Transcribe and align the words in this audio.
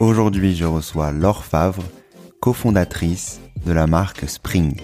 Aujourd'hui, 0.00 0.54
je 0.54 0.64
reçois 0.64 1.12
Laure 1.12 1.44
Favre, 1.44 1.82
cofondatrice 2.40 3.40
de 3.64 3.72
la 3.72 3.86
marque 3.86 4.28
Spring. 4.28 4.80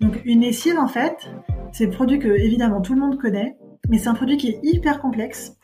Donc 0.00 0.20
une 0.24 0.40
lessive 0.40 0.78
en 0.78 0.88
fait, 0.88 1.16
c'est 1.72 1.86
un 1.86 1.90
produit 1.90 2.18
que 2.18 2.28
évidemment 2.28 2.80
tout 2.80 2.94
le 2.94 3.00
monde 3.00 3.18
connaît, 3.18 3.56
mais 3.88 3.98
c'est 3.98 4.08
un 4.08 4.14
produit 4.14 4.36
qui 4.36 4.48
est 4.48 4.60
hyper 4.62 5.00
complexe 5.00 5.56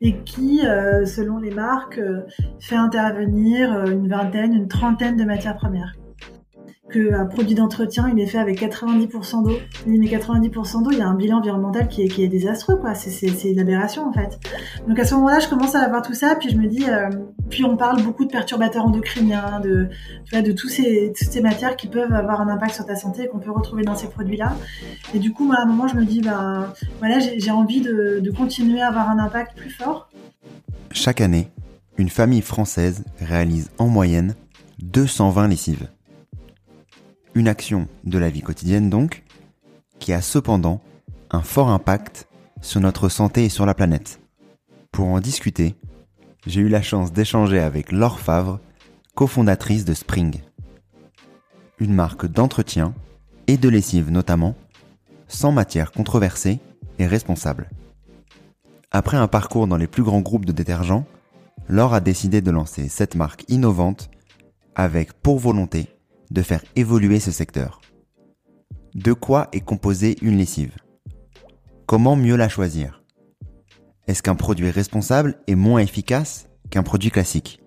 et 0.00 0.22
qui, 0.24 0.66
euh, 0.66 1.06
selon 1.06 1.38
les 1.38 1.50
marques, 1.50 1.98
euh, 1.98 2.22
fait 2.60 2.76
intervenir 2.76 3.72
euh, 3.72 3.86
une 3.86 4.08
vingtaine, 4.08 4.52
une 4.52 4.68
trentaine 4.68 5.16
de 5.16 5.24
matières 5.24 5.56
premières 5.56 5.94
qu'un 6.90 7.26
produit 7.26 7.54
d'entretien, 7.54 8.10
il 8.12 8.20
est 8.20 8.26
fait 8.26 8.38
avec 8.38 8.60
90% 8.60 9.44
d'eau. 9.44 9.58
Mais 9.86 9.98
90% 9.98 10.82
d'eau, 10.82 10.90
il 10.90 10.98
y 10.98 11.02
a 11.02 11.08
un 11.08 11.14
bilan 11.14 11.38
environnemental 11.38 11.88
qui 11.88 12.02
est, 12.02 12.28
désastreux, 12.28 12.76
quoi. 12.76 12.94
C'est 12.94 13.50
une 13.50 13.60
aberration, 13.60 14.08
en 14.08 14.12
fait. 14.12 14.38
Donc 14.86 14.98
à 14.98 15.04
ce 15.04 15.14
moment-là, 15.14 15.38
je 15.40 15.48
commence 15.48 15.74
à 15.74 15.80
avoir 15.80 16.02
tout 16.02 16.14
ça, 16.14 16.36
puis 16.36 16.50
je 16.50 16.56
me 16.56 16.66
dis, 16.66 16.84
euh, 16.88 17.08
puis 17.50 17.64
on 17.64 17.76
parle 17.76 18.02
beaucoup 18.02 18.24
de 18.24 18.30
perturbateurs 18.30 18.86
endocriniens, 18.86 19.60
de, 19.60 19.88
ces, 20.68 21.12
toutes 21.16 21.32
ces 21.32 21.40
matières 21.40 21.76
qui 21.76 21.88
peuvent 21.88 22.12
avoir 22.12 22.40
un 22.40 22.48
impact 22.48 22.74
sur 22.74 22.86
ta 22.86 22.96
santé 22.96 23.24
et 23.24 23.28
qu'on 23.28 23.38
peut 23.38 23.52
retrouver 23.52 23.82
dans 23.82 23.94
ces 23.94 24.08
produits-là. 24.08 24.56
Et 25.14 25.18
du 25.18 25.32
coup, 25.32 25.50
à 25.52 25.62
un 25.62 25.66
moment, 25.66 25.88
je 25.88 25.96
me 25.96 26.04
dis, 26.04 26.20
ben, 26.20 26.72
voilà, 27.00 27.18
j'ai 27.18 27.50
envie 27.50 27.80
de, 27.80 28.20
de 28.20 28.30
continuer 28.30 28.80
à 28.80 28.88
avoir 28.88 29.10
un 29.10 29.18
impact 29.18 29.56
plus 29.56 29.70
fort. 29.70 30.10
Chaque 30.90 31.20
année, 31.20 31.48
une 31.98 32.08
famille 32.08 32.42
française 32.42 33.04
réalise 33.20 33.70
en 33.78 33.88
moyenne 33.88 34.34
220 34.82 35.48
lessives. 35.48 35.88
Une 37.38 37.46
action 37.46 37.86
de 38.02 38.18
la 38.18 38.30
vie 38.30 38.40
quotidienne 38.40 38.90
donc, 38.90 39.22
qui 40.00 40.12
a 40.12 40.20
cependant 40.20 40.80
un 41.30 41.40
fort 41.40 41.68
impact 41.68 42.26
sur 42.62 42.80
notre 42.80 43.08
santé 43.08 43.44
et 43.44 43.48
sur 43.48 43.64
la 43.64 43.74
planète. 43.74 44.20
Pour 44.90 45.06
en 45.06 45.20
discuter, 45.20 45.76
j'ai 46.48 46.62
eu 46.62 46.68
la 46.68 46.82
chance 46.82 47.12
d'échanger 47.12 47.60
avec 47.60 47.92
Laure 47.92 48.18
Favre, 48.18 48.58
cofondatrice 49.14 49.84
de 49.84 49.94
Spring. 49.94 50.40
Une 51.78 51.94
marque 51.94 52.26
d'entretien 52.26 52.92
et 53.46 53.56
de 53.56 53.68
lessive 53.68 54.10
notamment, 54.10 54.56
sans 55.28 55.52
matière 55.52 55.92
controversée 55.92 56.58
et 56.98 57.06
responsable. 57.06 57.70
Après 58.90 59.16
un 59.16 59.28
parcours 59.28 59.68
dans 59.68 59.76
les 59.76 59.86
plus 59.86 60.02
grands 60.02 60.22
groupes 60.22 60.44
de 60.44 60.50
détergents, 60.50 61.06
Laure 61.68 61.94
a 61.94 62.00
décidé 62.00 62.40
de 62.40 62.50
lancer 62.50 62.88
cette 62.88 63.14
marque 63.14 63.44
innovante 63.46 64.10
avec 64.74 65.12
pour 65.12 65.38
volonté 65.38 65.86
de 66.30 66.42
faire 66.42 66.64
évoluer 66.76 67.20
ce 67.20 67.30
secteur. 67.30 67.80
De 68.94 69.12
quoi 69.12 69.48
est 69.52 69.60
composée 69.60 70.16
une 70.22 70.38
lessive? 70.38 70.76
Comment 71.86 72.16
mieux 72.16 72.36
la 72.36 72.48
choisir? 72.48 73.02
Est-ce 74.06 74.22
qu'un 74.22 74.34
produit 74.34 74.70
responsable 74.70 75.40
est 75.46 75.54
moins 75.54 75.80
efficace 75.80 76.48
qu'un 76.70 76.82
produit 76.82 77.10
classique? 77.10 77.60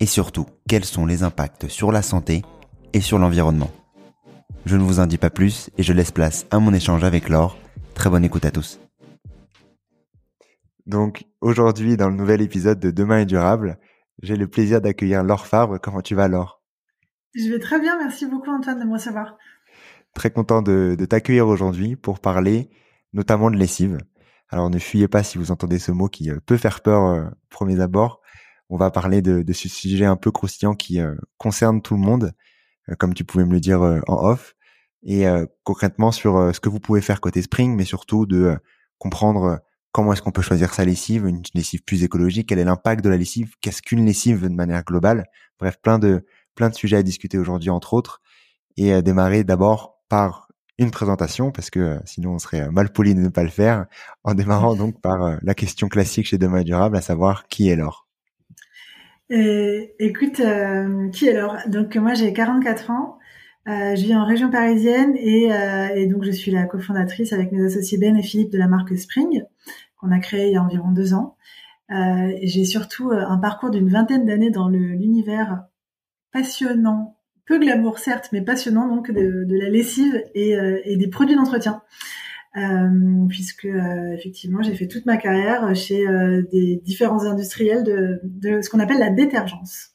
Et 0.00 0.06
surtout, 0.06 0.46
quels 0.68 0.84
sont 0.84 1.06
les 1.06 1.22
impacts 1.22 1.68
sur 1.68 1.92
la 1.92 2.02
santé 2.02 2.42
et 2.92 3.00
sur 3.00 3.18
l'environnement? 3.18 3.70
Je 4.66 4.76
ne 4.76 4.82
vous 4.82 4.98
en 5.00 5.06
dis 5.06 5.18
pas 5.18 5.30
plus 5.30 5.70
et 5.76 5.82
je 5.82 5.92
laisse 5.92 6.10
place 6.10 6.46
à 6.50 6.58
mon 6.58 6.72
échange 6.72 7.04
avec 7.04 7.28
Laure. 7.28 7.58
Très 7.94 8.10
bonne 8.10 8.24
écoute 8.24 8.44
à 8.44 8.50
tous. 8.50 8.80
Donc 10.86 11.24
aujourd'hui, 11.40 11.96
dans 11.96 12.08
le 12.08 12.16
nouvel 12.16 12.42
épisode 12.42 12.80
de 12.80 12.90
Demain 12.90 13.20
est 13.20 13.26
durable, 13.26 13.78
j'ai 14.22 14.36
le 14.36 14.48
plaisir 14.48 14.80
d'accueillir 14.80 15.22
Laure 15.22 15.46
Favre. 15.46 15.78
Comment 15.78 16.02
tu 16.02 16.14
vas 16.14 16.28
Laure? 16.28 16.62
Je 17.34 17.50
vais 17.50 17.58
très 17.58 17.80
bien, 17.80 17.98
merci 17.98 18.26
beaucoup 18.26 18.50
Antoine 18.50 18.78
de 18.78 18.84
me 18.84 18.92
recevoir. 18.92 19.36
Très 20.14 20.30
content 20.30 20.62
de, 20.62 20.96
t'accueillir 21.08 21.48
aujourd'hui 21.48 21.96
pour 21.96 22.20
parler 22.20 22.70
notamment 23.12 23.50
de 23.50 23.56
lessive. 23.56 23.98
Alors 24.48 24.70
ne 24.70 24.78
fuyez 24.78 25.08
pas 25.08 25.22
si 25.22 25.38
vous 25.38 25.50
entendez 25.50 25.78
ce 25.78 25.90
mot 25.90 26.08
qui 26.08 26.30
euh, 26.30 26.38
peut 26.46 26.56
faire 26.56 26.80
peur 26.80 27.04
euh, 27.06 27.24
premier 27.50 27.80
abord. 27.80 28.20
On 28.70 28.76
va 28.76 28.90
parler 28.90 29.22
de, 29.22 29.52
ce 29.52 29.68
sujet 29.68 30.04
un 30.04 30.16
peu 30.16 30.30
croustillant 30.30 30.74
qui 30.74 31.00
euh, 31.00 31.14
concerne 31.38 31.82
tout 31.82 31.94
le 31.94 32.00
monde, 32.00 32.32
comme 32.98 33.14
tu 33.14 33.24
pouvais 33.24 33.44
me 33.44 33.52
le 33.52 33.60
dire 33.60 33.80
en 33.82 34.26
off, 34.26 34.54
et 35.02 35.24
concrètement 35.64 36.12
sur 36.12 36.54
ce 36.54 36.60
que 36.60 36.68
vous 36.68 36.80
pouvez 36.80 37.00
faire 37.00 37.20
côté 37.20 37.40
Spring, 37.42 37.74
mais 37.76 37.84
surtout 37.84 38.26
de 38.26 38.56
comprendre 38.98 39.60
comment 39.92 40.12
est-ce 40.12 40.22
qu'on 40.22 40.32
peut 40.32 40.42
choisir 40.42 40.74
sa 40.74 40.84
lessive, 40.84 41.26
une 41.26 41.42
lessive 41.54 41.82
plus 41.84 42.04
écologique, 42.04 42.48
quel 42.48 42.58
est 42.58 42.64
l'impact 42.64 43.04
de 43.04 43.10
la 43.10 43.16
lessive, 43.16 43.54
qu'est-ce 43.60 43.80
qu'une 43.80 44.04
lessive 44.04 44.42
de 44.42 44.54
manière 44.54 44.82
globale. 44.82 45.24
Bref, 45.58 45.78
plein 45.80 45.98
de 45.98 46.26
plein 46.54 46.68
de 46.68 46.74
sujets 46.74 46.96
à 46.96 47.02
discuter 47.02 47.38
aujourd'hui, 47.38 47.70
entre 47.70 47.94
autres, 47.94 48.20
et 48.76 48.92
à 48.92 49.02
démarrer 49.02 49.44
d'abord 49.44 50.02
par 50.08 50.48
une 50.78 50.90
présentation, 50.90 51.52
parce 51.52 51.70
que 51.70 51.80
euh, 51.80 51.98
sinon 52.04 52.32
on 52.32 52.38
serait 52.38 52.68
mal 52.70 52.90
poli 52.90 53.14
de 53.14 53.20
ne 53.20 53.28
pas 53.28 53.44
le 53.44 53.50
faire, 53.50 53.86
en 54.24 54.34
démarrant 54.34 54.74
donc 54.74 55.00
par 55.00 55.22
euh, 55.22 55.36
la 55.42 55.54
question 55.54 55.88
classique 55.88 56.26
chez 56.26 56.38
Demain 56.38 56.62
Durable, 56.62 56.96
à 56.96 57.00
savoir 57.00 57.46
qui 57.48 57.68
est 57.68 57.76
Laure? 57.76 58.08
Écoute, 59.30 60.40
euh, 60.40 61.08
qui 61.10 61.26
est 61.26 61.32
Laure? 61.32 61.56
Donc 61.66 61.96
moi 61.96 62.14
j'ai 62.14 62.32
44 62.32 62.90
ans, 62.90 63.18
je 63.66 64.04
vis 64.04 64.14
en 64.14 64.24
région 64.26 64.50
parisienne 64.50 65.16
et, 65.16 65.50
et, 65.96 66.06
donc 66.06 66.24
je 66.24 66.30
suis 66.30 66.50
la 66.50 66.66
cofondatrice 66.66 67.32
avec 67.32 67.50
mes 67.50 67.64
associés 67.64 67.98
Ben 67.98 68.16
et 68.16 68.22
Philippe 68.22 68.52
de 68.52 68.58
la 68.58 68.68
marque 68.68 68.96
Spring, 68.96 69.42
qu'on 69.96 70.12
a 70.12 70.18
créée 70.18 70.48
il 70.48 70.52
y 70.52 70.56
a 70.56 70.62
environ 70.62 70.92
deux 70.92 71.14
ans. 71.14 71.36
j'ai 71.88 72.64
surtout 72.64 73.10
un 73.12 73.38
parcours 73.38 73.70
d'une 73.70 73.88
vingtaine 73.88 74.26
d'années 74.26 74.50
dans 74.50 74.68
l'univers 74.68 75.64
passionnant, 76.34 77.16
peu 77.46 77.58
glamour 77.58 77.98
certes, 77.98 78.30
mais 78.32 78.42
passionnant 78.42 78.88
donc 78.88 79.10
de, 79.10 79.46
la 79.48 79.70
lessive 79.70 80.20
et, 80.34 80.56
euh, 80.56 80.80
des 80.84 81.08
produits 81.08 81.36
d'entretien. 81.36 81.80
Euh, 82.56 83.26
puisque 83.28 83.64
euh, 83.64 84.12
effectivement 84.12 84.62
j'ai 84.62 84.76
fait 84.76 84.86
toute 84.86 85.06
ma 85.06 85.16
carrière 85.16 85.74
chez 85.74 86.06
des 86.52 86.80
différents 86.84 87.24
industriels 87.24 87.82
de, 87.82 88.60
ce 88.62 88.68
qu'on 88.68 88.78
appelle 88.78 88.98
la 88.98 89.10
détergence. 89.10 89.90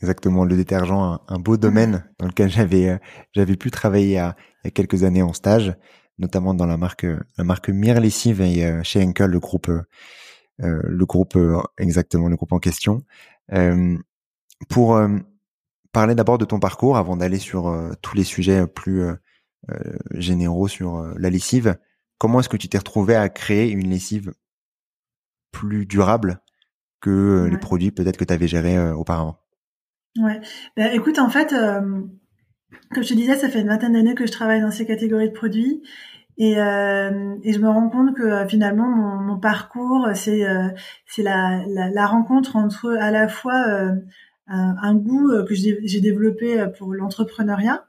Exactement, 0.00 0.44
le 0.44 0.56
détergent, 0.56 1.20
un, 1.26 1.38
beau 1.38 1.56
domaine 1.56 2.04
dans 2.18 2.26
lequel 2.26 2.50
j'avais 2.50 2.98
j'avais 3.32 3.56
pu 3.56 3.70
travailler 3.70 4.06
il 4.06 4.12
y, 4.12 4.18
a, 4.18 4.36
quelques 4.72 5.04
années 5.04 5.22
en 5.22 5.32
stage, 5.32 5.74
notamment 6.18 6.54
dans 6.54 6.66
la 6.66 6.76
marque 6.76 7.06
la 7.36 7.44
marque 7.44 7.68
Mir 7.68 8.00
Lessive 8.00 8.40
et 8.40 8.80
chez 8.82 9.02
Henkel, 9.02 9.30
le 9.30 9.40
groupe 9.40 9.70
le 10.58 11.04
groupe 11.04 11.36
exactement 11.78 12.28
le 12.28 12.36
groupe 12.36 12.52
en 12.52 12.58
question. 12.58 13.02
Pour 14.68 14.94
euh, 14.96 15.08
parler 15.92 16.14
d'abord 16.14 16.38
de 16.38 16.44
ton 16.44 16.60
parcours, 16.60 16.96
avant 16.96 17.16
d'aller 17.16 17.38
sur 17.38 17.68
euh, 17.68 17.92
tous 18.02 18.16
les 18.16 18.24
sujets 18.24 18.66
plus 18.66 19.02
euh, 19.02 19.14
généraux 20.12 20.68
sur 20.68 21.02
la 21.18 21.30
lessive, 21.30 21.76
comment 22.18 22.40
est-ce 22.40 22.48
que 22.48 22.56
tu 22.56 22.68
t'es 22.68 22.78
retrouvé 22.78 23.16
à 23.16 23.28
créer 23.28 23.70
une 23.70 23.90
lessive 23.90 24.32
plus 25.52 25.86
durable 25.86 26.40
que 27.00 27.48
les 27.50 27.58
produits 27.58 27.90
peut-être 27.90 28.16
que 28.16 28.24
tu 28.24 28.32
avais 28.32 28.48
gérés 28.48 28.92
auparavant? 28.92 29.38
Ouais. 30.18 30.40
Bah, 30.76 30.92
écoute, 30.92 31.18
en 31.18 31.30
fait, 31.30 31.54
comme 32.92 33.02
je 33.02 33.08
te 33.08 33.14
disais, 33.14 33.36
ça 33.36 33.48
fait 33.48 33.60
une 33.60 33.68
vingtaine 33.68 33.92
d'années 33.92 34.14
que 34.14 34.26
je 34.26 34.32
travaille 34.32 34.60
dans 34.60 34.70
ces 34.70 34.86
catégories 34.86 35.28
de 35.28 35.34
produits. 35.34 35.82
Et, 36.40 36.58
euh, 36.58 37.36
et, 37.42 37.52
je 37.52 37.58
me 37.58 37.68
rends 37.68 37.90
compte 37.90 38.16
que 38.16 38.22
euh, 38.22 38.48
finalement 38.48 38.88
mon, 38.88 39.16
mon 39.16 39.38
parcours 39.38 40.08
c'est 40.14 40.48
euh, 40.48 40.68
c'est 41.04 41.22
la, 41.22 41.62
la, 41.68 41.90
la, 41.90 42.06
rencontre 42.06 42.56
entre 42.56 42.96
à 42.98 43.10
la 43.10 43.28
fois 43.28 43.62
un, 44.50 44.76
un, 44.82 44.94
goût 44.94 45.30
que 45.46 45.54
j'ai 45.54 46.00
développé 46.00 46.66
pour 46.78 46.92
l'entrepreneuriat 46.92 47.86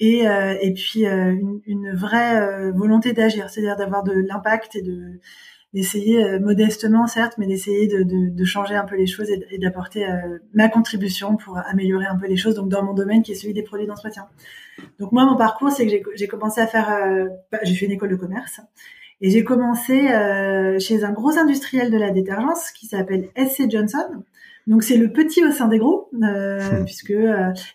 et, 0.00 0.24
et 0.60 0.74
puis 0.74 1.06
une, 1.06 1.92
vraie 1.94 2.70
volonté 2.72 3.12
d'agir, 3.12 3.48
c'est-à-dire 3.48 3.76
d'avoir 3.76 4.02
de 4.02 4.12
l'impact 4.12 4.76
et 4.76 4.82
de 4.82 5.20
d'essayer 5.74 6.24
euh, 6.24 6.40
modestement 6.40 7.06
certes, 7.06 7.34
mais 7.38 7.46
d'essayer 7.46 7.86
de, 7.86 8.02
de, 8.02 8.44
changer 8.44 8.74
un 8.74 8.84
peu 8.84 8.96
les 8.96 9.06
choses 9.06 9.28
et 9.30 9.58
d'apporter 9.58 10.06
euh, 10.06 10.38
ma 10.54 10.68
contribution 10.68 11.36
pour 11.36 11.58
améliorer 11.58 12.06
un 12.06 12.16
peu 12.16 12.26
les 12.26 12.36
choses. 12.36 12.54
Donc 12.54 12.68
dans 12.68 12.82
mon 12.82 12.94
domaine 12.94 13.22
qui 13.22 13.32
est 13.32 13.34
celui 13.34 13.52
des 13.52 13.62
produits 13.62 13.86
d'entretien. 13.86 14.28
Donc 14.98 15.12
moi 15.12 15.24
mon 15.26 15.36
parcours 15.36 15.70
c'est 15.70 15.86
que 15.86 16.10
j'ai 16.14 16.26
commencé 16.26 16.60
à 16.60 16.66
faire, 16.66 16.90
euh, 16.90 17.26
bah, 17.52 17.58
j'ai 17.64 17.74
fait 17.74 17.86
une 17.86 17.92
école 17.92 18.10
de 18.10 18.16
commerce 18.16 18.60
et 19.20 19.30
j'ai 19.30 19.42
commencé 19.42 20.08
chez 20.78 21.02
un 21.02 21.10
gros 21.10 21.36
industriel 21.36 21.90
de 21.90 21.98
la 21.98 22.10
détergence 22.12 22.70
qui 22.70 22.86
s'appelle 22.86 23.30
SC 23.36 23.68
Johnson. 23.68 24.22
Donc 24.68 24.84
c'est 24.84 24.96
le 24.96 25.12
petit 25.12 25.44
au 25.44 25.50
sein 25.50 25.66
des 25.66 25.78
gros, 25.78 26.08
euh, 26.22 26.80
hmm. 26.80 26.84
puisque 26.84 27.14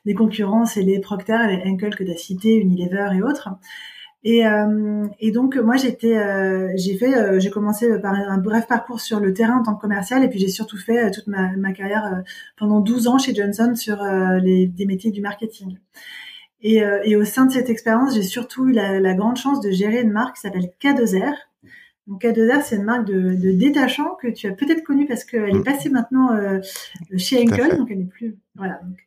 les 0.05 0.13
concurrents 0.13 0.65
c'est 0.65 0.83
les 0.83 0.99
Procter, 0.99 1.37
les 1.47 1.69
Henkel 1.69 1.95
que 1.95 2.03
tu 2.03 2.11
as 2.11 2.17
cité, 2.17 2.55
Unilever 2.55 3.09
et 3.17 3.21
autres. 3.21 3.49
Et, 4.25 4.47
euh, 4.47 5.05
et 5.19 5.31
donc 5.31 5.57
moi 5.57 5.75
j'étais, 5.75 6.17
euh, 6.17 6.71
j'ai 6.77 6.97
fait, 6.97 7.13
euh, 7.17 7.39
j'ai 7.39 7.49
commencé 7.49 7.99
par 7.99 8.13
un 8.13 8.37
bref 8.37 8.67
parcours 8.67 9.01
sur 9.01 9.19
le 9.19 9.33
terrain 9.33 9.59
en 9.59 9.63
tant 9.63 9.75
que 9.75 9.81
commercial 9.81 10.23
et 10.23 10.29
puis 10.29 10.39
j'ai 10.39 10.47
surtout 10.47 10.77
fait 10.77 11.11
toute 11.11 11.27
ma, 11.27 11.51
ma 11.57 11.73
carrière 11.73 12.23
pendant 12.57 12.79
12 12.79 13.07
ans 13.07 13.17
chez 13.17 13.35
Johnson 13.35 13.73
sur 13.75 14.01
les, 14.41 14.67
des 14.67 14.85
métiers 14.85 15.11
du 15.11 15.21
marketing. 15.21 15.77
Et, 16.61 16.77
et 17.03 17.17
au 17.17 17.25
sein 17.25 17.45
de 17.45 17.51
cette 17.51 17.69
expérience, 17.69 18.15
j'ai 18.15 18.23
surtout 18.23 18.69
eu 18.69 18.71
la, 18.71 19.01
la, 19.01 19.13
grande 19.13 19.35
chance 19.35 19.59
de 19.59 19.69
gérer 19.71 20.01
une 20.01 20.11
marque 20.11 20.35
qui 20.35 20.41
s'appelle 20.41 20.69
K2R. 20.81 21.33
Donc 22.07 22.21
K2R, 22.23 22.61
c'est 22.63 22.75
une 22.75 22.83
marque 22.83 23.05
de, 23.07 23.35
de 23.35 23.51
détachant 23.51 24.15
que 24.21 24.27
tu 24.27 24.47
as 24.47 24.51
peut-être 24.51 24.83
connue 24.83 25.05
parce 25.05 25.23
qu'elle 25.23 25.55
est 25.55 25.59
mm. 25.59 25.63
passée 25.63 25.89
maintenant 25.89 26.29
chez 27.17 27.41
Henkel, 27.41 27.77
donc 27.77 27.89
elle 27.89 28.00
n'est 28.00 28.05
plus. 28.05 28.35
Voilà. 28.55 28.79
Donc, 28.83 28.97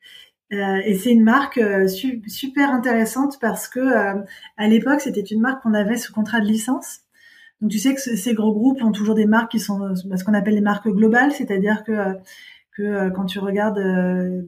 euh, 0.52 0.80
et 0.84 0.94
c'est 0.94 1.10
une 1.10 1.24
marque 1.24 1.58
euh, 1.58 1.88
super 1.88 2.70
intéressante 2.70 3.38
parce 3.40 3.66
que 3.66 3.80
euh, 3.80 4.22
à 4.56 4.68
l'époque 4.68 5.00
c'était 5.00 5.20
une 5.20 5.40
marque 5.40 5.62
qu'on 5.62 5.74
avait 5.74 5.96
sous 5.96 6.12
contrat 6.12 6.40
de 6.40 6.46
licence. 6.46 7.00
Donc 7.60 7.70
tu 7.70 7.78
sais 7.78 7.94
que 7.94 8.00
ces 8.00 8.34
gros 8.34 8.52
groupes 8.52 8.82
ont 8.82 8.92
toujours 8.92 9.16
des 9.16 9.26
marques 9.26 9.50
qui 9.50 9.60
sont 9.60 9.94
ce 9.94 10.24
qu'on 10.24 10.34
appelle 10.34 10.54
les 10.54 10.60
marques 10.60 10.88
globales, 10.88 11.32
c'est-à-dire 11.32 11.82
que 11.84 12.14
que 12.76 13.08
quand 13.10 13.24
tu 13.24 13.38
regardes 13.38 13.80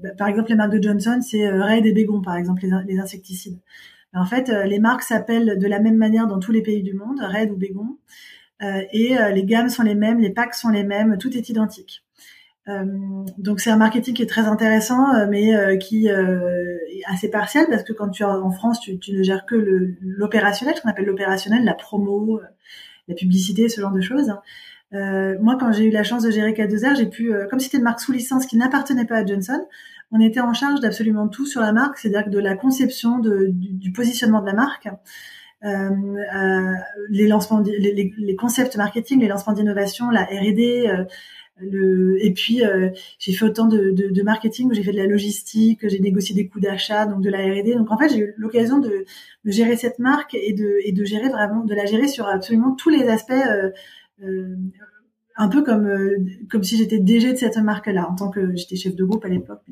bah, 0.02 0.10
par 0.16 0.28
exemple 0.28 0.50
les 0.50 0.56
marques 0.56 0.72
de 0.74 0.82
Johnson, 0.82 1.18
c'est 1.22 1.48
Raid 1.48 1.86
et 1.86 1.92
Bégon 1.92 2.20
par 2.20 2.36
exemple 2.36 2.62
les, 2.86 2.98
insecticides. 2.98 3.58
en 4.12 4.26
fait, 4.26 4.48
les 4.66 4.78
marques 4.78 5.02
s'appellent 5.02 5.58
de 5.58 5.66
la 5.66 5.80
même 5.80 5.96
manière 5.96 6.26
dans 6.26 6.38
tous 6.38 6.52
les 6.52 6.62
pays 6.62 6.82
du 6.82 6.92
monde, 6.92 7.18
Raid 7.20 7.50
ou 7.50 7.56
Bégon, 7.56 7.96
et 8.60 9.16
les 9.32 9.44
gammes 9.44 9.68
sont 9.68 9.82
les 9.82 9.94
mêmes, 9.94 10.20
les 10.20 10.30
packs 10.30 10.54
sont 10.54 10.70
les 10.70 10.84
mêmes, 10.84 11.16
tout 11.18 11.36
est 11.36 11.48
identique. 11.48 12.04
Euh, 12.68 12.84
donc 13.38 13.60
c'est 13.60 13.70
un 13.70 13.76
marketing 13.76 14.14
qui 14.14 14.22
est 14.22 14.26
très 14.26 14.42
intéressant, 14.42 15.14
euh, 15.14 15.26
mais 15.28 15.54
euh, 15.54 15.76
qui 15.76 16.08
est 16.08 17.04
assez 17.06 17.30
partiel 17.30 17.66
parce 17.70 17.82
que 17.82 17.92
quand 17.92 18.08
tu 18.10 18.22
es 18.22 18.26
en 18.26 18.50
France, 18.50 18.80
tu, 18.80 18.98
tu 18.98 19.12
ne 19.12 19.22
gères 19.22 19.46
que 19.46 19.94
l'opérationnel, 20.00 20.76
ce 20.76 20.82
qu'on 20.82 20.90
appelle 20.90 21.06
l'opérationnel, 21.06 21.64
la 21.64 21.74
promo, 21.74 22.40
la 23.08 23.14
publicité, 23.14 23.68
ce 23.68 23.80
genre 23.80 23.92
de 23.92 24.00
choses. 24.00 24.34
Euh, 24.94 25.36
moi, 25.40 25.56
quand 25.58 25.72
j'ai 25.72 25.84
eu 25.84 25.90
la 25.90 26.02
chance 26.02 26.22
de 26.22 26.30
gérer 26.30 26.52
K2R, 26.52 26.96
j'ai 26.96 27.06
pu, 27.06 27.32
comme 27.50 27.60
c'était 27.60 27.78
une 27.78 27.84
marque 27.84 28.00
sous 28.00 28.12
licence 28.12 28.46
qui 28.46 28.56
n'appartenait 28.56 29.06
pas 29.06 29.18
à 29.18 29.26
Johnson, 29.26 29.60
on 30.10 30.20
était 30.20 30.40
en 30.40 30.54
charge 30.54 30.80
d'absolument 30.80 31.28
tout 31.28 31.46
sur 31.46 31.60
la 31.60 31.72
marque, 31.72 31.98
c'est-à-dire 31.98 32.30
de 32.30 32.38
la 32.38 32.56
conception 32.56 33.18
de, 33.18 33.48
du, 33.48 33.74
du, 33.74 33.92
positionnement 33.92 34.40
de 34.40 34.46
la 34.46 34.54
marque, 34.54 34.86
euh, 34.86 34.90
euh, 34.90 34.94
les 35.62 37.26
lancements, 37.26 37.60
les, 37.60 38.12
les, 38.16 38.36
concepts 38.36 38.76
marketing, 38.76 39.20
les 39.20 39.28
lancements 39.28 39.52
d'innovation, 39.52 40.10
la 40.10 40.24
R&D, 40.24 40.88
le, 41.60 42.24
et 42.24 42.32
puis 42.32 42.64
euh, 42.64 42.90
j'ai 43.18 43.32
fait 43.32 43.44
autant 43.44 43.66
de, 43.66 43.90
de, 43.90 44.08
de, 44.08 44.22
marketing 44.22 44.72
j'ai 44.72 44.82
fait 44.82 44.92
de 44.92 44.96
la 44.96 45.06
logistique, 45.06 45.80
j'ai 45.88 46.00
négocié 46.00 46.34
des 46.34 46.46
coûts 46.48 46.60
d'achat, 46.60 47.06
donc 47.06 47.22
de 47.22 47.30
la 47.30 47.38
R&D. 47.38 47.74
Donc 47.74 47.90
en 47.90 47.98
fait 47.98 48.08
j'ai 48.10 48.18
eu 48.18 48.34
l'occasion 48.36 48.78
de, 48.78 49.04
de, 49.44 49.50
gérer 49.50 49.76
cette 49.76 49.98
marque 49.98 50.34
et 50.34 50.52
de, 50.52 50.78
et 50.84 50.92
de 50.92 51.04
gérer 51.04 51.28
vraiment 51.28 51.64
de 51.64 51.74
la 51.74 51.86
gérer 51.86 52.08
sur 52.08 52.26
absolument 52.28 52.74
tous 52.74 52.90
les 52.90 53.08
aspects, 53.08 53.32
euh, 53.32 53.70
euh, 54.22 54.56
un 55.36 55.48
peu 55.48 55.62
comme 55.62 55.88
comme 56.50 56.62
si 56.62 56.76
j'étais 56.76 56.98
DG 56.98 57.32
de 57.32 57.38
cette 57.38 57.56
marque-là 57.58 58.08
en 58.08 58.14
tant 58.14 58.30
que 58.30 58.54
j'étais 58.56 58.76
chef 58.76 58.94
de 58.94 59.04
groupe 59.04 59.24
à 59.24 59.28
l'époque 59.28 59.62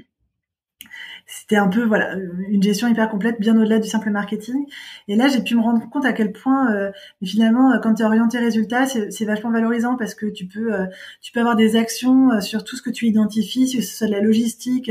c'était 1.26 1.56
un 1.56 1.68
peu 1.68 1.84
voilà 1.84 2.14
une 2.48 2.62
gestion 2.62 2.88
hyper 2.88 3.08
complète, 3.08 3.40
bien 3.40 3.56
au-delà 3.56 3.78
du 3.78 3.88
simple 3.88 4.10
marketing. 4.10 4.64
Et 5.08 5.16
là, 5.16 5.28
j'ai 5.28 5.42
pu 5.42 5.56
me 5.56 5.60
rendre 5.60 5.88
compte 5.90 6.04
à 6.04 6.12
quel 6.12 6.32
point 6.32 6.72
euh, 6.72 6.92
finalement, 7.24 7.72
euh, 7.72 7.78
quand 7.82 7.94
tu 7.94 8.04
orienté 8.04 8.38
résultat, 8.38 8.86
c'est 8.86 9.24
vachement 9.24 9.50
valorisant 9.50 9.96
parce 9.96 10.14
que 10.14 10.26
tu 10.26 10.46
peux 10.46 10.72
euh, 10.72 10.86
tu 11.20 11.32
peux 11.32 11.40
avoir 11.40 11.56
des 11.56 11.76
actions 11.76 12.30
euh, 12.30 12.40
sur 12.40 12.64
tout 12.64 12.76
ce 12.76 12.82
que 12.82 12.90
tu 12.90 13.06
identifies, 13.06 13.66
si 13.68 13.82
ce 13.82 13.96
soit 13.96 14.06
de 14.06 14.12
la 14.12 14.20
logistique, 14.20 14.90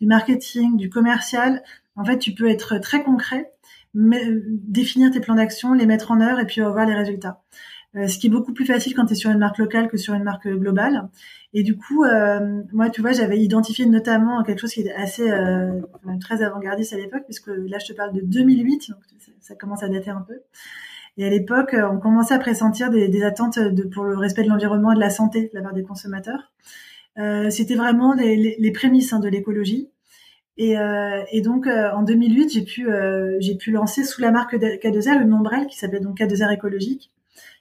du 0.00 0.06
marketing, 0.06 0.76
du 0.76 0.88
commercial. 0.88 1.62
En 1.96 2.04
fait, 2.04 2.18
tu 2.18 2.32
peux 2.34 2.48
être 2.48 2.78
très 2.78 3.02
concret, 3.04 3.52
mais, 3.94 4.22
définir 4.48 5.10
tes 5.10 5.20
plans 5.20 5.36
d'action, 5.36 5.74
les 5.74 5.86
mettre 5.86 6.10
en 6.10 6.20
œuvre 6.20 6.40
et 6.40 6.46
puis 6.46 6.60
voir 6.60 6.86
les 6.86 6.94
résultats. 6.94 7.42
Euh, 7.96 8.08
ce 8.08 8.18
qui 8.18 8.26
est 8.26 8.30
beaucoup 8.30 8.52
plus 8.52 8.66
facile 8.66 8.94
quand 8.94 9.06
tu 9.06 9.12
es 9.12 9.16
sur 9.16 9.30
une 9.30 9.38
marque 9.38 9.58
locale 9.58 9.88
que 9.88 9.96
sur 9.96 10.14
une 10.14 10.24
marque 10.24 10.48
globale. 10.48 11.08
Et 11.56 11.62
du 11.62 11.76
coup, 11.76 12.02
euh, 12.02 12.62
moi, 12.72 12.90
tu 12.90 13.00
vois, 13.00 13.12
j'avais 13.12 13.38
identifié 13.38 13.86
notamment 13.86 14.42
quelque 14.42 14.58
chose 14.58 14.72
qui 14.72 14.80
était 14.80 14.92
assez 14.92 15.30
euh, 15.30 15.80
très 16.20 16.42
avant-gardiste 16.42 16.92
à 16.92 16.96
l'époque, 16.96 17.22
puisque 17.26 17.46
là, 17.46 17.78
je 17.78 17.86
te 17.86 17.92
parle 17.92 18.12
de 18.12 18.20
2008, 18.22 18.90
donc 18.90 18.98
ça 19.40 19.54
commence 19.54 19.84
à 19.84 19.88
dater 19.88 20.10
un 20.10 20.22
peu. 20.22 20.40
Et 21.16 21.24
à 21.24 21.30
l'époque, 21.30 21.76
on 21.78 22.00
commençait 22.00 22.34
à 22.34 22.40
pressentir 22.40 22.90
des, 22.90 23.22
attentes 23.22 23.60
pour 23.92 24.02
le 24.02 24.16
respect 24.16 24.42
de 24.42 24.48
l'environnement 24.48 24.90
et 24.90 24.96
de 24.96 25.00
la 25.00 25.10
santé 25.10 25.42
de 25.42 25.50
la 25.54 25.62
part 25.62 25.72
des 25.72 25.84
consommateurs. 25.84 26.50
Euh, 27.18 27.50
C'était 27.50 27.76
vraiment 27.76 28.14
les, 28.14 28.72
prémices 28.72 29.12
hein, 29.12 29.20
de 29.20 29.28
l'écologie. 29.28 29.90
Et, 30.56 30.76
euh, 30.76 31.22
donc 31.44 31.68
en 31.68 32.02
2008, 32.02 32.52
j'ai 32.52 32.62
pu 32.64 32.88
pu 33.60 33.70
lancer 33.70 34.02
sous 34.02 34.20
la 34.20 34.32
marque 34.32 34.54
K2R 34.54 35.22
une 35.22 35.32
ombrelle 35.32 35.68
qui 35.68 35.78
s'appelait 35.78 36.00
donc 36.00 36.18
K2R 36.18 36.52
écologique, 36.52 37.12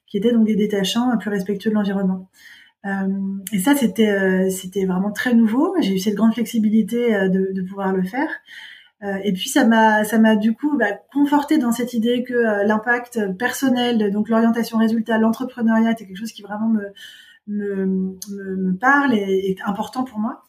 qui 0.07 0.17
étaient 0.17 0.31
donc 0.31 0.47
des 0.47 0.55
détachants 0.55 1.15
plus 1.19 1.29
respectueux 1.29 1.69
de 1.69 1.75
l'environnement. 1.75 2.27
Euh, 2.85 3.07
et 3.51 3.59
ça, 3.59 3.75
c'était 3.75 4.09
euh, 4.09 4.49
c'était 4.49 4.85
vraiment 4.85 5.11
très 5.11 5.33
nouveau. 5.33 5.73
J'ai 5.79 5.95
eu 5.95 5.99
cette 5.99 6.15
grande 6.15 6.33
flexibilité 6.33 7.15
euh, 7.15 7.29
de, 7.29 7.61
pouvoir 7.67 7.93
le 7.93 8.03
faire. 8.03 8.29
Et 9.25 9.33
puis 9.33 9.49
ça 9.49 9.65
m'a 9.65 10.35
du 10.37 10.53
coup 10.53 10.77
bah, 10.77 10.93
conforté 11.11 11.57
dans 11.57 11.73
cette 11.73 11.93
idée 11.93 12.23
que 12.23 12.65
l'impact 12.65 13.35
personnel, 13.37 14.13
donc 14.13 14.29
l'orientation 14.29 14.77
résultat, 14.77 15.17
l'entrepreneuriat 15.17 15.91
était 15.91 16.05
quelque 16.07 16.19
chose 16.19 16.31
qui 16.31 16.41
vraiment 16.41 16.73
me 17.47 18.71
parle 18.79 19.13
et 19.13 19.49
est 19.49 19.61
important 19.65 20.05
pour 20.05 20.19
moi. 20.19 20.43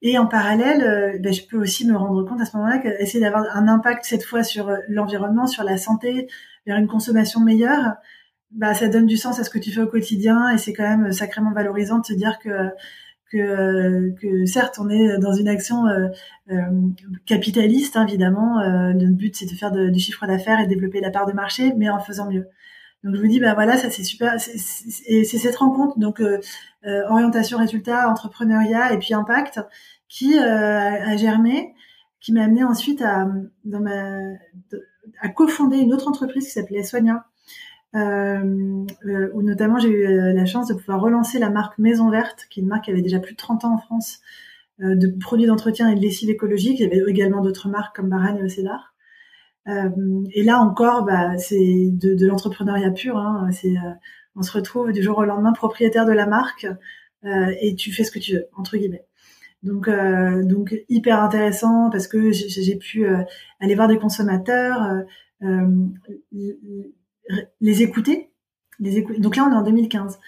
Et 0.00 0.16
en 0.16 0.26
parallèle, 0.26 1.18
ben, 1.20 1.32
je 1.32 1.42
peux 1.44 1.58
aussi 1.58 1.88
me 1.88 1.96
rendre 1.96 2.24
compte 2.24 2.40
à 2.40 2.44
ce 2.44 2.56
moment-là 2.56 2.78
qu'essayer 2.78 3.18
d'avoir 3.18 3.44
un 3.56 3.66
impact 3.66 4.04
cette 4.04 4.22
fois 4.22 4.44
sur 4.44 4.70
l'environnement, 4.88 5.48
sur 5.48 5.64
la 5.64 5.76
santé, 5.76 6.28
vers 6.66 6.76
une 6.76 6.86
consommation 6.86 7.40
meilleure, 7.40 7.96
bah, 8.52 8.74
ça 8.74 8.88
donne 8.88 9.06
du 9.06 9.16
sens 9.16 9.38
à 9.38 9.44
ce 9.44 9.50
que 9.50 9.58
tu 9.58 9.70
fais 9.70 9.80
au 9.80 9.86
quotidien 9.86 10.50
et 10.50 10.58
c'est 10.58 10.72
quand 10.72 10.88
même 10.88 11.12
sacrément 11.12 11.52
valorisant 11.52 11.98
de 11.98 12.06
se 12.06 12.14
dire 12.14 12.38
que 12.38 12.50
que, 13.30 14.14
que 14.18 14.46
certes 14.46 14.78
on 14.78 14.88
est 14.88 15.18
dans 15.18 15.34
une 15.34 15.48
action 15.48 15.86
euh, 15.86 16.08
euh 16.50 16.88
capitaliste 17.26 17.96
hein, 17.96 18.06
évidemment 18.06 18.60
euh, 18.60 18.92
le 18.94 19.12
but 19.12 19.36
c'est 19.36 19.44
de 19.44 19.50
faire 19.50 19.70
du 19.70 19.98
chiffre 20.00 20.26
d'affaires 20.26 20.60
et 20.60 20.64
de 20.64 20.70
développer 20.70 21.00
la 21.00 21.10
part 21.10 21.26
de 21.26 21.32
marché 21.32 21.74
mais 21.76 21.90
en 21.90 22.00
faisant 22.00 22.30
mieux. 22.30 22.46
Donc 23.04 23.14
je 23.16 23.20
vous 23.20 23.28
dis 23.28 23.38
bah 23.38 23.54
voilà 23.54 23.76
ça 23.76 23.90
c'est 23.90 24.02
super 24.02 24.36
et 25.06 25.24
c'est 25.24 25.38
cette 25.38 25.56
rencontre 25.56 25.98
donc 25.98 26.20
euh, 26.20 26.40
orientation 27.08 27.58
résultat 27.58 28.08
entrepreneuriat 28.08 28.92
et 28.94 28.98
puis 28.98 29.14
impact 29.14 29.60
qui 30.08 30.38
a 30.38 31.16
germé 31.16 31.74
qui 32.20 32.32
m'a 32.32 32.44
amené 32.44 32.64
ensuite 32.64 33.02
à 33.02 33.28
dans 33.64 33.80
ma 33.80 34.20
à 35.20 35.28
cofonder 35.28 35.76
une 35.78 35.92
autre 35.92 36.08
entreprise 36.08 36.46
qui 36.46 36.52
s'appelait 36.52 36.82
Soigna 36.82 37.12
euh, 37.14 37.16
euh, 37.16 37.36
où 37.94 39.42
notamment 39.42 39.78
j'ai 39.78 39.88
eu 39.88 40.06
euh, 40.06 40.32
la 40.32 40.44
chance 40.44 40.68
de 40.68 40.74
pouvoir 40.74 41.00
relancer 41.00 41.38
la 41.38 41.50
marque 41.50 41.78
Maison 41.78 42.10
Verte, 42.10 42.46
qui 42.50 42.60
est 42.60 42.62
une 42.62 42.68
marque 42.68 42.84
qui 42.84 42.90
avait 42.90 43.02
déjà 43.02 43.18
plus 43.18 43.32
de 43.32 43.38
30 43.38 43.64
ans 43.64 43.74
en 43.74 43.78
France, 43.78 44.20
euh, 44.80 44.94
de 44.94 45.08
produits 45.08 45.46
d'entretien 45.46 45.88
et 45.90 45.94
de 45.94 46.00
lessive 46.00 46.30
écologique. 46.30 46.80
Il 46.80 46.82
y 46.82 46.86
avait 46.86 47.10
également 47.10 47.40
d'autres 47.40 47.68
marques 47.68 47.96
comme 47.96 48.08
Baran 48.08 48.36
et 48.36 48.42
Océdar. 48.42 48.94
Euh, 49.68 49.90
et 50.32 50.42
là 50.42 50.60
encore, 50.60 51.04
bah, 51.04 51.36
c'est 51.38 51.90
de, 51.90 52.26
l'entrepreneuriat 52.26 52.90
pur. 52.90 53.16
Hein, 53.16 53.48
on 54.36 54.42
se 54.42 54.52
retrouve 54.52 54.92
du 54.92 55.02
jour 55.02 55.18
au 55.18 55.24
lendemain 55.24 55.52
propriétaire 55.52 56.06
de 56.06 56.12
la 56.12 56.26
marque 56.26 56.66
et 57.60 57.74
tu 57.74 57.92
fais 57.92 58.04
ce 58.04 58.12
que 58.12 58.20
tu 58.20 58.34
veux, 58.34 58.46
entre 58.56 58.76
guillemets. 58.76 59.04
Donc, 59.64 59.88
euh, 59.88 60.44
donc 60.44 60.76
hyper 60.88 61.20
intéressant 61.20 61.90
parce 61.90 62.06
que 62.06 62.30
j'ai 62.30 62.76
pu 62.76 63.04
aller 63.60 63.74
voir 63.74 63.88
des 63.88 63.98
consommateurs, 63.98 65.02
euh, 65.42 65.86
les 67.60 67.82
écouter. 67.82 68.30
Donc 68.80 69.36
là, 69.36 69.44
on 69.48 69.52
est 69.52 69.56
en 69.56 69.62
2015. 69.62 70.18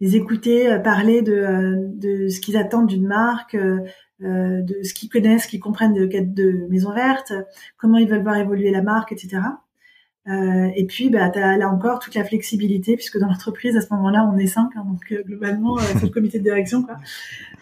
Les 0.00 0.16
écouter, 0.16 0.70
euh, 0.70 0.78
parler 0.78 1.22
de, 1.22 1.32
euh, 1.32 1.76
de 1.94 2.28
ce 2.28 2.40
qu'ils 2.40 2.56
attendent 2.56 2.86
d'une 2.86 3.06
marque, 3.06 3.54
euh, 3.54 3.80
de 4.20 4.82
ce 4.82 4.92
qu'ils 4.92 5.08
connaissent, 5.08 5.44
ce 5.44 5.48
qu'ils 5.48 5.60
comprennent 5.60 5.94
de 5.94 6.66
maison 6.68 6.92
verte, 6.92 7.32
comment 7.78 7.98
ils 7.98 8.08
veulent 8.08 8.22
voir 8.22 8.36
évoluer 8.36 8.70
la 8.70 8.82
marque, 8.82 9.12
etc. 9.12 9.40
Et 10.74 10.86
puis, 10.86 11.08
bah, 11.08 11.30
là 11.36 11.68
encore 11.68 12.00
toute 12.00 12.16
la 12.16 12.24
flexibilité, 12.24 12.96
puisque 12.96 13.16
dans 13.18 13.28
l'entreprise, 13.28 13.76
à 13.76 13.80
ce 13.80 13.94
moment-là, 13.94 14.28
on 14.28 14.36
est 14.36 14.48
cinq, 14.48 14.70
hein, 14.74 14.84
donc 14.84 15.14
globalement, 15.24 15.78
c'est 15.78 16.02
le 16.02 16.08
comité 16.08 16.38
de 16.38 16.42
direction. 16.42 16.82
Quoi. 16.82 16.96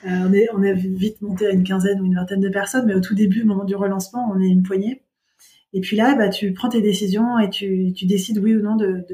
On, 0.07 0.33
est, 0.33 0.47
on 0.55 0.63
a 0.63 0.73
vite 0.73 1.21
monté 1.21 1.47
à 1.47 1.51
une 1.51 1.63
quinzaine 1.63 2.01
ou 2.01 2.07
une 2.07 2.15
vingtaine 2.15 2.41
de 2.41 2.49
personnes, 2.49 2.87
mais 2.87 2.95
au 2.95 3.01
tout 3.01 3.15
début, 3.15 3.43
au 3.43 3.47
moment 3.47 3.65
du 3.65 3.75
relancement, 3.75 4.33
on 4.35 4.41
est 4.41 4.49
une 4.49 4.63
poignée. 4.63 5.04
Et 5.75 5.81
puis 5.81 5.97
là, 5.97 6.15
bah, 6.15 6.31
tu 6.31 6.53
prends 6.55 6.71
tes 6.71 6.81
décisions 6.81 7.39
et 7.39 7.51
tu, 7.51 7.93
décides 8.05 8.39
oui 8.39 8.55
ou 8.57 8.63
non 8.63 8.77
de, 8.77 9.05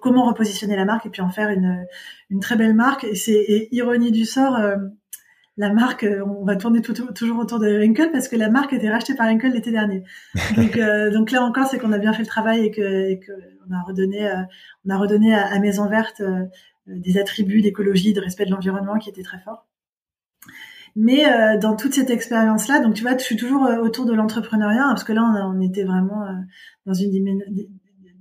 comment 0.00 0.26
repositionner 0.26 0.76
la 0.76 0.84
marque 0.84 1.06
et 1.06 1.10
puis 1.10 1.20
en 1.20 1.30
faire 1.30 1.50
une, 1.50 2.40
très 2.40 2.56
belle 2.56 2.74
marque. 2.74 3.04
Et 3.04 3.68
ironie 3.74 4.10
du 4.10 4.24
sort 4.24 4.56
la 5.56 5.72
marque, 5.72 6.02
euh, 6.04 6.24
on 6.24 6.44
va 6.44 6.56
tourner 6.56 6.82
toujours 6.82 7.38
autour 7.38 7.60
de 7.60 7.76
Wrinkle 7.76 8.10
parce 8.10 8.28
que 8.28 8.36
la 8.36 8.50
marque 8.50 8.72
été 8.72 8.90
rachetée 8.90 9.14
par 9.14 9.26
Wrinkle 9.26 9.48
l'été 9.48 9.70
dernier. 9.70 10.02
Donc, 10.56 10.76
euh, 10.76 11.10
donc 11.12 11.30
là 11.30 11.42
encore, 11.42 11.66
c'est 11.68 11.78
qu'on 11.78 11.92
a 11.92 11.98
bien 11.98 12.12
fait 12.12 12.22
le 12.22 12.28
travail 12.28 12.66
et 12.66 12.70
que, 12.70 13.22
on 13.68 13.72
a 13.72 13.82
redonné, 13.82 14.26
euh, 14.28 14.42
on 14.84 14.90
a 14.90 14.98
redonné 14.98 15.34
à, 15.34 15.58
Maison 15.60 15.88
Verte 15.88 16.22
des 16.86 17.18
attributs 17.18 17.62
d'écologie, 17.62 18.12
de 18.12 18.20
respect 18.20 18.46
de 18.46 18.50
l'environnement 18.50 18.98
qui 18.98 19.08
étaient 19.08 19.22
très 19.22 19.38
forts. 19.38 19.66
Mais 20.96 21.24
dans 21.58 21.74
toute 21.74 21.92
cette 21.92 22.10
expérience-là, 22.10 22.78
donc 22.78 22.94
tu 22.94 23.02
vois, 23.02 23.16
je 23.18 23.24
suis 23.24 23.36
toujours 23.36 23.68
autour 23.82 24.06
de 24.06 24.12
l'entrepreneuriat 24.12 24.84
hein, 24.84 24.90
parce 24.90 25.02
que 25.02 25.12
là, 25.12 25.22
on, 25.44 25.60
était 25.60 25.82
vraiment 25.82 26.24
dans 26.86 26.94
une 26.94 27.10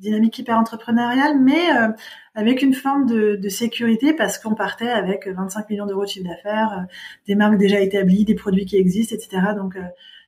dynamique 0.03 0.37
hyper 0.37 0.57
entrepreneuriale, 0.57 1.39
mais 1.39 1.75
euh, 1.75 1.87
avec 2.35 2.61
une 2.61 2.73
forme 2.73 3.07
de, 3.07 3.39
de 3.41 3.49
sécurité 3.49 4.13
parce 4.13 4.37
qu'on 4.37 4.53
partait 4.53 4.89
avec 4.89 5.27
25 5.27 5.69
millions 5.69 5.85
d'euros 5.87 6.03
de 6.03 6.09
chiffre 6.09 6.27
d'affaires, 6.27 6.73
euh, 6.77 6.93
des 7.25 7.35
marques 7.35 7.57
déjà 7.57 7.79
établies, 7.79 8.25
des 8.25 8.35
produits 8.35 8.65
qui 8.65 8.77
existent, 8.77 9.15
etc. 9.15 9.53
Donc 9.55 9.75
euh, 9.75 9.81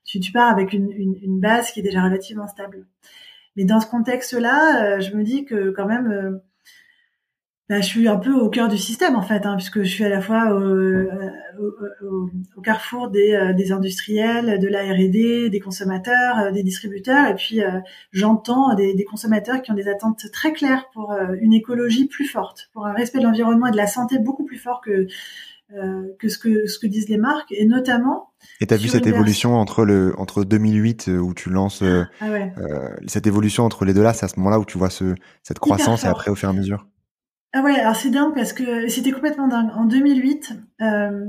tu, 0.04 0.20
tu, 0.20 0.32
pars 0.32 0.50
avec 0.50 0.74
une, 0.74 0.92
une, 0.92 1.16
une, 1.22 1.40
base 1.40 1.72
qui 1.72 1.82
est 1.82 1.84
déjà 1.84 2.02
relativement 2.04 2.48
stable. 2.48 2.88
Mais 3.56 3.66
dans 3.66 3.80
ce 3.80 3.88
contexte-là, 3.88 5.00
je 5.00 5.16
me 5.16 5.24
dis 5.24 5.46
que 5.46 5.72
quand 5.72 5.86
même 5.86 6.42
bah, 7.68 7.82
je 7.82 7.86
suis 7.86 8.08
un 8.08 8.18
peu 8.18 8.32
au 8.32 8.50
cœur 8.50 8.68
du 8.68 8.78
système 8.78 9.16
en 9.16 9.24
fait, 9.24 9.44
hein, 9.46 9.56
puisque 9.56 9.82
je 9.82 9.90
suis 9.90 10.04
à 10.04 10.10
la 10.10 10.22
fois 10.22 10.54
au, 10.54 10.62
euh, 10.62 11.10
au, 11.60 12.30
au, 12.58 12.62
carrefour 12.62 13.10
des, 13.10 13.34
euh, 13.34 13.54
des, 13.54 13.72
industriels, 13.72 14.60
de 14.60 14.68
la 14.68 14.84
R&D, 14.84 15.50
des 15.50 15.60
consommateurs, 15.60 16.38
euh, 16.38 16.52
des 16.52 16.62
distributeurs, 16.62 17.28
et 17.28 17.34
puis 17.34 17.62
j'entends 18.12 18.76
des, 18.76 18.94
des, 18.94 19.04
consommateurs 19.04 19.64
qui 19.64 19.72
ont 19.72 19.76
des 19.76 19.88
attentes 19.88 20.32
très 20.32 20.54
claires 20.54 20.90
pour 20.94 21.16
une 21.42 21.54
écologie 21.54 22.08
plus 22.08 22.28
forte, 22.28 22.70
pour 22.72 22.86
un 22.86 22.94
respect 22.94 23.18
de 23.18 23.24
l'environnement 23.24 23.68
et 23.68 23.72
de 23.72 23.78
la 23.78 23.88
santé 23.88 24.20
beaucoup 24.20 24.46
plus 24.46 24.58
fort 24.58 24.82
que 24.82 25.08
que 26.20 26.30
ce 26.30 26.38
que 26.38 26.68
ce 26.68 26.78
que 26.78 26.86
disent 26.86 27.10
les 27.10 27.18
marques, 27.18 27.52
et 27.52 27.66
notamment. 27.66 28.30
Et 28.62 28.68
t'as 28.68 28.78
vu 28.78 28.88
cette 28.88 29.08
évolution 29.08 29.56
entre 29.56 29.84
le 29.84 30.14
entre 30.20 30.44
2008 30.44 31.08
où 31.08 31.34
tu 31.34 31.50
lances 31.50 31.84
ah 31.84 32.30
ouais. 32.30 32.54
cette 33.08 33.26
évolution 33.26 33.64
entre 33.66 33.86
les 33.86 33.96
deux 33.96 34.04
là, 34.04 34.14
c'est 34.14 34.26
à 34.26 34.30
ce 34.30 34.38
moment-là 34.40 34.60
où 34.60 34.66
tu 34.66 34.78
vois 34.78 34.92
ce 34.92 35.16
cette 35.42 35.58
croissance 35.58 36.04
et 36.04 36.08
après 36.08 36.30
au 36.30 36.36
fur 36.36 36.50
et 36.50 36.52
à 36.52 36.56
mesure? 36.56 36.86
Ah 37.58 37.62
ouais, 37.62 37.80
alors 37.80 37.96
c'est 37.96 38.10
dingue 38.10 38.36
parce 38.36 38.52
que 38.52 38.90
c'était 38.90 39.14
complètement 39.14 39.48
dingue. 39.48 39.70
En 39.76 39.86
2008, 39.86 40.52
euh, 40.82 41.26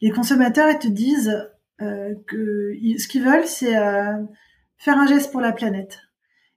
les 0.00 0.10
consommateurs 0.10 0.78
te 0.78 0.88
disent 0.88 1.38
euh, 1.82 2.14
que 2.26 2.72
ce 2.98 3.06
qu'ils 3.06 3.22
veulent, 3.22 3.46
c'est 3.46 3.76
euh, 3.76 4.24
faire 4.78 4.96
un 4.98 5.06
geste 5.06 5.30
pour 5.30 5.42
la 5.42 5.52
planète. 5.52 5.98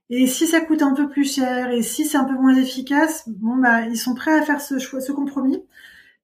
Et 0.09 0.25
si 0.25 0.47
ça 0.47 0.61
coûte 0.61 0.81
un 0.81 0.93
peu 0.93 1.09
plus 1.09 1.35
cher 1.35 1.69
et 1.71 1.81
si 1.81 2.05
c'est 2.05 2.15
un 2.17 2.23
peu 2.23 2.35
moins 2.35 2.55
efficace, 2.55 3.27
bah 3.27 3.81
ils 3.81 3.97
sont 3.97 4.15
prêts 4.15 4.39
à 4.39 4.41
faire 4.41 4.61
ce 4.61 4.79
choix, 4.79 5.01
ce 5.01 5.11
compromis 5.11 5.61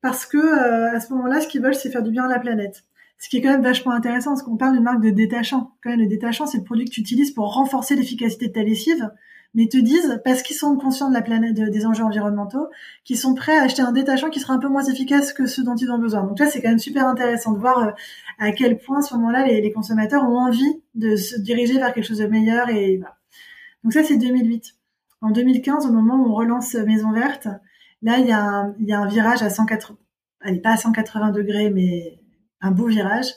parce 0.01 0.25
que 0.25 0.95
à 0.95 1.01
ce 1.01 1.12
moment-là, 1.13 1.41
ce 1.41 1.50
qu'ils 1.50 1.62
veulent, 1.62 1.75
c'est 1.75 1.91
faire 1.91 2.03
du 2.03 2.12
bien 2.12 2.24
à 2.24 2.29
la 2.29 2.39
planète. 2.39 2.86
Ce 3.17 3.27
qui 3.27 3.38
est 3.38 3.41
quand 3.41 3.50
même 3.50 3.63
vachement 3.63 3.91
intéressant, 3.91 4.31
parce 4.31 4.43
qu'on 4.43 4.55
parle 4.55 4.75
d'une 4.75 4.83
marque 4.83 5.01
de 5.01 5.09
détachant. 5.09 5.74
Quand 5.83 5.89
même, 5.89 6.00
le 6.00 6.07
détachant, 6.07 6.45
c'est 6.45 6.59
le 6.59 6.63
produit 6.63 6.86
que 6.86 6.91
tu 6.91 7.01
utilises 7.01 7.31
pour 7.31 7.53
renforcer 7.53 7.95
l'efficacité 7.98 8.48
de 8.48 8.53
ta 8.53 8.63
lessive 8.63 9.12
mais 9.56 9.68
te 9.68 9.77
disent, 9.77 10.22
parce 10.24 10.44
qu'ils 10.44 10.56
sont 10.56 10.75
conscients 10.77 11.10
de 11.10 11.13
la 11.13 11.22
planète, 11.22 11.56
des 11.56 11.86
enjeux 11.86 12.03
environnementaux, 12.03 12.68
qu'ils 13.03 13.18
sont 13.18 13.34
prêts 13.34 13.58
à 13.58 13.63
acheter 13.63 13.82
un 13.82 13.91
détachant 13.91 14.29
qui 14.29 14.39
sera 14.39 14.53
un 14.53 14.60
peu 14.60 14.68
moins 14.68 14.84
efficace 14.84 15.34
que 15.34 15.48
ce 15.48 15.62
dont 15.62 15.75
ils 15.75 15.91
ont 15.91 15.98
besoin. 15.98 16.24
Donc 16.24 16.39
là, 16.39 16.46
c'est 16.48 16.62
quand 16.62 16.70
même 16.70 16.79
super 16.79 17.08
intéressant 17.08 17.53
de 17.53 17.60
voir 17.60 17.79
euh, 17.79 17.91
à 18.38 18.51
quel 18.51 18.77
point, 18.77 19.00
à 19.00 19.01
ce 19.01 19.15
moment-là, 19.15 19.48
les, 19.48 19.72
consommateurs 19.72 20.24
ont 20.24 20.38
envie 20.38 20.82
de 20.94 21.15
se 21.15 21.39
diriger 21.39 21.75
vers 21.79 21.94
quelque 21.94 22.06
chose 22.06 22.20
de 22.20 22.27
meilleur. 22.27 22.70
Et. 22.70 23.01
Donc 23.84 23.94
ça, 23.94 24.03
c'est 24.03 24.18
2008. 24.18 24.75
En 25.22 25.32
2015, 25.32 25.86
au 25.88 25.91
moment 25.91 26.15
où 26.15 26.32
on 26.32 26.36
relance 26.36 26.75
Maison 26.75 27.12
Verte, 27.12 27.48
là, 28.01 28.18
il 28.20 28.27
y 28.27 28.32
a 28.32 28.44
un, 28.44 29.08
virage 29.08 29.41
à 29.41 29.50
180, 29.50 29.98
allez, 30.41 30.60
pas 30.60 30.72
à 30.72 30.77
180 30.77 31.32
degrés, 31.32 31.72
mais 31.72 32.20
un 32.62 32.72
beau 32.72 32.86
virage. 32.86 33.27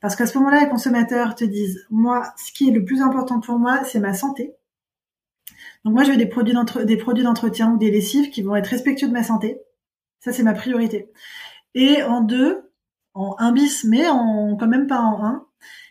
Parce 0.00 0.14
qu'à 0.14 0.26
ce 0.26 0.38
moment-là, 0.38 0.60
les 0.60 0.68
consommateurs 0.68 1.34
te 1.34 1.44
disent, 1.44 1.84
moi, 1.90 2.32
ce 2.36 2.52
qui 2.52 2.68
est 2.68 2.72
le 2.72 2.84
plus 2.84 3.02
important 3.02 3.40
pour 3.40 3.58
moi, 3.58 3.82
c'est 3.84 3.98
ma 4.00 4.14
santé. 4.14 4.54
Donc 5.86 5.94
moi, 5.94 6.02
je 6.02 6.10
veux 6.10 6.16
des 6.16 6.26
produits 6.96 7.22
d'entretien 7.22 7.70
ou 7.70 7.78
des 7.78 7.92
lessives 7.92 8.30
qui 8.30 8.42
vont 8.42 8.56
être 8.56 8.66
respectueux 8.66 9.06
de 9.06 9.12
ma 9.12 9.22
santé. 9.22 9.60
Ça, 10.18 10.32
c'est 10.32 10.42
ma 10.42 10.52
priorité. 10.52 11.12
Et 11.76 12.02
en 12.02 12.22
deux, 12.22 12.72
en 13.14 13.36
un 13.38 13.52
bis, 13.52 13.84
mais 13.84 14.08
en 14.08 14.56
quand 14.56 14.66
même 14.66 14.88
pas 14.88 14.98
en 14.98 15.24
un, 15.24 15.46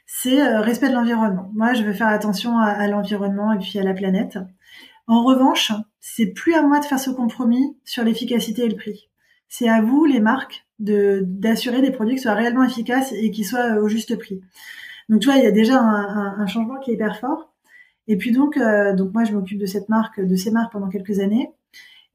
c'est 0.05 0.41
euh, 0.41 0.59
respect 0.59 0.89
de 0.89 0.95
l'environnement. 0.95 1.49
Moi, 1.53 1.75
je 1.75 1.83
veux 1.83 1.93
faire 1.93 2.09
attention 2.09 2.57
à, 2.59 2.85
l'environnement 2.89 3.53
et 3.53 3.57
puis 3.57 3.79
à 3.79 3.83
la 3.83 3.93
planète. 3.93 4.37
En 5.07 5.23
revanche, 5.23 5.71
c'est 6.01 6.33
plus 6.33 6.55
à 6.55 6.61
moi 6.61 6.81
de 6.81 6.85
faire 6.85 6.99
ce 6.99 7.11
compromis 7.11 7.77
sur 7.85 8.03
l'efficacité 8.03 8.65
et 8.65 8.69
le 8.69 8.75
prix. 8.75 9.09
C'est 9.47 9.69
à 9.69 9.81
vous, 9.81 10.03
les 10.03 10.19
marques, 10.19 10.67
de 10.79 11.21
d'assurer 11.25 11.81
des 11.81 11.91
produits 11.91 12.15
qui 12.15 12.21
soient 12.23 12.33
réellement 12.33 12.65
efficaces 12.65 13.13
et 13.13 13.31
qui 13.31 13.45
soient 13.45 13.75
au 13.75 13.87
juste 13.87 14.19
prix. 14.19 14.41
Donc 15.07 15.21
tu 15.21 15.29
vois, 15.29 15.37
il 15.37 15.43
y 15.45 15.47
a 15.47 15.51
déjà 15.51 15.79
un, 15.79 16.37
un 16.37 16.47
changement 16.47 16.81
qui 16.81 16.91
est 16.91 16.95
hyper 16.95 17.17
fort. 17.17 17.54
Et 18.07 18.17
puis 18.17 18.31
donc, 18.31 18.57
euh, 18.57 18.93
donc 18.93 19.13
moi, 19.13 19.23
je 19.23 19.33
m'occupe 19.33 19.59
de 19.59 19.65
cette 19.65 19.89
marque, 19.89 20.21
de 20.21 20.35
ces 20.35 20.51
marques 20.51 20.71
pendant 20.71 20.89
quelques 20.89 21.19
années. 21.19 21.51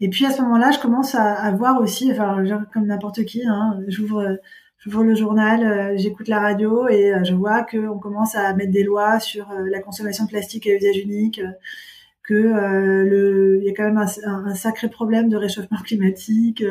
Et 0.00 0.08
puis 0.08 0.24
à 0.24 0.30
ce 0.30 0.42
moment-là, 0.42 0.70
je 0.70 0.78
commence 0.78 1.14
à, 1.14 1.34
à 1.34 1.50
voir 1.52 1.80
aussi, 1.80 2.10
enfin, 2.12 2.42
comme 2.72 2.86
n'importe 2.86 3.24
qui, 3.24 3.42
hein, 3.46 3.78
j'ouvre, 3.88 4.38
j'ouvre 4.78 5.02
le 5.04 5.14
journal, 5.14 5.62
euh, 5.64 5.96
j'écoute 5.96 6.28
la 6.28 6.40
radio 6.40 6.88
et 6.88 7.12
euh, 7.12 7.24
je 7.24 7.34
vois 7.34 7.64
qu'on 7.64 7.98
commence 7.98 8.34
à 8.34 8.54
mettre 8.54 8.72
des 8.72 8.84
lois 8.84 9.20
sur 9.20 9.52
la 9.52 9.80
consommation 9.80 10.24
de 10.24 10.30
plastique 10.30 10.66
à 10.66 10.74
usage 10.74 10.98
unique, 10.98 11.40
que 12.22 12.34
le, 12.34 13.58
il 13.60 13.64
y 13.64 13.70
a 13.70 13.74
quand 13.74 13.84
même 13.84 13.98
un, 13.98 14.54
sacré 14.54 14.88
problème 14.88 15.28
de 15.28 15.36
réchauffement 15.36 15.78
climatique, 15.84 16.64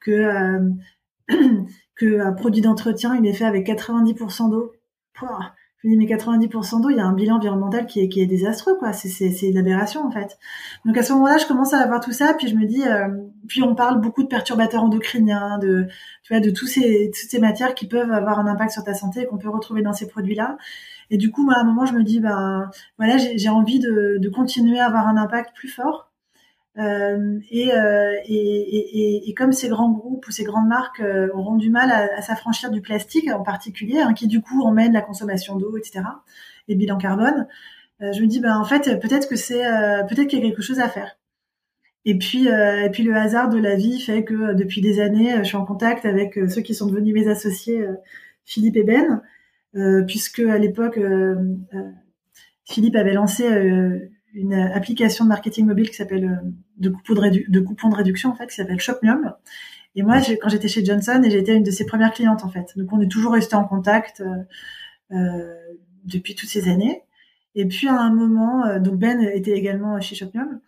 que 0.00 0.70
que 1.94 2.20
un 2.20 2.32
produit 2.32 2.62
d'entretien 2.62 3.14
il 3.16 3.26
est 3.26 3.32
fait 3.32 3.44
avec 3.44 3.66
90% 3.66 4.50
d'eau. 4.50 4.72
Je 5.82 5.88
dis, 5.88 5.96
mais 5.96 6.04
90% 6.04 6.82
d'eau, 6.82 6.90
il 6.90 6.96
y 6.96 7.00
a 7.00 7.06
un 7.06 7.14
bilan 7.14 7.36
environnemental 7.36 7.86
qui 7.86 8.00
est, 8.00 8.26
désastreux, 8.26 8.76
quoi. 8.78 8.92
C'est, 8.92 9.48
une 9.48 9.56
aberration, 9.56 10.04
en 10.06 10.10
fait. 10.10 10.38
Donc, 10.84 10.96
à 10.98 11.02
ce 11.02 11.12
moment-là, 11.14 11.38
je 11.38 11.46
commence 11.46 11.72
à 11.72 11.78
avoir 11.78 12.00
tout 12.00 12.12
ça, 12.12 12.34
puis 12.34 12.48
je 12.48 12.54
me 12.54 12.66
dis, 12.66 12.86
euh, 12.86 13.08
puis 13.48 13.62
on 13.62 13.74
parle 13.74 14.00
beaucoup 14.00 14.22
de 14.22 14.28
perturbateurs 14.28 14.84
endocriniens, 14.84 15.58
de, 15.58 15.86
tu 16.22 16.34
vois, 16.34 16.40
de 16.40 16.50
tous 16.50 16.66
ces, 16.66 17.10
toutes 17.14 17.30
ces 17.30 17.38
matières 17.38 17.74
qui 17.74 17.88
peuvent 17.88 18.12
avoir 18.12 18.38
un 18.40 18.46
impact 18.46 18.72
sur 18.72 18.84
ta 18.84 18.92
santé 18.92 19.22
et 19.22 19.26
qu'on 19.26 19.38
peut 19.38 19.48
retrouver 19.48 19.80
dans 19.80 19.94
ces 19.94 20.06
produits-là. 20.06 20.58
Et 21.08 21.16
du 21.16 21.30
coup, 21.30 21.44
moi, 21.44 21.54
à 21.54 21.60
un 21.60 21.64
moment, 21.64 21.86
je 21.86 21.94
me 21.94 22.02
dis, 22.02 22.20
ben, 22.20 22.70
voilà, 22.98 23.16
j'ai, 23.16 23.38
j'ai 23.38 23.48
envie 23.48 23.78
de, 23.78 24.18
de 24.18 24.28
continuer 24.28 24.78
à 24.80 24.86
avoir 24.86 25.08
un 25.08 25.16
impact 25.16 25.56
plus 25.56 25.68
fort. 25.68 26.09
Euh, 26.78 27.40
et, 27.50 27.72
euh, 27.74 28.14
et, 28.26 29.34
comme 29.36 29.52
ces 29.52 29.68
grands 29.68 29.90
groupes 29.90 30.26
ou 30.28 30.30
ces 30.30 30.44
grandes 30.44 30.68
marques 30.68 31.00
euh, 31.00 31.28
auront 31.34 31.56
du 31.56 31.68
mal 31.68 31.90
à, 31.90 32.22
s'affranchir 32.22 32.70
du 32.70 32.80
plastique 32.80 33.28
en 33.30 33.42
particulier, 33.42 34.00
hein, 34.00 34.14
qui 34.14 34.28
du 34.28 34.40
coup 34.40 34.62
emmène 34.62 34.92
la 34.92 35.02
consommation 35.02 35.56
d'eau, 35.56 35.76
etc., 35.76 36.02
et 36.68 36.76
bilan 36.76 36.98
carbone, 36.98 37.48
je 38.00 38.22
me 38.22 38.26
dis 38.26 38.38
ben 38.40 38.56
en 38.56 38.64
fait 38.64 39.00
peut-être 39.00 39.28
que 39.28 39.36
c'est 39.36 39.64
peut-être 40.08 40.28
qu'il 40.28 40.38
y 40.38 40.42
a 40.42 40.48
quelque 40.48 40.62
chose 40.62 40.78
à 40.78 40.88
faire. 40.88 41.18
Et 42.04 42.16
puis 42.16 42.46
et 42.46 42.88
puis 42.92 43.02
le 43.02 43.14
hasard 43.16 43.48
de 43.48 43.58
la 43.58 43.74
vie 43.74 44.00
fait 44.00 44.24
que 44.24 44.54
depuis 44.54 44.80
des 44.80 45.00
années 45.00 45.34
je 45.38 45.42
suis 45.42 45.56
en 45.56 45.64
contact 45.64 46.06
avec 46.06 46.38
ceux 46.48 46.60
qui 46.62 46.74
sont 46.74 46.86
devenus 46.86 47.14
mes 47.14 47.28
associés, 47.28 47.84
Philippe 48.44 48.76
et 48.76 48.84
Ben, 48.84 49.22
puisque 50.06 50.40
à 50.40 50.58
l'époque 50.58 51.00
Philippe 52.64 52.96
avait 52.96 53.14
lancé 53.14 53.48
une 54.34 54.54
application 54.54 55.24
de 55.24 55.28
marketing 55.28 55.66
mobile 55.66 55.88
qui 55.88 55.96
s'appelle 55.96 56.24
euh, 56.24 56.50
de 56.78 56.88
coupons 56.88 57.14
de, 57.14 57.60
coupons 57.60 57.88
de 57.88 57.96
réduction 57.96 58.30
en 58.30 58.34
fait 58.34 58.46
qui 58.46 58.54
s'appelle 58.54 58.80
Shopmium. 58.80 59.34
Et 59.96 60.02
moi, 60.02 60.20
quand 60.40 60.48
j'étais 60.48 60.68
chez 60.68 60.84
Johnson, 60.84 61.20
et 61.24 61.30
j'étais 61.30 61.56
une 61.56 61.64
de 61.64 61.70
ses 61.70 61.84
premières 61.84 62.12
clientes 62.12 62.44
en 62.44 62.48
fait. 62.48 62.72
Donc 62.76 62.92
on 62.92 63.00
est 63.00 63.10
toujours 63.10 63.32
resté 63.32 63.56
en 63.56 63.64
contact 63.64 64.20
euh, 64.20 64.36
euh, 65.12 65.54
depuis 66.04 66.34
toutes 66.34 66.48
ces 66.48 66.68
années. 66.68 67.02
Et 67.56 67.66
puis 67.66 67.88
à 67.88 68.00
un 68.00 68.12
moment, 68.14 68.78
donc 68.78 69.00
Ben 69.00 69.20
était 69.20 69.50
également 69.50 70.00
chez 70.00 70.14
Shopmium. 70.14 70.60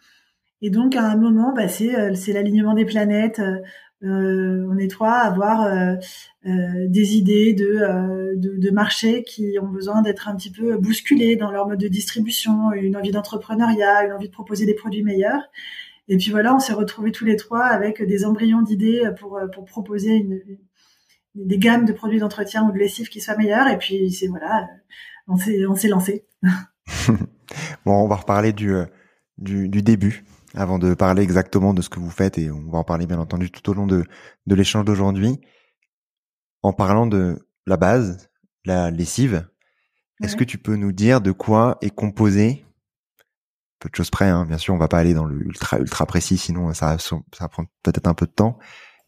Et 0.61 0.71
donc 0.71 0.97
à 0.97 1.05
un 1.05 1.17
moment, 1.17 1.53
bah, 1.55 1.69
c'est 1.69 2.33
l'alignement 2.33 2.75
des 2.75 2.85
planètes. 2.85 3.41
Euh, 4.05 4.67
on 4.69 4.79
est 4.79 4.91
trois 4.91 5.13
à 5.13 5.29
avoir 5.29 5.63
euh, 5.63 5.95
euh, 6.47 6.89
des 6.89 7.15
idées 7.15 7.53
de, 7.53 8.35
de, 8.37 8.57
de 8.57 8.71
marché 8.71 9.23
qui 9.23 9.57
ont 9.61 9.69
besoin 9.69 10.03
d'être 10.03 10.29
un 10.29 10.35
petit 10.35 10.51
peu 10.51 10.77
bousculés 10.77 11.37
dans 11.37 11.51
leur 11.51 11.69
mode 11.69 11.79
de 11.79 11.89
distribution, 11.89 12.73
une 12.73 12.97
envie 12.97 13.13
d'entrepreneuriat, 13.13 14.07
une 14.07 14.13
envie 14.13 14.29
de 14.29 14.33
proposer 14.33 14.67
des 14.67 14.75
produits 14.75 15.05
meilleurs. 15.05 15.43
Et 16.09 16.17
puis 16.17 16.31
voilà, 16.31 16.55
on 16.55 16.59
s'est 16.59 16.73
retrouvés 16.73 17.13
tous 17.13 17.25
les 17.25 17.37
trois 17.37 17.65
avec 17.65 18.03
des 18.03 18.25
embryons 18.25 18.63
d'idées 18.63 19.09
pour, 19.21 19.39
pour 19.55 19.65
proposer 19.67 20.17
une, 20.17 20.41
des 21.37 21.59
gammes 21.59 21.85
de 21.85 21.93
produits 21.93 22.19
d'entretien 22.19 22.69
ou 22.69 22.73
de 22.73 22.79
lessive 22.79 23.09
qui 23.09 23.21
soient 23.21 23.37
meilleures. 23.37 23.69
Et 23.69 23.79
puis 23.79 24.11
c'est 24.11 24.27
voilà, 24.27 24.69
on 25.29 25.37
s'est 25.37 25.65
on 25.67 25.77
s'est 25.77 25.89
lancé. 25.89 26.27
bon, 27.87 27.93
on 27.93 28.09
va 28.09 28.17
reparler 28.17 28.53
du, 28.53 28.75
du 29.39 29.69
début 29.69 30.25
avant 30.55 30.79
de 30.79 30.95
parler 30.95 31.23
exactement 31.23 31.75
de 31.75 31.83
ce 31.83 31.89
que 31.89 32.01
vous 32.01 32.11
faites 32.11 32.39
et 32.39 32.51
on 32.51 32.71
va 32.71 32.79
en 32.79 32.85
parler 32.85 33.07
bien 33.07 33.19
entendu 33.19 33.51
tout 33.51 33.69
au 33.71 33.75
long 33.75 33.87
de, 33.87 34.05
de 34.47 34.55
l'échange 34.55 34.85
d'aujourd'hui. 34.85 35.41
En 36.63 36.73
parlant 36.73 37.07
de 37.07 37.49
la 37.67 37.77
base, 37.77 38.31
la 38.65 38.91
lessive, 38.91 39.49
est-ce 40.23 40.37
que 40.37 40.45
tu 40.45 40.59
peux 40.59 40.77
nous 40.77 40.93
dire 40.93 41.21
de 41.21 41.33
quoi 41.33 41.79
est 41.81 41.91
composé 41.91 42.65
peu 43.83 43.89
de 43.89 43.97
choses 43.97 44.11
près, 44.11 44.29
hein, 44.29 44.47
bien 44.47 44.59
sûr, 44.59 44.75
on 44.75 44.79
va 44.79 44.89
pas 44.89 44.99
aller 44.99 45.13
dans 45.13 45.25
le 45.25 45.45
ultra 45.45 45.79
ultra 45.79 46.07
précis, 46.07 46.39
sinon 46.39 46.73
ça 46.73 46.97
ça 46.99 47.19
va 47.41 47.49
prendre 47.49 47.69
peut-être 47.83 48.07
un 48.07 48.15
peu 48.15 48.27
de 48.27 48.33
temps. 48.33 48.59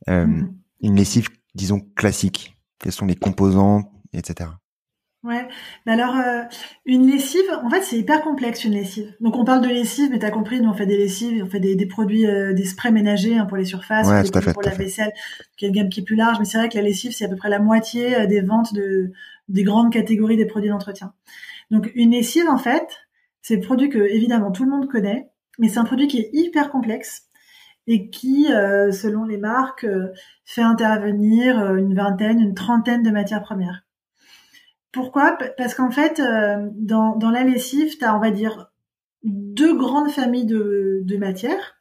Euh, 0.08 0.26
mmh 0.26 0.54
Une 0.80 0.96
lessive, 0.96 1.28
disons 1.54 1.80
classique. 1.94 2.56
Quels 2.80 2.92
sont 2.92 3.06
les 3.06 3.14
composants, 3.14 3.92
etc. 4.12 4.50
Ouais. 5.24 5.48
Mais 5.86 5.92
alors, 5.92 6.16
euh, 6.16 6.42
une 6.84 7.10
lessive, 7.10 7.46
en 7.62 7.70
fait, 7.70 7.82
c'est 7.82 7.96
hyper 7.96 8.22
complexe 8.22 8.62
une 8.64 8.74
lessive. 8.74 9.14
Donc, 9.20 9.36
on 9.36 9.44
parle 9.44 9.62
de 9.62 9.68
lessive, 9.68 10.10
mais 10.10 10.18
t'as 10.18 10.30
compris, 10.30 10.60
nous 10.60 10.68
on 10.68 10.74
fait 10.74 10.84
des 10.84 10.98
lessives, 10.98 11.42
on 11.42 11.48
fait 11.48 11.60
des, 11.60 11.76
des 11.76 11.86
produits, 11.86 12.26
euh, 12.26 12.52
des 12.52 12.66
sprays 12.66 12.90
ménagers 12.90 13.38
hein, 13.38 13.46
pour 13.46 13.56
les 13.56 13.64
surfaces, 13.64 14.06
pour 14.52 14.62
la 14.62 14.70
vaisselle, 14.72 15.12
qui 15.56 15.64
est 15.64 15.68
une 15.68 15.74
gamme 15.74 15.88
qui 15.88 16.00
est 16.00 16.04
plus 16.04 16.16
large. 16.16 16.38
Mais 16.38 16.44
c'est 16.44 16.58
vrai 16.58 16.68
que 16.68 16.76
la 16.76 16.82
lessive, 16.82 17.12
c'est 17.12 17.24
à 17.24 17.28
peu 17.28 17.36
près 17.36 17.48
la 17.48 17.58
moitié 17.58 18.14
euh, 18.14 18.26
des 18.26 18.42
ventes 18.42 18.74
de 18.74 19.12
des 19.48 19.62
grandes 19.62 19.92
catégories 19.92 20.36
des 20.36 20.46
produits 20.46 20.70
d'entretien. 20.70 21.14
Donc, 21.70 21.90
une 21.94 22.10
lessive, 22.10 22.48
en 22.48 22.58
fait, 22.58 22.86
c'est 23.40 23.56
un 23.56 23.60
produit 23.60 23.88
que 23.88 23.98
évidemment 23.98 24.50
tout 24.50 24.64
le 24.64 24.70
monde 24.70 24.88
connaît, 24.90 25.30
mais 25.58 25.68
c'est 25.68 25.78
un 25.78 25.84
produit 25.84 26.06
qui 26.06 26.18
est 26.18 26.30
hyper 26.34 26.70
complexe 26.70 27.28
et 27.86 28.08
qui, 28.08 28.46
selon 28.46 29.24
les 29.24 29.36
marques, 29.36 29.86
fait 30.46 30.62
intervenir 30.62 31.74
une 31.74 31.94
vingtaine, 31.94 32.40
une 32.40 32.54
trentaine 32.54 33.02
de 33.02 33.10
matières 33.10 33.42
premières. 33.42 33.83
Pourquoi? 34.94 35.36
Parce 35.58 35.74
qu'en 35.74 35.90
fait, 35.90 36.20
euh, 36.20 36.68
dans, 36.72 37.18
la 37.18 37.42
lessive, 37.42 37.98
tu 37.98 38.04
as, 38.04 38.16
on 38.16 38.20
va 38.20 38.30
dire, 38.30 38.70
deux 39.24 39.76
grandes 39.76 40.10
familles 40.10 40.46
de, 40.46 41.16
matières. 41.18 41.74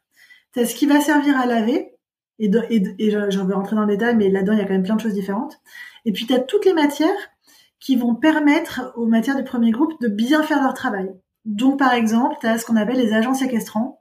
Tu 0.52 0.60
as 0.60 0.66
ce 0.66 0.74
qui 0.74 0.86
va 0.86 1.00
servir 1.00 1.38
à 1.38 1.46
laver, 1.46 1.94
et 2.40 2.50
j'en 2.50 3.46
vais 3.46 3.54
rentrer 3.54 3.76
dans 3.76 3.84
le 3.84 3.96
détail, 3.96 4.16
mais 4.16 4.30
là-dedans, 4.30 4.54
il 4.54 4.58
y 4.58 4.62
a 4.62 4.64
quand 4.64 4.72
même 4.72 4.82
plein 4.82 4.96
de 4.96 5.00
choses 5.00 5.14
différentes. 5.14 5.60
Et 6.04 6.12
puis, 6.12 6.26
tu 6.26 6.34
as 6.34 6.40
toutes 6.40 6.64
les 6.64 6.74
matières 6.74 7.30
qui 7.78 7.94
vont 7.94 8.16
permettre 8.16 8.92
aux 8.96 9.06
matières 9.06 9.36
du 9.36 9.44
premier 9.44 9.70
groupe 9.70 9.92
de 10.00 10.08
bien 10.08 10.42
faire 10.42 10.60
leur 10.60 10.74
travail. 10.74 11.14
Donc, 11.44 11.78
par 11.78 11.92
exemple, 11.92 12.34
tu 12.40 12.48
as 12.48 12.58
ce 12.58 12.66
qu'on 12.66 12.74
appelle 12.74 12.96
les 12.96 13.12
agents 13.12 13.34
séquestrants. 13.34 14.00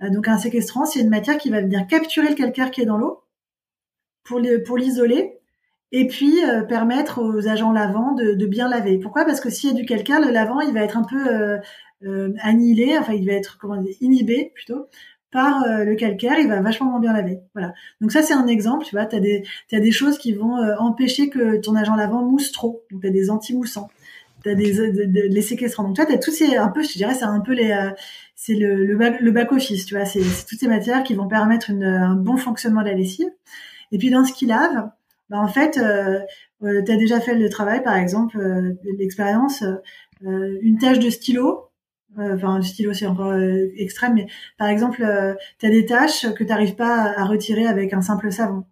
Euh, 0.00 0.10
donc, 0.10 0.28
un 0.28 0.38
séquestrant, 0.38 0.84
c'est 0.84 1.00
une 1.00 1.10
matière 1.10 1.38
qui 1.38 1.50
va 1.50 1.60
venir 1.60 1.88
capturer 1.88 2.28
le 2.28 2.36
calcaire 2.36 2.70
qui 2.70 2.82
est 2.82 2.86
dans 2.86 2.98
l'eau 2.98 3.24
pour 4.22 4.38
l'isoler 4.78 5.40
et 5.96 6.08
puis 6.08 6.44
euh, 6.44 6.62
permettre 6.62 7.22
aux 7.22 7.46
agents 7.46 7.70
lavants 7.70 8.14
de, 8.14 8.34
de, 8.34 8.46
bien 8.46 8.68
laver. 8.68 8.98
Pourquoi? 8.98 9.24
Parce 9.24 9.40
que 9.40 9.48
s'il 9.48 9.70
y 9.70 9.72
a 9.72 9.76
du 9.76 9.86
calcaire, 9.86 10.20
le 10.20 10.32
lavant 10.32 10.60
il 10.60 10.74
va 10.74 10.80
être 10.80 10.96
un 10.96 11.04
peu 11.04 11.28
euh, 11.28 11.58
euh 12.04 12.32
annihilé, 12.40 12.98
enfin 12.98 13.12
il 13.12 13.24
va 13.26 13.32
être 13.32 13.58
comment 13.58 13.80
dire, 13.80 13.94
inhibé 14.00 14.50
plutôt 14.54 14.88
par 15.30 15.64
le 15.66 15.96
calcaire, 15.96 16.38
il 16.38 16.46
va 16.46 16.60
vachement 16.60 16.90
moins 16.90 17.00
bien 17.00 17.12
laver. 17.12 17.40
Voilà. 17.54 17.74
Donc 18.00 18.12
ça 18.12 18.22
c'est 18.22 18.34
un 18.34 18.46
exemple, 18.46 18.84
tu 18.84 18.94
vois, 18.94 19.04
tu 19.04 19.16
as 19.16 19.20
des 19.20 19.42
as 19.72 19.80
des 19.80 19.90
choses 19.90 20.16
qui 20.16 20.32
vont 20.32 20.56
empêcher 20.78 21.28
que 21.28 21.56
ton 21.56 21.74
agent 21.74 21.96
lavant 21.96 22.22
mousse 22.22 22.52
trop. 22.52 22.84
Donc 22.92 23.00
tu 23.00 23.08
as 23.08 23.10
des 23.10 23.30
anti-moussants. 23.30 23.88
Tu 24.44 24.50
as 24.50 24.54
des, 24.54 24.72
les 25.28 25.42
séquestrants. 25.42 25.82
Donc 25.82 25.96
toi 25.96 26.06
tu 26.06 26.12
as 26.12 26.18
tous 26.18 26.30
ces 26.30 26.56
un 26.56 26.68
peu 26.68 26.82
je 26.84 26.92
dirais 26.92 27.14
c'est 27.14 27.24
un 27.24 27.40
peu 27.40 27.52
les 27.52 27.72
c'est 28.36 28.54
le, 28.54 28.84
le, 28.84 28.96
back, 28.96 29.20
le 29.20 29.30
back 29.32 29.52
office, 29.52 29.86
tu 29.86 29.94
vois, 29.96 30.04
c'est 30.04 30.20
toutes 30.48 30.58
ces 30.58 30.68
matières 30.68 31.02
qui 31.02 31.14
vont 31.14 31.28
permettre 31.28 31.70
une, 31.70 31.84
un 31.84 32.14
bon 32.14 32.36
fonctionnement 32.36 32.82
de 32.82 32.88
la 32.88 32.94
lessive. 32.94 33.28
Et 33.90 33.98
puis 33.98 34.10
dans 34.10 34.24
ce 34.24 34.32
qui 34.32 34.46
lave, 34.46 34.90
bah, 35.30 35.38
en 35.40 35.48
fait, 35.48 35.78
euh, 35.78 36.20
euh 36.62 36.82
tu 36.84 36.92
as 36.92 36.96
déjà 36.96 37.20
fait 37.20 37.34
le 37.34 37.48
travail, 37.48 37.82
par 37.82 37.96
exemple, 37.96 38.38
euh, 38.38 38.74
l'expérience, 38.98 39.64
une 40.22 40.78
tâche 40.78 40.98
de 40.98 41.10
stylo, 41.10 41.70
enfin, 42.18 42.62
stylo 42.62 42.92
c'est 42.94 43.06
encore 43.06 43.34
extrême, 43.76 44.14
mais 44.14 44.26
par 44.58 44.68
exemple, 44.68 45.04
tu 45.58 45.66
as 45.66 45.70
des 45.70 45.86
tâches 45.86 46.26
que 46.32 46.44
tu 46.44 46.46
n'arrives 46.46 46.76
pas 46.76 47.12
à, 47.16 47.24
retirer 47.24 47.66
avec 47.66 47.92
un 47.92 48.00
simple 48.02 48.32
savon. 48.32 48.64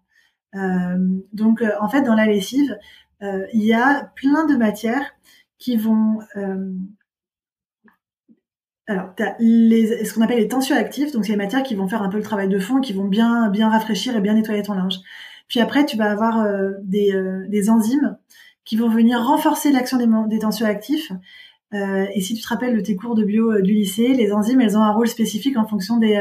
donc, 1.33 1.63
en 1.81 1.89
fait, 1.89 2.03
dans 2.03 2.15
la 2.15 2.27
lessive, 2.27 2.79
il 3.21 3.65
y 3.65 3.75
a 3.75 4.13
plein 4.17 4.47
de 4.47 4.57
matières 4.57 5.15
qui 5.59 5.77
vont 5.77 6.21
alors, 8.89 9.15
tu 9.17 9.23
as 9.23 9.37
ce 9.39 10.15
qu'on 10.15 10.23
appelle 10.23 10.39
les 10.39 10.49
tensioactifs, 10.49 11.13
donc 11.13 11.25
c'est 11.25 11.33
les 11.33 11.39
matières 11.39 11.63
qui 11.63 11.75
vont 11.75 11.89
faire 11.89 12.03
un 12.03 12.09
peu 12.09 12.17
le 12.17 12.23
travail 12.23 12.49
de 12.49 12.59
fond, 12.59 12.81
qui 12.81 12.93
vont 12.93 13.05
bien 13.05 13.49
bien 13.49 13.69
rafraîchir 13.71 14.17
et 14.17 14.21
bien 14.21 14.35
nettoyer 14.35 14.63
ton 14.63 14.75
linge. 14.75 14.99
Puis 15.53 15.61
après, 15.61 15.85
tu 15.85 15.99
vas 15.99 16.11
avoir 16.11 16.41
euh, 16.41 16.71
des, 16.83 17.13
euh, 17.13 17.45
des, 17.47 17.69
enzymes 17.69 18.17
qui 18.65 18.77
vont 18.77 18.89
venir 18.89 19.21
renforcer 19.21 19.71
l'action 19.71 19.99
des, 19.99 20.07
des 20.31 20.39
tensioactifs. 20.39 21.13
Euh, 21.75 22.07
et 22.15 22.23
si 22.23 22.33
tu 22.33 22.41
te 22.41 22.49
rappelles 22.49 22.75
de 22.75 22.81
tes 22.81 22.97
cours 22.97 23.15
de 23.15 23.23
bio 23.23 23.61
du 23.61 23.75
lycée, 23.75 24.15
les 24.15 24.33
enzymes, 24.33 24.63
elles 24.63 24.79
ont 24.79 24.83
un 24.83 24.93
rôle 24.93 25.09
spécifique 25.09 25.59
en 25.59 25.67
fonction 25.67 25.99
des, 25.99 26.17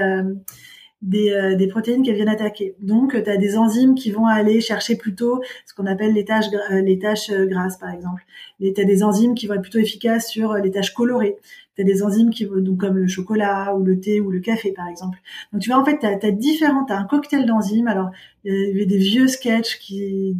protéines 1.69 2.03
qu'elles 2.03 2.15
viennent 2.15 2.27
attaquer. 2.27 2.75
Donc, 2.81 3.11
tu 3.23 3.29
as 3.29 3.37
des 3.37 3.57
enzymes 3.57 3.95
qui 3.95 4.11
vont 4.11 4.25
aller 4.25 4.59
chercher 4.59 4.97
plutôt 4.97 5.41
ce 5.65 5.73
qu'on 5.73 5.85
appelle 5.85 6.13
les 6.13 6.25
tâches, 6.25 6.47
les 6.69 6.99
tâches 6.99 7.31
grasses, 7.31 7.77
par 7.77 7.91
exemple. 7.91 8.25
Tu 8.59 8.73
as 8.81 8.83
des 8.83 9.01
enzymes 9.01 9.33
qui 9.33 9.47
vont 9.47 9.53
être 9.53 9.61
plutôt 9.61 9.79
efficaces 9.79 10.27
sur 10.27 10.55
les 10.55 10.71
tâches 10.71 10.93
colorées. 10.93 11.37
Tu 11.75 11.81
as 11.81 11.85
des 11.85 12.03
enzymes 12.03 12.29
qui 12.29 12.45
donc 12.45 12.79
comme 12.79 12.97
le 12.97 13.07
chocolat 13.07 13.75
ou 13.75 13.83
le 13.83 13.99
thé 13.99 14.19
ou 14.19 14.29
le 14.29 14.39
café, 14.39 14.71
par 14.71 14.87
exemple. 14.87 15.17
Donc, 15.53 15.61
tu 15.61 15.69
vois, 15.69 15.79
en 15.79 15.85
fait, 15.85 15.99
tu 15.99 16.05
as, 16.05 16.19
as 16.21 16.31
différents, 16.31 16.85
tu 16.85 16.93
as 16.93 16.97
un 16.97 17.05
cocktail 17.05 17.45
d'enzymes. 17.45 17.87
Alors, 17.87 18.11
il 18.43 18.53
y 18.53 18.71
avait 18.71 18.85
des 18.85 18.97
vieux 18.97 19.27
sketchs 19.27 19.79
qui 19.79 20.35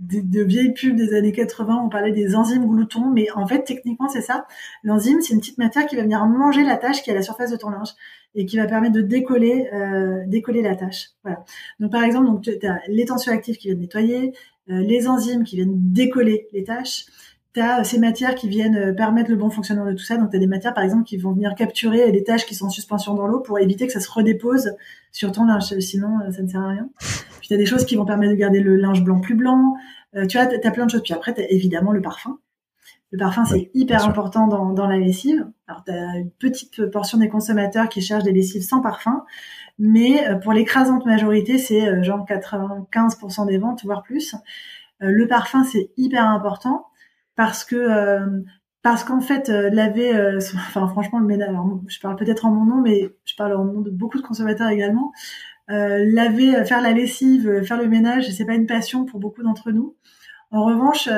de, 0.00 0.20
de, 0.20 0.42
vieilles 0.42 0.72
pubs 0.72 0.96
des 0.96 1.14
années 1.14 1.32
80, 1.32 1.82
on 1.84 1.88
parlait 1.88 2.12
des 2.12 2.34
enzymes 2.34 2.66
gloutons, 2.66 3.10
mais 3.10 3.30
en 3.32 3.46
fait, 3.46 3.64
techniquement, 3.64 4.08
c'est 4.08 4.22
ça. 4.22 4.46
L'enzyme, 4.82 5.20
c'est 5.20 5.34
une 5.34 5.40
petite 5.40 5.58
matière 5.58 5.86
qui 5.86 5.96
va 5.96 6.02
venir 6.02 6.24
manger 6.26 6.64
la 6.64 6.76
tâche 6.76 7.02
qui 7.02 7.10
est 7.10 7.12
à 7.12 7.16
la 7.16 7.22
surface 7.22 7.50
de 7.50 7.56
ton 7.56 7.70
linge 7.70 7.90
et 8.34 8.46
qui 8.46 8.56
va 8.56 8.66
permettre 8.66 8.94
de 8.94 9.02
décoller, 9.02 9.68
euh, 9.72 10.24
décoller 10.26 10.62
la 10.62 10.76
tâche. 10.76 11.10
Voilà. 11.22 11.44
Donc, 11.80 11.92
par 11.92 12.02
exemple, 12.02 12.26
donc, 12.26 12.42
tu 12.42 12.66
as 12.66 12.80
les 12.88 13.04
tensioactifs 13.04 13.58
qui 13.58 13.68
viennent 13.68 13.80
nettoyer, 13.80 14.32
euh, 14.70 14.80
les 14.80 15.08
enzymes 15.08 15.44
qui 15.44 15.56
viennent 15.56 15.92
décoller 15.92 16.48
les 16.52 16.64
tâches, 16.64 17.06
tu 17.54 17.60
as 17.60 17.82
ces 17.84 17.98
matières 17.98 18.34
qui 18.34 18.48
viennent 18.48 18.76
euh, 18.76 18.92
permettre 18.92 19.30
le 19.30 19.36
bon 19.36 19.50
fonctionnement 19.50 19.86
de 19.86 19.92
tout 19.92 20.04
ça. 20.04 20.16
Donc, 20.16 20.30
tu 20.30 20.36
as 20.36 20.40
des 20.40 20.46
matières, 20.46 20.74
par 20.74 20.84
exemple, 20.84 21.04
qui 21.04 21.16
vont 21.16 21.32
venir 21.32 21.54
capturer 21.54 22.12
des 22.12 22.22
tâches 22.22 22.46
qui 22.46 22.54
sont 22.54 22.66
en 22.66 22.70
suspension 22.70 23.14
dans 23.14 23.26
l'eau 23.26 23.40
pour 23.40 23.58
éviter 23.58 23.86
que 23.86 23.92
ça 23.92 24.00
se 24.00 24.10
redépose 24.10 24.72
sur 25.10 25.32
ton 25.32 25.46
linge. 25.46 25.78
Sinon, 25.80 26.18
euh, 26.20 26.30
ça 26.30 26.42
ne 26.42 26.48
sert 26.48 26.60
à 26.60 26.68
rien. 26.68 26.88
Puis, 27.40 27.48
tu 27.48 27.54
as 27.54 27.56
des 27.56 27.66
choses 27.66 27.84
qui 27.84 27.96
vont 27.96 28.04
permettre 28.04 28.32
de 28.32 28.38
garder 28.38 28.60
le 28.60 28.76
linge 28.76 29.02
blanc 29.02 29.20
plus 29.20 29.34
blanc. 29.34 29.74
Euh, 30.14 30.26
tu 30.26 30.38
vois, 30.38 30.46
tu 30.46 30.66
as 30.66 30.70
plein 30.70 30.86
de 30.86 30.90
choses. 30.90 31.02
Puis 31.02 31.12
après, 31.12 31.34
tu 31.34 31.40
as 31.40 31.50
évidemment 31.50 31.92
le 31.92 32.00
parfum. 32.00 32.38
Le 33.12 33.18
parfum, 33.18 33.44
c'est 33.44 33.72
hyper 33.74 34.04
important 34.06 34.46
dans, 34.46 34.72
dans, 34.72 34.86
la 34.86 34.96
lessive. 34.96 35.44
Alors, 35.66 35.82
tu 35.84 35.90
as 35.90 36.18
une 36.18 36.30
petite 36.30 36.86
portion 36.92 37.18
des 37.18 37.28
consommateurs 37.28 37.88
qui 37.88 38.00
cherchent 38.00 38.22
des 38.22 38.30
lessives 38.30 38.62
sans 38.62 38.80
parfum. 38.80 39.24
Mais 39.80 40.22
pour 40.44 40.52
l'écrasante 40.52 41.04
majorité, 41.06 41.58
c'est 41.58 42.04
genre 42.04 42.24
95% 42.24 43.46
des 43.46 43.58
ventes, 43.58 43.84
voire 43.84 44.04
plus. 44.04 44.36
le 45.00 45.26
parfum, 45.26 45.64
c'est 45.64 45.90
hyper 45.96 46.24
important 46.24 46.89
parce 47.40 47.64
que 47.64 47.74
euh, 47.74 48.42
parce 48.82 49.02
qu'en 49.02 49.22
fait 49.22 49.48
euh, 49.48 49.70
laver 49.70 50.14
euh, 50.14 50.40
enfin 50.54 50.86
franchement 50.88 51.20
le 51.20 51.26
ménage 51.26 51.54
je 51.88 51.98
parle 51.98 52.16
peut-être 52.16 52.44
en 52.44 52.50
mon 52.50 52.66
nom 52.66 52.82
mais 52.82 53.14
je 53.24 53.34
parle 53.34 53.54
en 53.54 53.64
nom 53.64 53.80
de 53.80 53.90
beaucoup 53.90 54.18
de 54.18 54.22
consommateurs 54.22 54.68
également 54.68 55.10
laver 55.68 56.64
faire 56.64 56.82
la 56.82 56.90
lessive 56.90 57.62
faire 57.62 57.78
le 57.78 57.86
ménage 57.86 58.28
c'est 58.30 58.44
pas 58.44 58.54
une 58.54 58.66
passion 58.66 59.04
pour 59.04 59.20
beaucoup 59.20 59.42
d'entre 59.42 59.70
nous. 59.70 59.96
En 60.50 60.64
revanche 60.64 61.08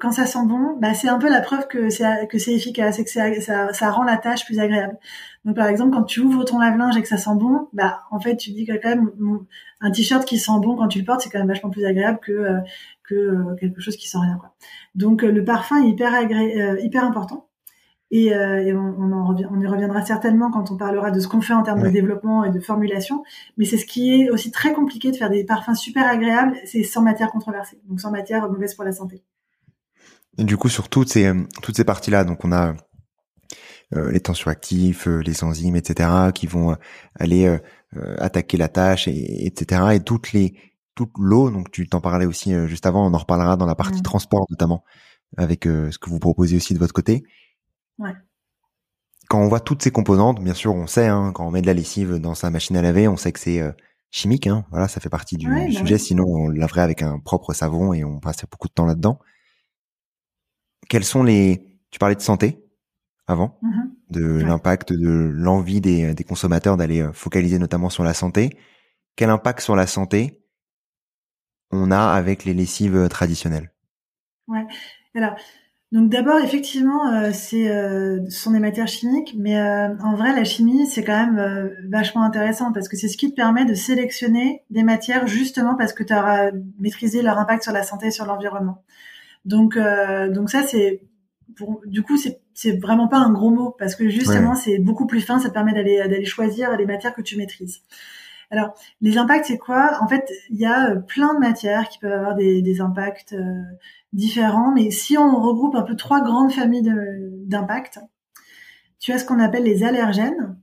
quand 0.00 0.10
ça 0.10 0.24
sent 0.24 0.46
bon 0.46 0.78
bah 0.80 0.94
c'est 0.94 1.08
un 1.08 1.18
peu 1.18 1.28
la 1.28 1.42
preuve 1.42 1.68
que 1.68 1.90
c'est 1.90 2.54
efficace 2.54 2.98
et 2.98 3.04
que 3.04 3.10
ça, 3.10 3.90
rend 3.90 4.04
la 4.04 4.16
tâche 4.16 4.46
plus 4.46 4.58
agréable. 4.58 4.96
Donc 5.44 5.54
par 5.54 5.68
exemple 5.68 5.94
quand 5.94 6.04
tu 6.04 6.20
ouvres 6.20 6.44
ton 6.44 6.58
lave-linge 6.58 6.96
et 6.96 7.02
que 7.02 7.08
ça 7.08 7.18
sent 7.18 7.36
bon 7.36 7.68
bah 7.74 8.04
en 8.10 8.18
fait 8.18 8.36
tu 8.36 8.52
dis 8.52 8.64
que 8.64 8.72
quand 8.72 8.88
même 8.88 9.10
un 9.82 9.90
t-shirt 9.90 10.24
qui 10.24 10.38
sent 10.38 10.58
bon 10.62 10.74
quand 10.74 10.88
tu 10.88 10.98
le 11.00 11.04
portes 11.04 11.20
c'est 11.20 11.28
quand 11.28 11.38
même 11.38 11.48
vachement 11.48 11.70
plus 11.70 11.84
agréable 11.84 12.18
que 12.20 12.62
que 13.06 13.14
euh, 13.14 13.54
quelque 13.58 13.80
chose 13.80 13.96
qui 13.96 14.08
sent 14.08 14.18
rien. 14.20 14.36
Quoi. 14.38 14.54
Donc 14.94 15.22
euh, 15.22 15.30
le 15.30 15.44
parfum 15.44 15.82
est 15.82 15.88
hyper, 15.88 16.14
agré 16.14 16.60
euh, 16.60 16.80
hyper 16.80 17.04
important. 17.04 17.48
Et, 18.12 18.26
et 18.26 18.72
on, 18.72 18.94
on, 19.00 19.10
en 19.10 19.26
revient, 19.26 19.48
on 19.50 19.60
y 19.60 19.66
reviendra 19.66 20.00
certainement 20.00 20.52
quand 20.52 20.70
on 20.70 20.76
parlera 20.76 21.10
de 21.10 21.18
ce 21.18 21.26
qu'on 21.26 21.40
fait 21.40 21.54
en 21.54 21.64
termes 21.64 21.82
de 21.82 21.88
développement 21.88 22.44
et 22.44 22.52
de 22.52 22.60
formulation. 22.60 23.24
Mais 23.56 23.64
c'est 23.64 23.78
ce 23.78 23.84
qui 23.84 24.22
est 24.22 24.30
aussi 24.30 24.52
très 24.52 24.72
compliqué 24.72 25.10
de 25.10 25.16
faire 25.16 25.28
des 25.28 25.42
parfums 25.42 25.74
super 25.74 26.06
agréables, 26.06 26.54
c'est 26.66 26.84
sans 26.84 27.02
matière 27.02 27.32
controversée, 27.32 27.80
donc 27.88 28.00
sans 28.00 28.12
matière 28.12 28.48
mauvaise 28.48 28.76
pour 28.76 28.84
la 28.84 28.92
santé. 28.92 29.24
Et 30.38 30.44
du 30.44 30.56
coup, 30.56 30.68
sur 30.68 30.88
toutes 30.88 31.08
ces 31.08 31.32
toutes 31.62 31.76
ces 31.76 31.82
parties-là, 31.82 32.22
donc 32.22 32.44
on 32.44 32.52
a 32.52 32.74
euh, 33.96 34.12
les 34.12 34.20
tensioactifs, 34.20 35.08
euh, 35.08 35.18
les 35.18 35.42
enzymes, 35.42 35.74
etc., 35.74 36.08
qui 36.32 36.46
vont 36.46 36.76
aller 37.18 37.58
attaquer 38.18 38.56
la 38.56 38.68
tâche, 38.68 39.08
et, 39.08 39.46
etc. 39.46 39.82
Et 39.94 40.00
toutes 40.00 40.32
les 40.32 40.54
toute 40.96 41.12
l'eau. 41.18 41.52
Donc 41.52 41.70
tu 41.70 41.86
t'en 41.88 42.00
parlais 42.00 42.26
aussi 42.26 42.52
euh, 42.52 42.66
juste 42.66 42.86
avant, 42.86 43.06
on 43.06 43.14
en 43.14 43.18
reparlera 43.18 43.56
dans 43.56 43.66
la 43.66 43.76
partie 43.76 44.00
mmh. 44.00 44.02
transport 44.02 44.46
notamment, 44.50 44.82
avec 45.36 45.66
euh, 45.66 45.92
ce 45.92 45.98
que 45.98 46.10
vous 46.10 46.18
proposez 46.18 46.56
aussi 46.56 46.74
de 46.74 46.80
votre 46.80 46.92
côté. 46.92 47.22
Ouais. 48.00 48.12
Quand 49.28 49.40
on 49.40 49.48
voit 49.48 49.60
toutes 49.60 49.82
ces 49.82 49.90
composantes, 49.90 50.42
bien 50.42 50.54
sûr, 50.54 50.74
on 50.74 50.86
sait, 50.86 51.06
hein, 51.06 51.32
quand 51.32 51.46
on 51.46 51.50
met 51.50 51.60
de 51.62 51.66
la 51.66 51.74
lessive 51.74 52.14
dans 52.16 52.34
sa 52.34 52.50
machine 52.50 52.76
à 52.76 52.82
laver, 52.82 53.08
on 53.08 53.16
sait 53.16 53.32
que 53.32 53.40
c'est 53.40 53.60
euh, 53.60 53.72
chimiques. 54.10 54.46
Hein. 54.46 54.64
Voilà, 54.70 54.88
ça 54.88 55.00
fait 55.00 55.08
partie 55.08 55.36
du, 55.36 55.48
Ouais, 55.52 55.66
bah 55.66 55.78
sujet. 55.78 55.98
Sinon, 55.98 56.24
on 56.26 56.48
laverait 56.48 56.82
avec 56.82 57.02
un 57.02 57.18
propre 57.18 57.52
savon 57.52 57.92
et 57.92 58.04
on 58.04 58.20
passerait 58.20 58.46
beaucoup 58.50 58.68
de 58.68 58.72
temps 58.72 58.86
là-dedans. 58.86 59.18
Quels 60.88 61.04
sont 61.04 61.22
les 61.22 61.80
Tu 61.90 61.98
parlais 61.98 62.14
de 62.14 62.20
santé 62.20 62.62
avant, 63.26 63.58
Mhm. 63.62 63.90
de 64.10 64.24
l'impact, 64.42 64.92
de 64.92 65.08
l'envie 65.34 65.80
des, 65.80 66.14
des 66.14 66.22
consommateurs 66.24 66.76
d'aller 66.76 67.08
focaliser 67.12 67.58
notamment 67.58 67.90
sur 67.90 68.04
la 68.04 68.14
santé. 68.14 68.56
Quel 69.16 69.30
impact 69.30 69.60
sur 69.60 69.74
la 69.74 69.88
santé 69.88 70.45
on 71.70 71.90
a 71.90 72.08
avec 72.12 72.44
les 72.44 72.54
lessives 72.54 72.96
euh, 72.96 73.08
traditionnelles 73.08 73.70
Alors, 75.14 75.36
donc 75.92 76.10
d'abord, 76.10 76.38
effectivement, 76.40 77.12
euh, 77.12 77.30
c'est, 77.32 77.70
euh, 77.70 78.18
ce 78.28 78.40
sont 78.40 78.50
des 78.50 78.58
matières 78.58 78.88
chimiques, 78.88 79.34
mais 79.38 79.58
euh, 79.58 79.96
en 80.02 80.16
vrai, 80.16 80.34
la 80.34 80.44
chimie, 80.44 80.86
c'est 80.86 81.04
quand 81.04 81.16
même 81.26 81.38
euh, 81.38 81.68
vachement 81.88 82.24
intéressant 82.24 82.72
parce 82.72 82.88
que 82.88 82.96
c'est 82.96 83.08
ce 83.08 83.16
qui 83.16 83.30
te 83.30 83.36
permet 83.36 83.64
de 83.64 83.74
sélectionner 83.74 84.64
des 84.70 84.82
matières 84.82 85.28
justement 85.28 85.76
parce 85.76 85.92
que 85.92 86.02
tu 86.02 86.12
auras 86.12 86.50
maîtrisé 86.80 87.22
leur 87.22 87.38
impact 87.38 87.62
sur 87.62 87.72
la 87.72 87.84
santé 87.84 88.08
et 88.08 88.10
sur 88.10 88.26
l'environnement. 88.26 88.82
Donc, 89.44 89.76
euh, 89.76 90.28
donc 90.28 90.50
ça, 90.50 90.64
c'est 90.64 91.02
pour, 91.56 91.80
du 91.86 92.02
coup, 92.02 92.16
c'est, 92.16 92.40
c'est 92.52 92.78
vraiment 92.80 93.06
pas 93.06 93.18
un 93.18 93.32
gros 93.32 93.50
mot 93.50 93.74
parce 93.78 93.94
que 93.94 94.08
justement, 94.08 94.56
c'est 94.56 94.78
beaucoup 94.78 95.06
plus 95.06 95.20
fin. 95.20 95.38
Ça 95.38 95.48
te 95.48 95.54
permet 95.54 95.72
d'aller, 95.72 95.98
d'aller 95.98 96.24
choisir 96.24 96.76
les 96.76 96.84
matières 96.84 97.14
que 97.14 97.22
tu 97.22 97.36
maîtrises. 97.36 97.82
Alors, 98.50 98.74
les 99.00 99.18
impacts, 99.18 99.46
c'est 99.46 99.58
quoi? 99.58 99.98
En 100.00 100.08
fait, 100.08 100.30
il 100.50 100.58
y 100.58 100.66
a 100.66 100.90
euh, 100.90 101.00
plein 101.00 101.34
de 101.34 101.40
matières 101.40 101.88
qui 101.88 101.98
peuvent 101.98 102.12
avoir 102.12 102.34
des, 102.36 102.62
des 102.62 102.80
impacts 102.80 103.32
euh, 103.32 103.62
différents, 104.12 104.72
mais 104.72 104.90
si 104.90 105.18
on 105.18 105.40
regroupe 105.40 105.74
un 105.74 105.82
peu 105.82 105.96
trois 105.96 106.20
grandes 106.22 106.52
familles 106.52 106.88
d'impacts, 107.44 107.98
tu 108.98 109.12
as 109.12 109.18
ce 109.18 109.24
qu'on 109.24 109.40
appelle 109.40 109.64
les 109.64 109.84
allergènes. 109.84 110.56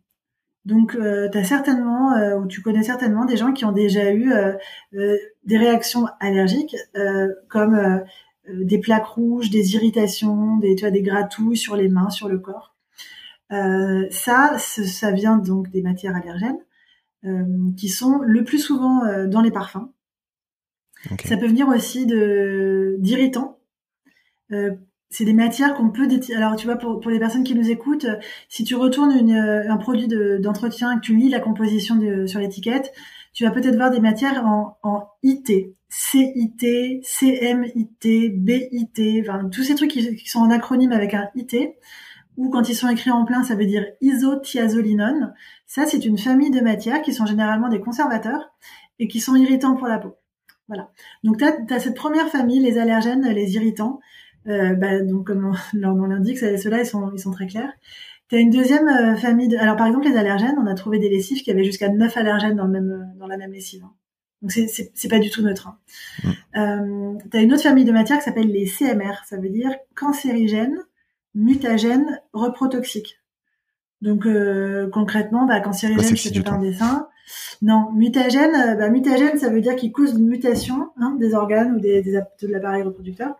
Donc, 0.65 0.95
euh, 0.95 1.27
tu 1.29 1.37
as 1.37 1.43
certainement, 1.43 2.13
euh, 2.13 2.37
ou 2.37 2.47
tu 2.47 2.61
connais 2.61 2.83
certainement 2.83 3.25
des 3.25 3.35
gens 3.35 3.51
qui 3.51 3.65
ont 3.65 3.73
déjà 3.73 4.11
eu 4.11 4.31
euh, 4.31 4.53
euh, 4.93 5.17
des 5.43 5.57
réactions 5.57 6.07
allergiques, 6.21 6.77
comme 7.49 8.01
des 8.47 8.79
plaques 8.79 9.05
rouges, 9.05 9.49
des 9.49 9.75
irritations, 9.75 10.57
des, 10.57 10.75
tu 10.75 10.85
as 10.85 10.91
des 10.91 11.01
gratouilles 11.01 11.57
sur 11.57 11.75
les 11.75 11.89
mains, 11.89 12.09
sur 12.09 12.29
le 12.29 12.39
corps. 12.39 12.75
Ça, 13.49 14.57
ça 14.57 15.11
vient 15.11 15.37
donc 15.37 15.69
des 15.69 15.81
matières 15.81 16.15
allergènes 16.15 16.59
qui 17.77 17.89
sont 17.89 18.19
le 18.21 18.43
plus 18.43 18.59
souvent 18.59 19.03
euh, 19.05 19.27
dans 19.27 19.41
les 19.41 19.51
parfums. 19.51 19.89
Ça 21.27 21.37
peut 21.37 21.47
venir 21.47 21.67
aussi 21.67 22.05
de 22.05 22.95
d'irritants. 22.99 23.59
Euh, 24.51 24.71
c'est 25.09 25.25
des 25.25 25.33
matières 25.33 25.75
qu'on 25.75 25.89
peut 25.89 26.07
déti- 26.07 26.35
alors 26.35 26.55
tu 26.55 26.65
vois 26.65 26.75
pour, 26.77 26.99
pour 26.99 27.11
les 27.11 27.19
personnes 27.19 27.43
qui 27.43 27.55
nous 27.55 27.69
écoutent 27.69 28.05
euh, 28.05 28.15
si 28.49 28.63
tu 28.63 28.75
retournes 28.75 29.11
une, 29.11 29.31
euh, 29.35 29.69
un 29.71 29.77
produit 29.77 30.07
de- 30.07 30.37
d'entretien 30.37 30.91
et 30.91 30.95
que 30.95 31.01
tu 31.01 31.15
lis 31.15 31.29
la 31.29 31.39
composition 31.39 31.95
de- 31.95 32.25
sur 32.25 32.39
l'étiquette 32.39 32.91
tu 33.33 33.43
vas 33.45 33.51
peut-être 33.51 33.75
voir 33.75 33.91
des 33.91 33.99
matières 33.99 34.45
en, 34.45 34.77
en 34.83 35.07
IT 35.23 35.75
CIT 35.89 37.01
CMIT 37.03 38.29
BIT 38.31 39.21
enfin 39.21 39.49
tous 39.49 39.63
ces 39.63 39.75
trucs 39.75 39.91
qui, 39.91 40.15
qui 40.15 40.29
sont 40.29 40.39
en 40.39 40.49
acronyme 40.49 40.91
avec 40.91 41.13
un 41.13 41.29
IT 41.35 41.55
ou 42.37 42.49
quand 42.49 42.67
ils 42.69 42.75
sont 42.75 42.89
écrits 42.89 43.11
en 43.11 43.25
plein 43.25 43.43
ça 43.43 43.55
veut 43.55 43.65
dire 43.65 43.85
isothiazolinone 44.01 45.33
ça 45.67 45.85
c'est 45.85 46.05
une 46.05 46.17
famille 46.17 46.51
de 46.51 46.61
matières 46.61 47.01
qui 47.01 47.13
sont 47.13 47.25
généralement 47.25 47.69
des 47.69 47.79
conservateurs 47.79 48.51
et 48.99 49.07
qui 49.07 49.19
sont 49.19 49.35
irritants 49.35 49.75
pour 49.75 49.87
la 49.87 49.97
peau 49.99 50.15
voilà 50.67 50.89
donc 51.23 51.37
tu 51.37 51.45
as, 51.73 51.79
cette 51.79 51.95
première 51.95 52.29
famille 52.29 52.59
les 52.59 52.77
allergènes 52.77 53.27
les 53.27 53.55
irritants 53.55 53.99
euh, 54.47 54.73
bah, 54.75 54.99
donc 55.01 55.27
comme 55.27 55.45
on- 55.45 55.53
leur 55.77 55.95
nom 55.95 56.05
l'indique, 56.05 56.37
ceux-là 56.37 56.79
ils 56.81 56.85
sont, 56.85 57.11
ils 57.13 57.19
sont 57.19 57.31
très 57.31 57.47
clairs. 57.47 57.71
Tu 58.27 58.35
as 58.35 58.39
une 58.39 58.49
deuxième 58.49 58.89
euh, 58.89 59.15
famille 59.15 59.47
de... 59.47 59.55
Alors 59.55 59.77
par 59.77 59.87
exemple 59.87 60.05
les 60.09 60.17
allergènes, 60.17 60.55
on 60.61 60.67
a 60.67 60.73
trouvé 60.73 60.99
des 60.99 61.07
lessives 61.07 61.41
qui 61.41 61.49
avaient 61.49 61.63
jusqu'à 61.63 61.87
9 61.87 62.17
allergènes 62.17 62.57
dans, 62.57 62.65
le 62.65 62.71
même, 62.71 63.13
dans 63.17 63.27
la 63.27 63.37
même 63.37 63.53
lessive. 63.53 63.83
hein. 63.85 63.93
Donc 64.41 64.51
c'est- 64.51 65.07
pas 65.09 65.19
du 65.19 65.29
tout 65.29 65.41
neutre. 65.43 65.69
Hein. 65.69 66.33
Euh, 66.57 67.13
tu 67.31 67.37
as 67.37 67.41
une 67.41 67.53
autre 67.53 67.63
famille 67.63 67.85
de 67.85 67.93
matières 67.93 68.17
qui 68.17 68.25
s'appelle 68.25 68.51
les 68.51 68.65
CMR, 68.65 69.23
ça 69.25 69.37
veut 69.37 69.47
dire 69.47 69.71
cancérigènes, 69.95 70.77
mutagènes, 71.35 72.21
reprotoxiques. 72.33 73.19
Donc 74.01 74.25
euh, 74.25 74.89
concrètement, 74.91 75.45
bah, 75.45 75.59
cancérigène, 75.61 76.03
c'est 76.33 76.47
un 76.49 76.59
dessin. 76.59 77.07
Non, 77.61 77.89
mutagène, 77.93 78.53
euh, 78.55 78.75
bah, 78.75 78.89
mutagène, 78.89 79.37
ça 79.37 79.49
veut 79.49 79.61
dire 79.61 79.75
qu'il 79.77 79.91
cause 79.93 80.11
une 80.13 80.27
mutation 80.27 80.89
hein, 80.97 81.15
des 81.19 81.33
organes 81.33 81.75
ou 81.75 81.79
des, 81.79 82.01
des 82.01 82.17
app- 82.17 82.33
de 82.41 82.47
l'appareil 82.47 82.83
reproducteur 82.83 83.35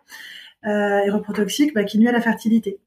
euh, 0.66 1.00
et 1.00 1.10
reprotoxique 1.10 1.74
bah, 1.74 1.84
qui 1.84 1.98
nuit 1.98 2.08
à 2.08 2.12
la 2.12 2.22
fertilité. 2.22 2.80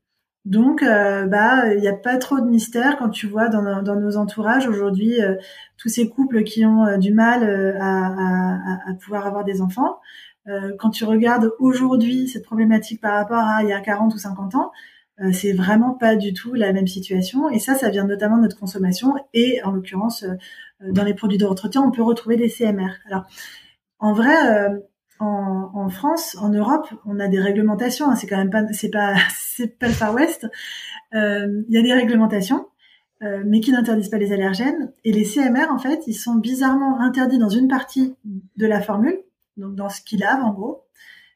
Donc, 0.46 0.82
euh, 0.82 1.26
bah, 1.28 1.74
il 1.74 1.82
n'y 1.82 1.88
a 1.90 1.94
pas 1.94 2.18
trop 2.18 2.40
de 2.40 2.46
mystère 2.48 2.98
quand 2.98 3.10
tu 3.10 3.28
vois 3.28 3.50
dans, 3.50 3.84
dans 3.84 3.96
nos 3.98 4.18
entourages 4.18 4.66
aujourd'hui 4.68 5.22
euh, 5.22 5.36
tous 5.78 5.90
ces 5.90 6.10
couples 6.10 6.44
qui 6.44 6.66
ont 6.66 6.86
euh, 6.86 6.98
du 6.98 7.14
mal 7.14 7.44
à, 7.80 8.08
à- 8.08 8.90
à 8.90 8.94
pouvoir 8.96 9.28
avoir 9.28 9.44
des 9.44 9.62
enfants. 9.62 10.00
Quand 10.80 10.92
tu 10.92 11.04
regardes 11.04 11.52
aujourd'hui 11.60 12.30
cette 12.30 12.46
problématique 12.46 13.02
par 13.02 13.16
rapport 13.16 13.44
à 13.44 13.64
il 13.64 13.68
y 13.70 13.74
a 13.74 13.82
40 13.82 14.14
ou 14.16 14.18
50 14.18 14.56
ans, 14.56 14.72
euh, 15.22 15.32
c'est 15.32 15.54
vraiment 15.54 15.94
pas 15.94 16.16
du 16.16 16.34
tout 16.34 16.54
la 16.54 16.74
même 16.74 16.88
situation. 16.88 17.50
Et 17.50 17.60
ça, 17.60 17.76
ça 17.76 17.90
vient 17.90 18.06
notamment 18.06 18.38
de 18.38 18.44
notre 18.44 18.60
consommation 18.60 19.16
et 19.34 19.62
en 19.64 19.72
l'occurrence 19.72 20.24
euh, 20.24 20.92
dans 20.92 21.04
les 21.04 21.14
produits 21.14 21.38
d'entretien, 21.38 21.82
on 21.82 21.92
peut 21.92 22.04
retrouver 22.04 22.38
des 22.38 22.50
CMR. 22.50 22.92
Alors, 23.08 23.26
en 24.00 24.14
vrai, 24.14 24.36
euh, 24.48 24.80
en, 25.20 25.72
en 25.74 25.90
France, 25.90 26.38
en 26.40 26.50
Europe, 26.50 26.88
on 27.06 27.20
a 27.20 27.28
des 27.28 27.40
réglementations. 27.40 28.10
hein, 28.10 28.16
c'est 28.16 28.28
quand 28.28 28.38
même 28.38 28.52
pas, 28.52 28.64
c'est 28.74 28.92
pas, 28.92 29.16
c'est 29.36 29.80
pas 29.80 29.88
le 29.88 29.94
Far 29.94 30.14
West. 30.14 30.48
Euh, 31.16 31.64
Il 31.68 31.76
y 31.76 31.80
a 31.80 31.82
des 31.82 31.94
réglementations, 31.94 32.68
euh, 33.24 33.42
mais 33.46 33.60
qui 33.60 33.72
n'interdisent 33.72 34.10
pas 34.10 34.20
les 34.20 34.32
allergènes. 34.34 34.92
Et 35.04 35.12
les 35.12 35.24
CMR, 35.26 35.72
en 35.72 35.80
fait, 35.80 36.04
ils 36.06 36.14
sont 36.14 36.36
bizarrement 36.36 37.00
interdits 37.00 37.40
dans 37.40 37.50
une 37.50 37.68
partie 37.68 38.16
de 38.24 38.68
la 38.68 38.82
formule, 38.82 39.18
donc 39.58 39.74
dans 39.76 39.90
ce 39.90 40.02
qu'ils 40.02 40.20
lavent 40.20 40.44
en 40.44 40.54
gros, 40.54 40.84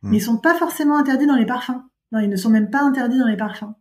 Mm. 0.02 0.10
mais 0.12 0.17
ils 0.17 0.22
sont 0.22 0.38
pas 0.38 0.56
forcément 0.56 0.98
interdits 0.98 1.28
dans 1.28 1.36
les 1.36 1.46
parfums. 1.46 1.82
Non, 2.12 2.19
ils 2.19 2.30
ne 2.30 2.36
sont 2.36 2.50
même 2.50 2.69
pas 2.69 2.82
interdits 2.82 3.19
dans 3.19 3.28
les 3.28 3.38
parfums. 3.38 3.74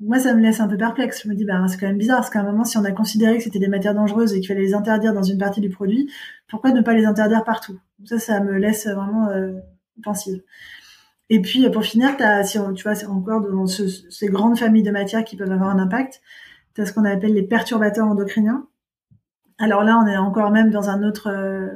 Moi, 0.00 0.18
ça 0.18 0.34
me 0.34 0.40
laisse 0.40 0.60
un 0.60 0.68
peu 0.68 0.76
perplexe. 0.76 1.22
Je 1.24 1.28
me 1.28 1.34
dis, 1.34 1.44
bah, 1.44 1.64
c'est 1.68 1.78
quand 1.78 1.86
même 1.86 1.98
bizarre, 1.98 2.18
parce 2.18 2.30
qu'à 2.30 2.40
un 2.40 2.44
moment, 2.44 2.64
si 2.64 2.76
on 2.76 2.84
a 2.84 2.92
considéré 2.92 3.38
que 3.38 3.44
c'était 3.44 3.58
des 3.58 3.68
matières 3.68 3.94
dangereuses 3.94 4.34
et 4.34 4.40
qu'il 4.40 4.48
fallait 4.48 4.60
les 4.60 4.74
interdire 4.74 5.14
dans 5.14 5.22
une 5.22 5.38
partie 5.38 5.60
du 5.60 5.70
produit, 5.70 6.10
pourquoi 6.48 6.72
ne 6.72 6.82
pas 6.82 6.92
les 6.92 7.06
interdire 7.06 7.44
partout? 7.44 7.78
Ça, 8.04 8.18
ça 8.18 8.40
me 8.40 8.58
laisse 8.58 8.86
vraiment 8.86 9.28
euh, 9.28 9.52
pensive. 10.02 10.42
Et 11.30 11.40
puis, 11.40 11.68
pour 11.70 11.82
finir, 11.82 12.10
as, 12.20 12.44
si 12.44 12.58
on, 12.58 12.72
tu 12.74 12.82
vois, 12.82 12.94
c'est 12.94 13.06
encore 13.06 13.40
dans 13.40 13.66
ce, 13.66 13.88
ces 13.88 14.28
grandes 14.28 14.58
familles 14.58 14.82
de 14.82 14.90
matières 14.90 15.24
qui 15.24 15.36
peuvent 15.36 15.50
avoir 15.50 15.70
un 15.70 15.78
impact, 15.78 16.20
tu 16.74 16.82
as 16.82 16.86
ce 16.86 16.92
qu'on 16.92 17.04
appelle 17.04 17.34
les 17.34 17.42
perturbateurs 17.42 18.06
endocriniens. 18.06 18.66
Alors 19.58 19.82
là, 19.82 19.98
on 20.02 20.06
est 20.06 20.16
encore 20.16 20.50
même 20.50 20.70
dans 20.70 20.90
un 20.90 21.02
autre 21.02 21.30
euh, 21.30 21.68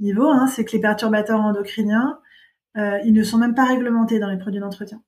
niveau, 0.00 0.26
hein, 0.26 0.46
c'est 0.46 0.64
que 0.64 0.72
les 0.72 0.80
perturbateurs 0.80 1.40
endocriniens, 1.40 2.18
euh, 2.78 2.98
ils 3.04 3.12
ne 3.12 3.22
sont 3.22 3.36
même 3.38 3.54
pas 3.54 3.64
réglementés 3.64 4.18
dans 4.18 4.30
les 4.30 4.38
produits 4.38 4.60
d'entretien. 4.60 5.02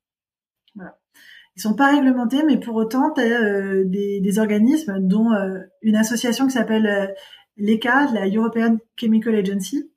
Voilà. 0.74 0.96
Ils 1.56 1.61
sont 1.62 1.74
pas 1.74 1.90
réglementés, 1.90 2.42
mais 2.44 2.58
pour 2.58 2.76
autant, 2.76 3.12
tu 3.12 3.20
as 3.20 3.24
euh, 3.24 3.85
des, 3.85 4.38
organismes, 4.38 4.98
dont 5.00 5.32
euh, 5.32 5.58
une 5.82 5.96
association 5.96 6.46
qui 6.46 6.52
s'appelle 6.52 6.87
euh, 6.87 7.06
l'ECA, 7.58 8.11
la 8.12 8.26
European 8.26 8.78
Chemical 8.96 9.35
Agency, 9.35 9.90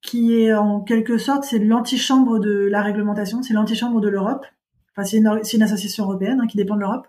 qui 0.00 0.40
est 0.40 0.54
en 0.54 0.80
quelque 0.80 1.18
sorte, 1.18 1.44
c'est 1.44 1.58
l'antichambre 1.58 2.38
de 2.38 2.68
la 2.70 2.82
réglementation, 2.82 3.42
c'est 3.42 3.54
l'antichambre 3.54 4.00
de 4.00 4.08
l'Europe. 4.08 4.46
Enfin, 4.92 5.04
c'est 5.04 5.18
une, 5.18 5.62
association 5.62 6.04
européenne 6.04 6.40
hein, 6.40 6.46
qui 6.46 6.56
dépend 6.56 6.76
de 6.76 6.80
l'Europe. 6.80 7.08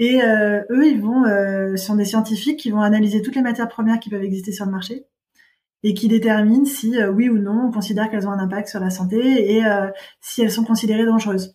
Et 0.00 0.18
eux, 0.70 0.86
ils 0.86 1.00
vont, 1.00 1.24
sont 1.76 1.94
des 1.94 2.06
scientifiques 2.06 2.58
qui 2.58 2.70
vont 2.70 2.80
analyser 2.80 3.20
toutes 3.20 3.36
les 3.36 3.42
matières 3.42 3.68
premières 3.68 4.00
qui 4.00 4.08
peuvent 4.08 4.22
exister 4.22 4.50
sur 4.50 4.64
le 4.64 4.70
marché 4.70 5.04
et 5.82 5.92
qui 5.92 6.08
déterminent 6.08 6.64
si, 6.64 6.96
oui 7.04 7.28
ou 7.28 7.38
non, 7.38 7.66
on 7.68 7.70
considère 7.70 8.10
qu'elles 8.10 8.26
ont 8.26 8.32
un 8.32 8.38
impact 8.38 8.68
sur 8.68 8.80
la 8.80 8.88
santé 8.88 9.56
et 9.56 9.62
si 10.20 10.40
elles 10.40 10.50
sont 10.50 10.64
considérées 10.64 11.04
dangereuses 11.04 11.54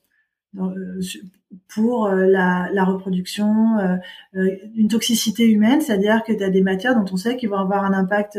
pour 1.67 2.07
euh, 2.07 2.25
la, 2.27 2.83
reproduction, 2.83 3.77
euh, 3.79 4.49
une 4.75 4.87
toxicité 4.87 5.45
humaine, 5.45 5.81
c'est-à-dire 5.81 6.23
que 6.23 6.33
tu 6.33 6.43
as 6.43 6.49
des 6.49 6.61
matières 6.61 6.95
dont 6.95 7.05
on 7.11 7.17
sait 7.17 7.37
qu'ils 7.37 7.49
vont 7.49 7.57
avoir 7.57 7.83
un 7.83 7.93
impact 7.93 8.37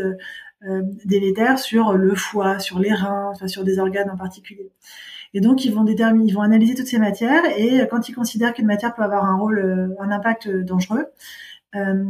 euh, 0.67 0.83
délétère 1.05 1.59
sur 1.59 1.93
le 1.93 2.15
foie, 2.15 2.59
sur 2.59 2.79
les 2.79 2.93
reins, 2.93 3.31
enfin 3.31 3.47
sur 3.47 3.65
des 3.65 3.79
organes 3.79 4.11
en 4.11 4.17
particulier. 4.17 4.71
Et 5.35 5.41
donc 5.41 5.65
ils 5.65 5.75
vont 5.75 5.85
déterminer, 5.85 6.27
ils 6.27 6.35
vont 6.35 6.43
analyser 6.43 6.75
toutes 6.75 6.87
ces 6.87 6.99
matières 6.99 7.43
et 7.59 7.83
euh, 7.83 7.87
quand 7.87 8.09
ils 8.09 8.15
considèrent 8.15 8.55
qu'une 8.55 8.67
matière 8.67 8.95
peut 8.95 9.03
avoir 9.03 9.25
un 9.25 9.37
rôle, 9.37 9.59
euh, 9.59 9.89
un 10.01 10.11
impact 10.11 10.49
dangereux, 10.49 11.07
euh, 11.75 12.05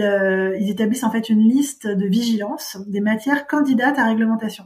euh, 0.00 0.56
ils, 0.58 0.70
établissent 0.70 1.04
en 1.04 1.10
fait 1.10 1.28
une 1.28 1.40
liste 1.40 1.86
de 1.86 2.06
vigilance 2.06 2.78
des 2.86 3.00
matières 3.00 3.46
candidates 3.46 3.98
à 3.98 4.06
réglementation. 4.06 4.64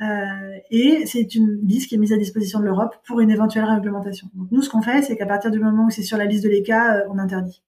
Euh, 0.00 0.58
et 0.70 1.04
c'est 1.06 1.34
une 1.34 1.60
liste 1.62 1.88
qui 1.88 1.94
est 1.94 1.98
mise 1.98 2.12
à 2.12 2.16
disposition 2.16 2.58
de 2.58 2.64
l'Europe 2.64 2.96
pour 3.06 3.20
une 3.20 3.30
éventuelle 3.30 3.64
réglementation. 3.64 4.28
Donc 4.34 4.48
nous, 4.50 4.62
ce 4.62 4.68
qu'on 4.68 4.82
fait, 4.82 5.02
c'est 5.02 5.16
qu'à 5.16 5.26
partir 5.26 5.50
du 5.50 5.60
moment 5.60 5.86
où 5.86 5.90
c'est 5.90 6.02
sur 6.02 6.18
la 6.18 6.24
liste 6.24 6.42
de 6.44 6.48
l'ECA, 6.48 6.96
euh, 6.96 7.08
on 7.10 7.18
interdit. 7.18 7.62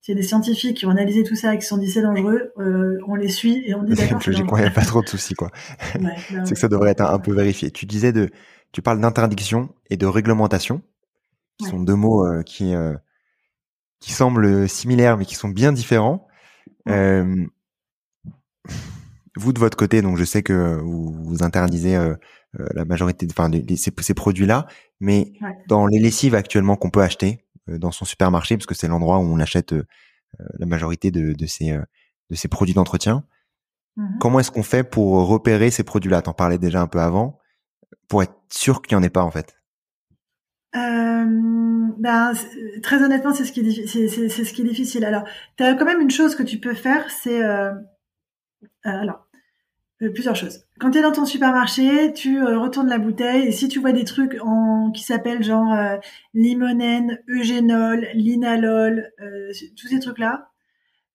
S'il 0.00 0.14
y 0.14 0.18
a 0.18 0.20
des 0.22 0.26
scientifiques 0.26 0.78
qui 0.78 0.86
ont 0.86 0.90
analysé 0.90 1.24
tout 1.24 1.34
ça 1.34 1.54
et 1.54 1.58
qui 1.58 1.62
se 1.62 1.68
sont 1.68 1.76
dit 1.76 1.90
c'est 1.90 2.00
dangereux, 2.00 2.52
euh, 2.58 2.98
on 3.06 3.16
les 3.16 3.28
suit 3.28 3.62
et 3.66 3.74
on 3.74 3.82
dit 3.82 3.92
d'accord. 3.96 4.22
C'est 4.22 4.30
logique, 4.30 4.46
il 4.50 4.60
n'y 4.60 4.64
a 4.64 4.70
pas 4.70 4.80
trop 4.80 5.02
de 5.02 5.08
soucis, 5.08 5.34
quoi. 5.34 5.50
Ouais, 6.00 6.16
c'est 6.44 6.54
que 6.54 6.60
ça 6.60 6.68
devrait 6.68 6.92
être 6.92 7.02
un, 7.02 7.12
un, 7.12 7.18
peu 7.18 7.34
vérifié. 7.34 7.70
Tu 7.70 7.84
disais 7.84 8.12
de, 8.12 8.30
tu 8.72 8.80
parles 8.80 8.98
d'interdiction 8.98 9.68
et 9.90 9.98
de 9.98 10.06
réglementation, 10.06 10.80
qui 11.58 11.66
ouais. 11.66 11.70
sont 11.70 11.80
deux 11.80 11.96
mots 11.96 12.26
euh, 12.26 12.42
qui 12.42 12.72
qui 14.00 14.12
semblent 14.12 14.66
similaires 14.66 15.18
mais 15.18 15.26
qui 15.26 15.34
sont 15.34 15.50
bien 15.50 15.72
différents. 15.72 16.26
Ouais. 16.86 17.26
Euh, 19.40 19.42
vous 19.42 19.52
de 19.52 19.58
votre 19.58 19.76
côté, 19.76 20.02
donc 20.02 20.16
je 20.16 20.24
sais 20.24 20.42
que 20.42 20.78
vous, 20.80 21.12
vous 21.12 21.42
interdisez 21.42 21.96
euh, 21.96 22.14
euh, 22.58 22.66
la 22.74 22.84
majorité, 22.84 23.26
de, 23.26 23.32
enfin 23.32 23.50
ces, 23.76 23.92
ces 23.98 24.14
produits-là, 24.14 24.66
mais 25.00 25.32
dans 25.68 25.86
les 25.86 25.98
lessives 25.98 26.34
actuellement 26.34 26.76
qu'on 26.76 26.90
peut 26.90 27.02
acheter 27.02 27.44
dans 27.66 27.92
son 27.92 28.04
supermarché, 28.04 28.56
parce 28.56 28.66
que 28.66 28.74
c'est 28.74 28.88
l'endroit 28.88 29.18
où 29.18 29.22
on 29.22 29.38
achète 29.38 29.74
la 30.58 30.66
majorité 30.66 31.10
de, 31.10 31.32
de 31.32 31.46
ces 31.46 31.70
de 32.30 32.36
ces 32.36 32.48
produits 32.48 32.74
d'entretien. 32.74 33.24
Mmh 33.96 34.18
Comment 34.20 34.40
est-ce 34.40 34.50
qu'on 34.50 34.62
fait 34.62 34.84
pour 34.84 35.26
repérer 35.26 35.70
ces 35.70 35.84
produits-là? 35.84 36.22
T'en 36.22 36.32
parlais 36.32 36.58
déjà 36.58 36.80
un 36.80 36.86
peu 36.86 37.00
avant, 37.00 37.38
pour 38.08 38.22
être 38.22 38.34
sûr 38.48 38.82
qu'il 38.82 38.96
n'y 38.96 39.02
en 39.02 39.06
ait 39.06 39.10
pas 39.10 39.22
en 39.22 39.30
fait. 39.30 39.56
ben, 40.72 42.32
très 42.82 43.02
honnêtement, 43.02 43.34
c'est 43.34 43.44
ce 43.44 43.52
qui 43.52 43.60
est, 43.60 43.86
c'est, 43.86 44.08
c'est, 44.08 44.44
ce 44.44 44.52
qui 44.52 44.62
est 44.62 44.68
difficile. 44.68 45.04
Alors, 45.04 45.24
tu 45.56 45.64
as 45.64 45.74
quand 45.74 45.84
même 45.84 46.00
une 46.00 46.10
chose 46.10 46.34
que 46.34 46.42
tu 46.42 46.58
peux 46.58 46.74
faire, 46.74 47.08
c'est 47.10 47.42
alors 48.82 49.26
euh, 49.29 49.29
plusieurs 50.08 50.36
choses. 50.36 50.64
Quand 50.78 50.90
tu 50.90 50.98
es 50.98 51.02
dans 51.02 51.12
ton 51.12 51.26
supermarché, 51.26 52.12
tu 52.14 52.42
euh, 52.42 52.58
retournes 52.58 52.88
la 52.88 52.98
bouteille 52.98 53.46
et 53.46 53.52
si 53.52 53.68
tu 53.68 53.80
vois 53.80 53.92
des 53.92 54.04
trucs 54.04 54.38
qui 54.94 55.02
s'appellent 55.02 55.42
genre 55.42 55.72
euh, 55.72 55.96
limonène, 56.32 57.18
eugénol, 57.28 58.08
linalol, 58.14 59.12
tous 59.76 59.88
ces 59.88 60.00
trucs-là, 60.00 60.48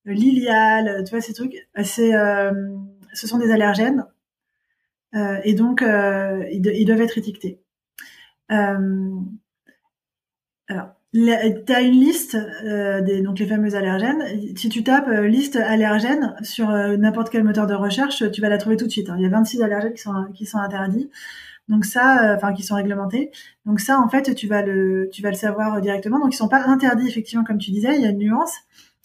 lilial, 0.04 1.02
tu 1.04 1.10
vois 1.10 1.20
ces 1.20 1.34
trucs, 1.34 1.68
c'est, 1.82 2.12
ce 3.12 3.26
sont 3.26 3.38
des 3.38 3.50
allergènes 3.50 4.04
et 5.42 5.54
donc 5.54 5.82
ils, 5.82 6.70
ils, 6.74 6.84
doivent 6.84 7.00
être 7.00 7.18
étiquetés. 7.18 7.60
alors, 8.48 9.18
tu 11.16 11.72
as 11.72 11.80
une 11.80 11.94
liste 11.94 12.36
euh, 12.64 13.00
des 13.00 13.22
donc 13.22 13.38
les 13.38 13.46
fameux 13.46 13.74
allergènes. 13.74 14.56
Si 14.56 14.68
tu 14.68 14.82
tapes 14.82 15.08
euh, 15.08 15.26
liste 15.26 15.56
allergènes 15.56 16.34
sur 16.42 16.70
euh, 16.70 16.96
n'importe 16.96 17.30
quel 17.30 17.44
moteur 17.44 17.66
de 17.66 17.74
recherche, 17.74 18.30
tu 18.32 18.40
vas 18.40 18.48
la 18.48 18.58
trouver 18.58 18.76
tout 18.76 18.86
de 18.86 18.90
suite. 18.90 19.08
Hein. 19.08 19.16
Il 19.18 19.22
y 19.22 19.26
a 19.26 19.30
26 19.30 19.62
allergènes 19.62 19.94
qui 19.94 20.02
sont 20.02 20.26
qui 20.34 20.46
sont 20.46 20.58
interdits. 20.58 21.10
Donc 21.68 21.84
ça, 21.84 22.34
enfin 22.36 22.52
qui 22.52 22.62
sont 22.62 22.76
réglementés. 22.76 23.30
Donc 23.64 23.80
ça, 23.80 23.98
en 23.98 24.08
fait, 24.08 24.34
tu 24.34 24.46
vas 24.46 24.62
le 24.62 25.08
tu 25.12 25.22
vas 25.22 25.30
le 25.30 25.36
savoir 25.36 25.80
directement. 25.80 26.20
Donc 26.20 26.34
ils 26.34 26.36
sont 26.36 26.48
pas 26.48 26.64
interdits 26.66 27.08
effectivement 27.08 27.44
comme 27.44 27.58
tu 27.58 27.70
disais. 27.70 27.96
Il 27.96 28.02
y 28.02 28.06
a 28.06 28.10
une 28.10 28.18
nuance. 28.18 28.54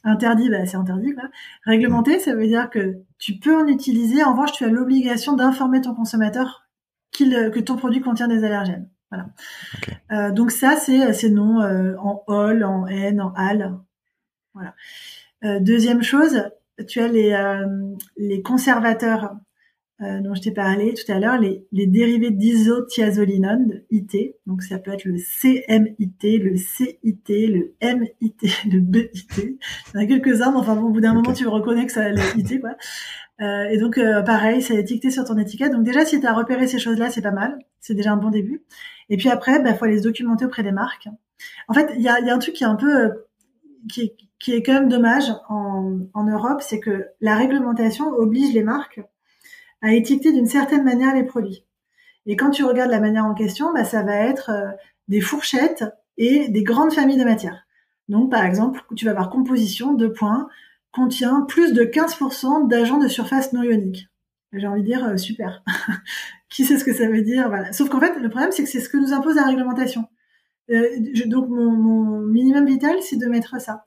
Interdit, 0.03 0.49
bah, 0.49 0.65
c'est 0.65 0.77
interdit. 0.77 1.13
Quoi. 1.13 1.29
Réglementé, 1.65 2.19
ça 2.19 2.33
veut 2.35 2.47
dire 2.47 2.69
que 2.69 2.97
tu 3.19 3.37
peux 3.37 3.55
en 3.55 3.67
utiliser. 3.67 4.23
En 4.23 4.31
revanche, 4.31 4.51
tu 4.53 4.65
as 4.65 4.69
l'obligation 4.69 5.33
d'informer 5.35 5.81
ton 5.81 5.93
consommateur 5.95 6.67
qu'il 7.11 7.51
que 7.53 7.59
ton 7.59 7.75
produit 7.77 8.01
contient 8.01 8.27
des 8.27 8.43
allergènes. 8.43 8.87
Voilà. 9.11 9.27
Euh, 10.11 10.31
donc 10.31 10.51
ça, 10.51 10.75
c'est 10.77 11.13
ces 11.13 11.29
noms 11.29 11.61
euh, 11.61 11.95
en 11.97 12.23
ol, 12.27 12.63
en 12.63 12.87
n, 12.87 13.21
en 13.21 13.33
al. 13.35 13.77
Voilà. 14.53 14.73
Euh, 15.43 15.59
deuxième 15.59 16.01
chose, 16.01 16.43
tu 16.87 16.99
as 16.99 17.07
les, 17.07 17.37
les 18.17 18.41
conservateurs 18.41 19.35
dont 19.99 20.33
je 20.33 20.41
t'ai 20.41 20.51
parlé 20.51 20.95
tout 20.95 21.11
à 21.11 21.19
l'heure, 21.19 21.37
les, 21.37 21.67
les 21.71 21.85
dérivés 21.85 22.31
d'isothiazolinone, 22.31 23.83
IT. 23.91 24.35
Donc 24.47 24.63
ça 24.63 24.79
peut 24.79 24.91
être 24.91 25.05
le 25.05 25.17
CMIT, 25.17 26.39
le 26.39 26.55
CIT, 26.57 27.47
le 27.47 27.75
MIT, 27.83 28.65
le 28.71 28.79
BIT. 28.79 29.27
Il 29.37 29.57
y 29.93 29.97
en 29.97 29.99
a 29.99 30.05
quelques-uns, 30.07 30.51
mais 30.51 30.57
enfin 30.57 30.75
bon, 30.75 30.87
au 30.87 30.89
bout 30.89 31.01
d'un 31.01 31.13
moment, 31.13 31.33
tu 31.33 31.45
reconnais 31.45 31.85
que 31.85 31.91
ça 31.91 32.09
le 32.09 32.17
IT, 32.35 32.59
quoi. 32.61 32.71
Euh, 33.41 33.69
et 33.69 33.77
donc, 33.77 33.99
pareil, 34.25 34.63
c'est 34.63 34.75
étiqueté 34.75 35.11
sur 35.11 35.23
ton 35.23 35.37
étiquette. 35.37 35.71
Donc 35.71 35.83
déjà, 35.83 36.03
si 36.03 36.19
tu 36.19 36.25
as 36.25 36.33
repéré 36.33 36.65
ces 36.65 36.79
choses-là, 36.79 37.11
c'est 37.11 37.21
pas 37.21 37.29
mal. 37.29 37.59
C'est 37.79 37.93
déjà 37.93 38.11
un 38.13 38.17
bon 38.17 38.31
début. 38.31 38.63
Et 39.11 39.17
puis 39.17 39.29
après, 39.29 39.57
il 39.57 39.63
bah, 39.63 39.73
faut 39.73 39.85
les 39.85 39.99
documenter 39.99 40.45
auprès 40.45 40.63
des 40.63 40.71
marques. 40.71 41.09
En 41.67 41.73
fait, 41.73 41.91
il 41.95 42.01
y 42.01 42.07
a, 42.07 42.15
un 42.15 42.39
truc 42.39 42.55
qui 42.55 42.63
est 42.63 42.67
un 42.67 42.77
peu 42.77 42.95
euh, 42.95 43.09
qui 43.89 44.13
est, 44.47 44.63
quand 44.63 44.73
même 44.73 44.87
dommage 44.87 45.25
en, 45.49 46.23
Europe, 46.23 46.61
c'est 46.61 46.79
que 46.79 47.07
la 47.19 47.35
réglementation 47.35 48.07
oblige 48.07 48.53
les 48.53 48.63
marques 48.63 49.01
à 49.81 49.93
étiqueter 49.93 50.31
d'une 50.31 50.45
certaine 50.45 50.85
manière 50.85 51.13
les 51.13 51.23
produits. 51.23 51.65
Et 52.25 52.37
quand 52.37 52.51
tu 52.51 52.63
regardes 52.63 52.89
la 52.89 53.01
manière 53.01 53.25
en 53.25 53.33
question, 53.33 53.73
bah, 53.73 53.83
ça 53.83 54.01
va 54.01 54.15
être 54.15 54.49
euh, 54.49 54.71
des 55.09 55.19
fourchettes 55.19 55.83
et 56.17 56.47
des 56.47 56.63
grandes 56.63 56.93
familles 56.93 57.19
de 57.19 57.25
matières. 57.25 57.65
Donc, 58.07 58.31
par 58.31 58.45
exemple, 58.45 58.81
tu 58.95 59.05
vas 59.05 59.11
avoir 59.11 59.29
composition, 59.29 59.93
deux 59.93 60.13
points, 60.13 60.47
contient 60.93 61.41
plus 61.41 61.73
de 61.73 61.83
15% 61.83 62.69
d'agents 62.69 62.97
de 62.97 63.09
surface 63.09 63.51
non 63.51 63.63
ioniques. 63.63 64.07
J'ai 64.53 64.67
envie 64.67 64.83
de 64.83 64.87
dire, 64.87 65.03
euh, 65.05 65.17
super. 65.17 65.63
qui 66.51 66.65
sait 66.65 66.77
ce 66.77 66.83
que 66.83 66.93
ça 66.93 67.07
veut 67.07 67.23
dire 67.23 67.47
voilà. 67.47 67.73
Sauf 67.73 67.89
qu'en 67.89 67.99
fait, 67.99 68.13
le 68.19 68.29
problème, 68.29 68.51
c'est 68.51 68.63
que 68.63 68.69
c'est 68.69 68.81
ce 68.81 68.89
que 68.89 68.97
nous 68.97 69.13
impose 69.13 69.35
la 69.35 69.45
réglementation. 69.45 70.05
Euh, 70.69 70.87
donc, 71.25 71.49
mon, 71.49 71.71
mon, 71.71 72.19
minimum 72.19 72.65
vital, 72.65 72.97
c'est 73.01 73.17
de 73.17 73.25
mettre 73.25 73.59
ça. 73.59 73.85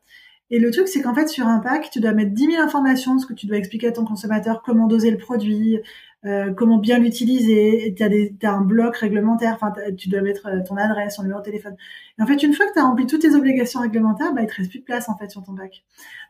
Et 0.51 0.59
le 0.59 0.71
truc, 0.71 0.89
c'est 0.89 1.03
qu'en 1.03 1.15
fait, 1.15 1.29
sur 1.29 1.47
un 1.47 1.61
pack, 1.61 1.91
tu 1.91 2.01
dois 2.01 2.13
mettre 2.13 2.33
10 2.33 2.53
000 2.53 2.63
informations, 2.63 3.19
ce 3.19 3.27
que 3.27 3.33
tu 3.33 3.47
dois 3.47 3.57
expliquer 3.57 3.89
à 3.89 3.93
ton 3.93 4.05
consommateur, 4.05 4.63
comment 4.63 4.87
doser 4.87 5.11
le 5.11 5.17
produit, 5.17 5.81
euh, 6.27 6.53
comment 6.55 6.79
bien 6.79 6.99
l'utiliser. 6.99 7.95
Tu 7.97 8.03
as, 8.03 8.49
as, 8.49 8.53
un 8.53 8.61
bloc 8.63 8.97
réglementaire, 8.97 9.59
enfin, 9.61 9.73
tu 9.97 10.09
dois 10.09 10.23
mettre 10.23 10.47
euh, 10.47 10.61
ton 10.67 10.77
adresse, 10.77 11.17
ton 11.17 11.23
numéro 11.23 11.41
de 11.41 11.45
téléphone. 11.45 11.77
Et 12.19 12.23
en 12.23 12.27
fait, 12.27 12.43
une 12.43 12.55
fois 12.55 12.67
que 12.67 12.73
tu 12.73 12.79
as 12.79 12.85
rempli 12.85 13.07
toutes 13.07 13.23
tes 13.23 13.35
obligations 13.35 13.81
réglementaires, 13.81 14.33
bah, 14.35 14.43
il 14.43 14.47
te 14.47 14.55
reste 14.55 14.71
plus 14.71 14.81
de 14.81 14.85
place 14.85 15.09
en 15.09 15.17
fait 15.17 15.31
sur 15.31 15.43
ton 15.43 15.55
pack. 15.55 15.85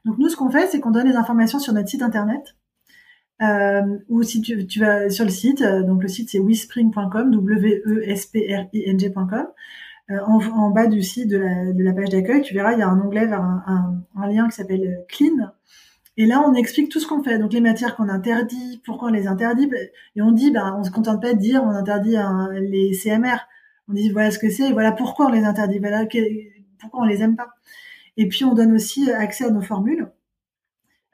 Donc 0.05 0.19
nous, 0.19 0.29
ce 0.29 0.37
qu'on 0.37 0.51
fait, 0.51 0.69
c'est 0.69 0.81
qu'on 0.81 0.91
donne 0.91 1.09
les 1.09 1.17
informations 1.17 1.59
sur 1.59 1.73
notre 1.73 1.89
site 1.89 2.03
internet. 2.03 2.57
Euh, 3.43 3.99
ou 4.09 4.23
si 4.23 4.41
tu, 4.41 4.65
tu, 4.67 4.81
vas 4.81 5.11
sur 5.11 5.25
le 5.25 5.31
site, 5.31 5.61
euh, 5.63 5.83
donc 5.83 6.03
le 6.03 6.09
site 6.09 6.31
c'est 6.31 6.39
wespring.com, 6.39 7.33
W-E-S-P-R-I-N-G.com. 7.33 9.47
Euh, 10.11 10.19
en, 10.27 10.39
en, 10.39 10.71
bas 10.71 10.87
du 10.87 11.03
site 11.03 11.29
de 11.29 11.39
la, 11.39 11.73
de 11.73 11.83
la 11.83 11.95
page 11.95 12.11
d'accueil, 12.11 12.43
tu 12.43 12.55
verras, 12.55 12.75
il 12.75 12.79
y 12.79 12.83
a 12.83 12.89
un 12.89 13.01
onglet 13.01 13.27
vers 13.27 13.41
un, 13.41 14.05
un, 14.15 14.29
lien 14.29 14.49
qui 14.49 14.57
s'appelle 14.57 15.05
Clean. 15.09 15.51
Et 16.17 16.27
là, 16.27 16.43
on 16.47 16.55
explique 16.55 16.91
tout 16.91 17.01
ce 17.01 17.09
qu'on 17.09 17.25
fait. 17.25 17.39
Donc, 17.39 17.53
les 17.53 17.61
matières 17.61 17.97
qu'on 17.97 18.09
interdit, 18.09 18.81
pourquoi 18.85 19.09
on 19.09 19.13
les 19.13 19.27
interdit. 19.27 19.69
Et 20.15 20.23
on 20.23 20.31
dit, 20.31 20.53
ben, 20.53 20.77
on 20.79 20.85
se 20.85 20.91
contente 20.91 21.21
pas 21.21 21.35
de 21.35 21.39
dire, 21.39 21.63
on 21.65 21.71
interdit 21.71 22.17
les 22.61 22.95
CMR. 22.95 23.39
On 23.89 23.95
dit, 23.95 24.11
voilà 24.11 24.31
ce 24.31 24.39
que 24.39 24.49
c'est, 24.51 24.69
et 24.69 24.73
voilà 24.73 24.93
pourquoi 24.93 25.27
on 25.27 25.31
les 25.31 25.45
interdit, 25.45 25.79
voilà 25.81 26.07
pourquoi 26.79 27.01
on 27.01 27.05
les 27.05 27.23
aime 27.23 27.37
pas. 27.37 27.49
Et 28.17 28.29
puis, 28.29 28.45
on 28.45 28.55
donne 28.55 28.73
aussi 28.75 29.11
accès 29.11 29.47
à 29.47 29.51
nos 29.51 29.63
formules. 29.63 30.09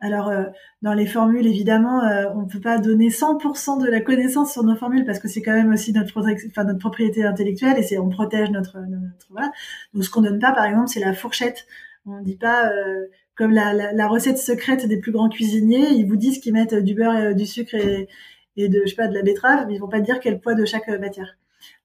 Alors, 0.00 0.28
euh, 0.28 0.44
dans 0.80 0.94
les 0.94 1.06
formules, 1.06 1.46
évidemment, 1.46 2.02
euh, 2.04 2.24
on 2.34 2.42
ne 2.42 2.46
peut 2.46 2.60
pas 2.60 2.78
donner 2.78 3.10
100% 3.10 3.82
de 3.82 3.86
la 3.88 4.00
connaissance 4.00 4.52
sur 4.52 4.64
nos 4.64 4.74
formules 4.74 5.04
parce 5.04 5.18
que 5.18 5.28
c'est 5.28 5.42
quand 5.42 5.52
même 5.52 5.70
aussi 5.72 5.92
notre, 5.92 6.18
enfin, 6.18 6.64
notre 6.64 6.78
propriété 6.78 7.24
intellectuelle 7.24 7.78
et 7.78 7.82
c'est 7.82 7.98
on 7.98 8.08
protège 8.08 8.50
notre, 8.50 8.78
notre 8.78 9.26
voilà. 9.30 9.52
Donc, 9.92 10.04
ce 10.04 10.10
qu'on 10.10 10.22
donne 10.22 10.38
pas, 10.38 10.52
par 10.52 10.64
exemple, 10.64 10.88
c'est 10.88 11.00
la 11.00 11.12
fourchette. 11.12 11.66
On 12.06 12.18
ne 12.20 12.24
dit 12.24 12.36
pas 12.36 12.70
euh, 12.70 13.06
comme 13.34 13.52
la, 13.52 13.74
la, 13.74 13.92
la, 13.92 14.08
recette 14.08 14.38
secrète 14.38 14.86
des 14.88 14.96
plus 14.96 15.12
grands 15.12 15.28
cuisiniers. 15.28 15.90
Ils 15.90 16.06
vous 16.06 16.16
disent 16.16 16.38
qu'ils 16.38 16.54
mettent 16.54 16.74
du 16.74 16.94
beurre, 16.94 17.16
et, 17.16 17.34
du 17.34 17.44
sucre 17.44 17.74
et, 17.74 18.08
et, 18.56 18.70
de, 18.70 18.80
je 18.84 18.90
sais 18.90 18.96
pas, 18.96 19.08
de 19.08 19.14
la 19.14 19.22
betterave, 19.22 19.66
mais 19.68 19.74
ils 19.74 19.80
vont 19.80 19.88
pas 19.88 20.00
dire 20.00 20.18
quel 20.18 20.40
poids 20.40 20.54
de 20.54 20.64
chaque 20.64 20.88
matière. 20.88 21.36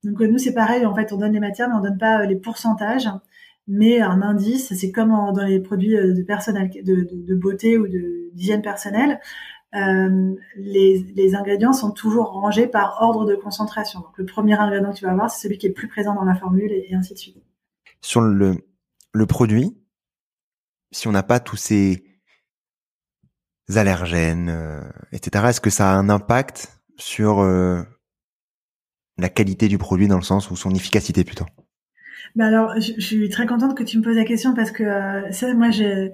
Donc 0.05 0.21
nous, 0.21 0.37
c'est 0.37 0.53
pareil. 0.53 0.85
En 0.85 0.95
fait, 0.95 1.11
on 1.11 1.17
donne 1.17 1.33
les 1.33 1.41
matières, 1.41 1.67
mais 1.67 1.75
on 1.75 1.81
donne 1.81 1.97
pas 1.97 2.25
les 2.25 2.37
pourcentages 2.37 3.09
mais 3.67 3.99
un 3.99 4.21
indice, 4.21 4.73
c'est 4.73 4.91
comme 4.91 5.09
dans 5.09 5.43
les 5.43 5.59
produits 5.59 5.97
euh, 5.97 6.13
de, 6.13 6.21
personnel, 6.21 6.69
de, 6.69 7.35
beauté 7.35 7.77
ou 7.77 7.87
d'hygiène 7.87 8.61
personnelle, 8.61 9.19
euh, 9.73 10.35
les, 10.55 11.35
ingrédients 11.35 11.73
sont 11.73 11.91
toujours 11.91 12.27
rangés 12.27 12.67
par 12.67 13.01
ordre 13.01 13.25
de 13.25 13.35
concentration. 13.35 14.01
Donc 14.01 14.17
le 14.17 14.25
premier 14.25 14.53
ingrédient 14.53 14.91
que 14.91 14.97
tu 14.97 15.05
vas 15.05 15.11
avoir, 15.11 15.31
c'est 15.31 15.41
celui 15.41 15.57
qui 15.57 15.65
est 15.65 15.69
le 15.69 15.75
plus 15.75 15.87
présent 15.87 16.13
dans 16.13 16.23
la 16.23 16.35
formule 16.35 16.71
et, 16.71 16.93
ainsi 16.93 17.13
de 17.13 17.19
suite. 17.19 17.37
Sur 18.01 18.21
le, 18.21 18.61
produit, 19.27 19.75
si 20.91 21.07
on 21.07 21.11
n'a 21.11 21.23
pas 21.23 21.39
tous 21.39 21.57
ces 21.57 22.05
allergènes, 23.73 24.49
euh, 24.49 24.81
etc., 25.11 25.45
est-ce 25.49 25.61
que 25.61 25.71
ça 25.71 25.91
a 25.91 25.95
un 25.95 26.09
impact 26.09 26.71
sur 26.97 27.43
la 29.17 29.29
qualité 29.29 29.67
du 29.67 29.77
produit 29.77 30.07
dans 30.07 30.17
le 30.17 30.23
sens 30.23 30.51
ou 30.51 30.55
son 30.55 30.73
efficacité 30.73 31.23
plutôt? 31.23 31.45
Bah 32.35 32.45
alors, 32.45 32.75
je, 32.79 32.99
suis 32.99 33.29
très 33.29 33.45
contente 33.45 33.77
que 33.77 33.83
tu 33.83 33.97
me 33.97 34.03
poses 34.03 34.15
la 34.17 34.25
question 34.25 34.53
parce 34.53 34.71
que 34.71 34.83
euh, 34.83 35.31
ça, 35.31 35.53
moi, 35.53 35.71
j'ai, 35.71 36.11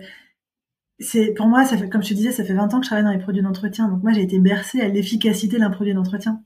c'est 1.02 1.34
pour 1.34 1.48
moi, 1.48 1.66
ça 1.66 1.78
fait, 1.78 1.90
comme 1.90 2.04
je 2.04 2.10
te 2.10 2.14
disais, 2.14 2.32
ça 2.32 2.44
fait 2.44 2.54
20 2.54 2.74
ans 2.74 2.80
que 2.80 2.86
je 2.86 2.90
travaille 2.90 3.04
dans 3.04 3.12
les 3.12 3.24
produits 3.24 3.42
d'entretien. 3.42 3.88
Donc 3.88 4.04
moi, 4.04 4.12
j'ai 4.14 4.22
été 4.22 4.40
bercée 4.40 4.82
à 4.82 4.88
l'efficacité 4.88 5.58
d'un 5.58 5.70
produit 5.70 5.94
d'entretien. 5.94 6.44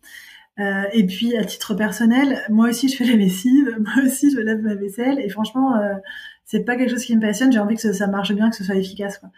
Euh, 0.59 0.83
et 0.93 1.05
puis, 1.05 1.35
à 1.35 1.43
titre 1.43 1.75
personnel, 1.75 2.41
moi 2.49 2.69
aussi, 2.69 2.87
je 2.89 2.95
fais 2.95 3.05
la 3.05 3.15
lessive, 3.15 3.77
moi 3.79 4.05
aussi, 4.05 4.31
je 4.31 4.39
lave 4.39 4.61
ma 4.61 4.75
vaisselle. 4.75 5.19
Et 5.19 5.29
franchement, 5.29 5.75
euh, 5.77 5.95
c'est 6.45 6.63
pas 6.63 6.77
quelque 6.77 6.91
chose 6.91 7.03
qui 7.03 7.15
me 7.15 7.21
passionne. 7.21 7.51
J'ai 7.51 7.59
envie 7.59 7.75
que 7.75 7.93
ça, 7.93 8.07
marche 8.07 8.33
bien, 8.33 8.49
que 8.49 8.55
ce 8.55 8.63
soit 8.63 8.75
efficace. 8.75 9.17
Quoi. 9.17 9.29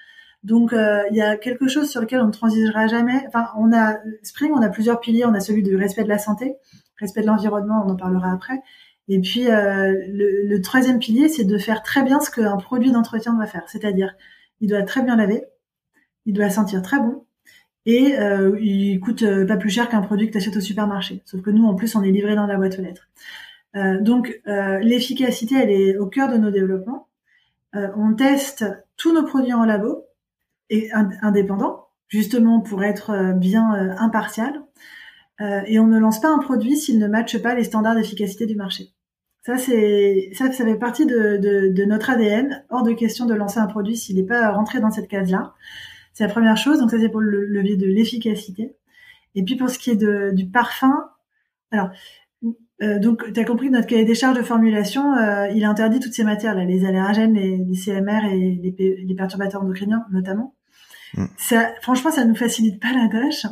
Donc, 0.43 0.73
euh, 0.73 1.01
il 1.09 1.17
y 1.17 1.21
a 1.21 1.35
quelque 1.37 1.67
chose 1.67 1.89
sur 1.89 2.01
lequel 2.01 2.21
on 2.21 2.27
ne 2.27 2.31
transigera 2.31 2.87
jamais. 2.87 3.23
Enfin, 3.27 3.47
on 3.57 3.73
a 3.73 3.97
Spring, 4.23 4.51
on 4.53 4.61
a 4.61 4.69
plusieurs 4.69 4.99
piliers. 4.99 5.25
On 5.25 5.33
a 5.33 5.39
celui 5.39 5.63
du 5.63 5.75
respect 5.75 6.03
de 6.03 6.09
la 6.09 6.19
santé, 6.19 6.55
respect 6.99 7.21
de 7.21 7.27
l'environnement. 7.27 7.83
On 7.85 7.89
en 7.89 7.95
parlera 7.95 8.31
après. 8.31 8.61
Et 9.07 9.19
puis 9.21 9.49
euh, 9.49 9.93
le, 10.09 10.47
le, 10.47 10.61
troisième 10.61 10.99
pilier, 10.99 11.29
c'est 11.29 11.45
de 11.45 11.57
faire 11.57 11.81
très 11.81 12.03
bien 12.03 12.19
ce 12.19 12.29
qu'un 12.29 12.57
produit 12.57 12.91
d'entretien 12.91 13.33
doit 13.33 13.45
faire, 13.45 13.63
c'est-à-dire 13.67 14.15
il 14.59 14.69
doit 14.69 14.83
très 14.83 15.01
bien 15.01 15.15
laver, 15.15 15.43
il 16.25 16.33
doit 16.33 16.49
sentir 16.49 16.81
très 16.81 16.99
bon 16.99 17.25
et 17.87 18.19
euh, 18.19 18.59
il 18.59 18.99
coûte 18.99 19.23
euh, 19.23 19.47
pas 19.47 19.55
plus 19.55 19.69
cher 19.69 19.87
qu'un 19.87 20.01
produit 20.01 20.27
que 20.27 20.33
tu 20.33 20.37
achètes 20.37 20.57
au 20.57 20.61
supermarché. 20.61 21.23
Sauf 21.25 21.41
que 21.41 21.49
nous, 21.49 21.65
en 21.65 21.73
plus, 21.73 21.95
on 21.95 22.03
est 22.03 22.11
livré 22.11 22.35
dans 22.35 22.45
la 22.45 22.57
boîte 22.57 22.77
aux 22.77 22.81
lettres. 22.81 23.07
Euh, 23.77 24.01
donc 24.01 24.41
euh, 24.47 24.79
l'efficacité, 24.79 25.55
elle 25.55 25.71
est 25.71 25.97
au 25.97 26.07
cœur 26.07 26.29
de 26.29 26.37
nos 26.37 26.51
développements. 26.51 27.07
on 27.73 28.13
teste 28.13 28.65
tous 28.97 29.13
nos 29.13 29.23
produits 29.23 29.53
en 29.53 29.63
labo 29.63 30.05
et 30.69 30.89
indépendants 31.21 31.87
justement 32.09 32.59
pour 32.59 32.83
être 32.83 33.33
bien 33.35 33.71
impartial. 33.99 34.63
et 35.39 35.79
on 35.79 35.87
ne 35.87 35.99
lance 35.99 36.19
pas 36.19 36.29
un 36.29 36.39
produit 36.39 36.75
s'il 36.75 36.97
ne 36.99 37.07
matche 37.07 37.37
pas 37.41 37.53
les 37.55 37.65
standards 37.65 37.95
d'efficacité 37.95 38.45
du 38.47 38.55
marché. 38.55 38.93
Ça, 39.47 39.57
c'est 39.57 40.31
ça, 40.33 40.51
ça 40.51 40.65
fait 40.65 40.75
partie 40.75 41.05
de, 41.05 41.37
de, 41.37 41.69
de, 41.69 41.85
notre 41.85 42.09
ADN. 42.09 42.65
Hors 42.69 42.83
de 42.83 42.91
question 42.91 43.25
de 43.25 43.33
lancer 43.33 43.59
un 43.59 43.67
produit 43.67 43.95
s'il 43.95 44.17
n'est 44.17 44.25
pas 44.25 44.51
rentré 44.51 44.81
dans 44.81 44.91
cette 44.91 45.07
case-là. 45.07 45.53
C'est 46.11 46.25
la 46.25 46.29
première 46.29 46.57
chose. 46.57 46.79
Donc 46.79 46.91
ça, 46.91 46.99
c'est 46.99 47.07
pour 47.07 47.21
le 47.21 47.45
levier 47.45 47.77
de 47.77 47.85
l'efficacité. 47.85 48.75
Et 49.35 49.43
puis 49.43 49.55
pour 49.55 49.69
ce 49.69 49.79
qui 49.79 49.89
est 49.89 49.95
de, 49.95 50.31
du 50.33 50.47
parfum, 50.47 51.09
alors 51.71 51.91
euh, 52.83 52.99
donc 52.99 53.31
tu 53.31 53.39
as 53.39 53.45
compris 53.45 53.67
que 53.67 53.71
notre 53.71 53.87
cahier 53.87 54.03
des 54.03 54.15
charges 54.15 54.37
de 54.37 54.43
formulation, 54.43 55.13
euh, 55.15 55.47
il 55.55 55.63
interdit 55.63 56.01
toutes 56.01 56.13
ces 56.13 56.25
matières 56.25 56.53
là, 56.53 56.65
les 56.65 56.83
allergènes, 56.83 57.35
les, 57.35 57.55
les 57.55 57.75
CMR 57.77 58.25
et 58.25 58.75
les, 58.77 59.05
les, 59.05 59.15
perturbateurs 59.15 59.61
endocriniens 59.61 60.05
notamment. 60.11 60.55
Mm. 61.13 61.25
Ça, 61.37 61.71
franchement, 61.81 62.11
ça 62.11 62.25
nous 62.25 62.35
facilite 62.35 62.81
pas 62.81 62.91
la 62.91 63.07
tâche 63.07 63.45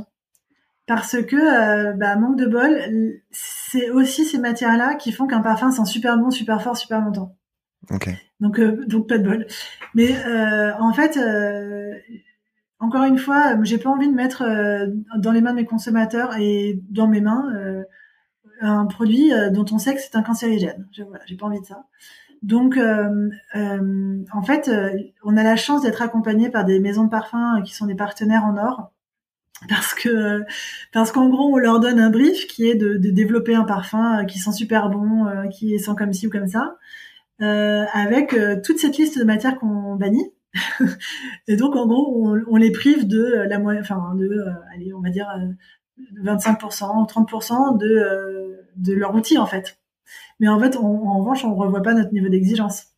parce 0.88 1.22
que 1.24 1.36
euh, 1.36 1.94
bah, 1.94 2.16
manque 2.16 2.38
de 2.38 2.46
bol, 2.46 3.20
c'est 3.32 3.90
aussi 3.90 4.26
ces 4.26 4.38
matières-là 4.38 4.96
qui 4.96 5.12
font 5.12 5.26
qu'un 5.26 5.42
parfum 5.42 5.72
sent 5.72 5.86
super 5.86 6.18
bon, 6.18 6.30
super 6.30 6.62
fort, 6.62 6.78
super 6.78 7.02
longtemps. 7.02 7.36
Ok. 7.92 8.10
Donc 8.40 8.60
euh, 8.60 8.86
donc 8.86 9.08
pas 9.08 9.18
de 9.18 9.24
bol. 9.24 9.48
Mais 9.96 10.16
euh, 10.26 10.74
en 10.80 10.94
fait, 10.94 11.20
encore 12.80 13.04
une 13.04 13.18
fois, 13.18 13.56
j'ai 13.64 13.78
pas 13.78 13.90
envie 13.90 14.10
de 14.10 14.14
mettre 14.14 14.44
dans 15.18 15.32
les 15.32 15.42
mains 15.42 15.52
de 15.52 15.58
mes 15.58 15.66
consommateurs 15.66 16.38
et 16.38 16.80
dans 16.90 17.08
mes 17.08 17.22
mains 17.22 17.44
un 18.62 18.86
produit 18.86 19.32
dont 19.52 19.66
on 19.72 19.80
sait 19.80 19.96
que 19.96 20.02
c'est 20.02 20.16
un 20.16 20.22
cancérigène. 20.22 20.88
Je, 20.92 21.04
voilà, 21.04 21.24
j'ai 21.26 21.36
pas 21.36 21.48
envie 21.48 21.62
de 21.62 21.66
ça. 21.66 21.86
Donc, 22.44 22.78
en 22.78 24.42
fait, 24.44 24.70
on 25.24 25.38
a 25.38 25.44
la 25.44 25.56
chance 25.56 25.82
d'être 25.82 26.04
accompagné 26.04 26.50
par 26.50 26.64
des 26.64 26.80
maisons 26.80 27.06
de 27.06 27.10
parfums 27.10 27.64
qui 27.64 27.74
sont 27.74 27.88
des 27.88 27.96
partenaires 27.96 28.46
en 28.46 28.58
or 28.58 28.92
parce 29.70 29.94
que 29.94 30.44
parce 30.92 31.12
qu'en 31.12 31.30
gros 31.30 31.54
on 31.54 31.58
leur 31.58 31.80
donne 31.80 32.00
un 32.00 32.10
brief 32.10 32.48
qui 32.48 32.70
est 32.70 32.76
de, 32.76 32.98
de 32.98 33.10
développer 33.10 33.56
un 33.56 33.64
parfum 33.64 34.22
euh, 34.22 34.26
qui 34.26 34.40
sent 34.40 34.52
super 34.52 34.90
bon, 34.90 35.26
euh, 35.28 35.48
qui 35.48 35.80
sent 35.80 35.92
comme 35.98 36.14
ci 36.14 36.28
ou 36.28 36.30
comme 36.30 36.48
ça, 36.48 36.78
euh, 37.42 37.86
avec 37.94 38.34
euh, 38.34 38.60
toute 38.64 38.80
cette 38.80 38.98
liste 38.98 39.18
de 39.18 39.24
matières 39.24 39.58
qu'on 39.60 39.96
bannit. 39.96 40.32
et 41.48 41.58
donc 41.58 41.76
en 41.76 41.86
gros 41.86 42.28
on, 42.28 42.42
on, 42.48 42.56
les 42.56 42.72
prive 42.72 43.08
de 43.08 43.46
la 43.50 43.60
moyenne, 43.60 43.84
enfin 43.84 44.16
de 44.16 44.30
allez 44.74 44.94
on 44.94 45.02
va 45.02 45.10
dire 45.10 45.28
25% 46.24 47.10
30% 47.10 47.78
de 47.78 48.58
de 48.78 48.94
leur 48.94 49.14
outil 49.16 49.38
en 49.38 49.46
fait. 49.46 49.80
Mais 50.40 50.48
en 50.48 50.60
fait 50.60 50.78
en 50.78 51.20
revanche 51.20 51.44
on 51.44 51.56
revoit 51.56 51.82
pas 51.82 51.94
notre 51.94 52.14
niveau 52.14 52.30
d'exigence 52.30 52.95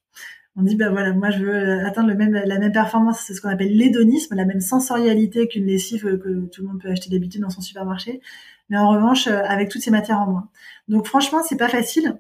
on 0.57 0.63
dit 0.63 0.75
ben 0.75 0.89
voilà, 0.89 1.13
moi 1.13 1.29
je 1.29 1.43
veux 1.43 1.85
atteindre 1.85 2.09
le 2.09 2.15
même 2.15 2.33
la 2.33 2.59
même 2.59 2.71
performance, 2.71 3.19
c'est 3.19 3.33
ce 3.33 3.41
qu'on 3.41 3.49
appelle 3.49 3.75
l'hédonisme, 3.75 4.35
la 4.35 4.45
même 4.45 4.59
sensorialité 4.59 5.47
qu'une 5.47 5.65
lessive 5.65 6.01
que 6.03 6.47
tout 6.47 6.63
le 6.63 6.67
monde 6.67 6.81
peut 6.81 6.89
acheter 6.89 7.09
d'habitude 7.11 7.41
dans 7.41 7.49
son 7.49 7.61
supermarché, 7.61 8.21
mais 8.69 8.77
en 8.77 8.89
revanche 8.89 9.27
euh, 9.27 9.41
avec 9.45 9.69
toutes 9.69 9.81
ces 9.81 9.91
matières 9.91 10.19
en 10.19 10.27
moins. 10.27 10.49
Donc 10.87 11.05
franchement, 11.07 11.43
c'est 11.43 11.57
pas 11.57 11.69
facile. 11.69 12.17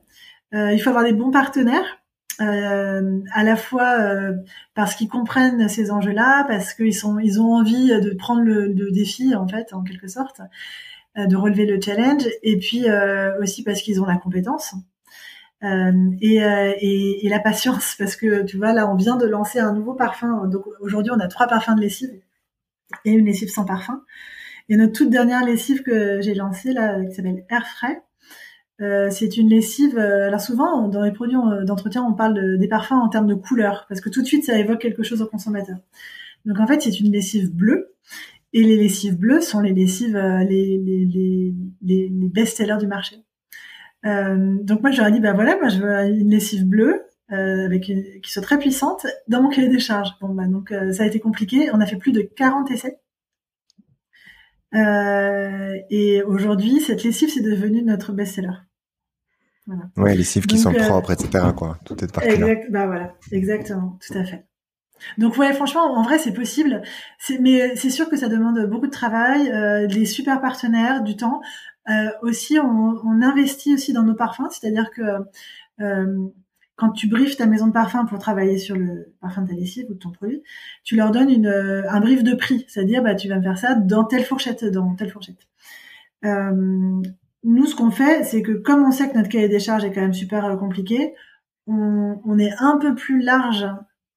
Euh, 0.53 0.71
il 0.73 0.79
faut 0.79 0.89
avoir 0.89 1.03
des 1.03 1.13
bons 1.13 1.31
partenaires. 1.31 2.01
Euh, 2.39 3.19
à 3.33 3.43
la 3.43 3.55
fois 3.55 3.99
euh, 3.99 4.33
parce 4.75 4.93
qu'ils 4.93 5.09
comprennent 5.09 5.67
ces 5.67 5.89
enjeux-là, 5.89 6.43
parce 6.47 6.75
qu'ils 6.75 6.93
sont, 6.93 7.17
ils 7.17 7.41
ont 7.41 7.55
envie 7.55 7.87
de 7.99 8.13
prendre 8.13 8.41
le, 8.41 8.67
le, 8.67 8.91
défi 8.91 9.33
en 9.33 9.47
fait, 9.47 9.73
en 9.73 9.81
quelque 9.81 10.07
sorte, 10.07 10.41
de 11.15 11.35
relever 11.35 11.65
le 11.65 11.81
challenge, 11.81 12.27
et 12.43 12.57
puis 12.57 12.85
aussi 13.41 13.63
parce 13.63 13.81
qu'ils 13.81 13.99
ont 14.03 14.05
la 14.05 14.17
compétence. 14.17 14.75
Euh, 15.63 15.91
et, 16.21 16.43
euh, 16.43 16.73
et, 16.79 17.25
et, 17.25 17.29
la 17.29 17.39
patience 17.39 17.95
parce 17.97 18.15
que 18.15 18.43
tu 18.43 18.57
vois 18.57 18.73
là 18.73 18.87
on 18.87 18.95
vient 18.95 19.17
de 19.17 19.25
lancer 19.25 19.59
un 19.59 19.73
nouveau 19.73 19.95
parfum. 19.95 20.47
Donc 20.47 20.65
aujourd'hui 20.81 21.11
on 21.15 21.19
a 21.19 21.27
trois 21.27 21.47
parfums 21.47 21.75
de 21.75 21.81
lessive 21.81 22.11
et 23.05 23.11
une 23.11 23.25
lessive 23.25 23.49
sans 23.49 23.65
parfum. 23.65 24.03
Et 24.69 24.75
notre 24.77 24.93
toute 24.93 25.09
dernière 25.09 25.43
lessive 25.43 25.81
que 25.81 26.21
j'ai 26.21 26.35
lancée 26.35 26.73
là 26.73 27.03
qui 27.05 27.15
s'appelle 27.15 27.45
Air 27.49 27.65
Frais 27.67 28.03
euh, 28.81 29.09
c'est 29.09 29.37
une 29.37 29.49
lessive 29.49 29.97
euh, 29.97 30.27
alors 30.27 30.41
souvent 30.41 30.87
dans 30.87 31.01
les 31.01 31.11
produits 31.11 31.37
d'entretien 31.65 32.03
on 32.03 32.13
parle 32.13 32.35
de, 32.35 32.57
des 32.57 32.67
parfums 32.67 32.91
en 32.91 33.09
termes 33.09 33.25
de 33.25 33.33
couleur 33.33 33.87
parce 33.89 34.01
que 34.01 34.09
tout 34.09 34.21
de 34.21 34.27
suite 34.27 34.45
ça 34.45 34.59
évoque 34.59 34.79
quelque 34.79 35.01
chose 35.03 35.21
au 35.23 35.27
consommateur. 35.27 35.77
Donc 36.45 36.59
en 36.59 36.67
fait 36.67 36.81
c'est 36.81 36.99
une 36.99 37.11
lessive 37.11 37.51
bleue. 37.51 37.95
Et 38.53 38.63
les 38.63 38.77
lessives 38.77 39.17
bleues 39.17 39.41
sont 39.41 39.59
les 39.59 39.73
lessives 39.73 40.17
les, 40.17 40.77
les, 40.77 41.05
les, 41.05 41.53
les 41.81 42.29
best-sellers 42.29 42.77
du 42.79 42.87
marché 42.87 43.17
euh, 44.05 44.57
donc 44.61 44.81
moi, 44.81 44.91
j'aurais 44.91 45.11
dit, 45.11 45.19
bah 45.19 45.33
voilà, 45.33 45.57
moi 45.57 45.69
je 45.69 45.79
veux 45.79 46.19
une 46.19 46.29
lessive 46.29 46.65
bleue 46.65 47.03
euh, 47.31 47.65
avec 47.65 47.83
qui 47.83 48.31
soit 48.31 48.41
très 48.41 48.57
puissante 48.57 49.05
dans 49.27 49.41
mon 49.41 49.49
cahier 49.49 49.69
des 49.69 49.79
charges. 49.79 50.11
Bon 50.21 50.29
bah 50.29 50.47
donc 50.47 50.71
euh, 50.71 50.91
ça 50.93 51.03
a 51.03 51.05
été 51.05 51.19
compliqué. 51.19 51.69
On 51.73 51.81
a 51.81 51.85
fait 51.85 51.97
plus 51.97 52.11
de 52.11 52.21
40 52.21 52.71
essais. 52.71 52.99
et 54.73 56.23
aujourd'hui, 56.23 56.79
cette 56.81 57.03
lessive 57.03 57.29
c'est 57.33 57.41
devenu 57.41 57.81
notre 57.83 58.13
best-seller. 58.13 58.57
Voilà. 59.65 59.83
Ouais, 59.97 60.15
lessives 60.15 60.45
qui 60.45 60.57
sont 60.57 60.71
propres, 60.71 61.11
etc. 61.11 61.47
Quoi. 61.55 61.77
Tout 61.83 62.01
est 62.01 62.11
parti 62.11 62.29
exact, 62.29 62.71
Bah 62.71 62.85
voilà, 62.85 63.15
exactement, 63.33 63.99
tout 64.05 64.17
à 64.17 64.23
fait. 64.23 64.45
Donc 65.17 65.37
ouais, 65.37 65.53
franchement, 65.53 65.93
en 65.93 66.03
vrai, 66.03 66.17
c'est 66.19 66.33
possible. 66.33 66.81
Mais 67.39 67.75
c'est 67.75 67.89
sûr 67.89 68.09
que 68.09 68.17
ça 68.17 68.27
demande 68.27 68.65
beaucoup 68.67 68.87
de 68.87 68.91
travail, 68.91 69.51
euh, 69.51 69.87
des 69.87 70.05
super 70.05 70.41
partenaires, 70.41 71.03
du 71.03 71.15
temps. 71.15 71.41
Euh, 71.89 72.09
aussi, 72.21 72.59
on, 72.59 72.99
on, 73.03 73.21
investit 73.21 73.73
aussi 73.73 73.93
dans 73.93 74.03
nos 74.03 74.13
parfums, 74.13 74.49
c'est-à-dire 74.49 74.91
que 74.91 75.01
euh, 75.79 76.27
quand 76.75 76.91
tu 76.91 77.07
briefes 77.07 77.37
ta 77.37 77.45
maison 77.45 77.67
de 77.67 77.71
parfum 77.71 78.05
pour 78.05 78.19
travailler 78.19 78.57
sur 78.57 78.75
le 78.75 79.13
parfum 79.21 79.43
de 79.43 79.49
ta 79.49 79.53
lessive 79.53 79.85
ou 79.89 79.93
de 79.93 79.99
ton 79.99 80.11
produit, 80.11 80.43
tu 80.83 80.95
leur 80.95 81.11
donnes 81.11 81.29
une, 81.29 81.47
euh, 81.47 81.89
un 81.89 82.01
brief 82.01 82.23
de 82.23 82.35
prix, 82.35 82.65
c'est-à-dire 82.67 83.01
bah 83.03 83.15
tu 83.15 83.29
vas 83.29 83.37
me 83.37 83.41
faire 83.41 83.57
ça 83.57 83.75
dans 83.75 84.03
telle 84.03 84.25
fourchette, 84.25 84.65
dans 84.65 84.95
telle 84.95 85.09
fourchette. 85.09 85.47
Euh, 86.25 87.01
nous, 87.43 87.65
ce 87.65 87.75
qu'on 87.75 87.91
fait, 87.91 88.23
c'est 88.23 88.41
que 88.41 88.51
comme 88.51 88.83
on 88.83 88.91
sait 88.91 89.09
que 89.09 89.17
notre 89.17 89.29
cahier 89.29 89.47
des 89.47 89.59
charges 89.59 89.85
est 89.85 89.93
quand 89.93 90.01
même 90.01 90.13
super 90.13 90.57
compliqué, 90.57 91.13
on, 91.67 92.19
on 92.25 92.37
est 92.37 92.53
un 92.59 92.77
peu 92.77 92.95
plus 92.95 93.21
large 93.21 93.65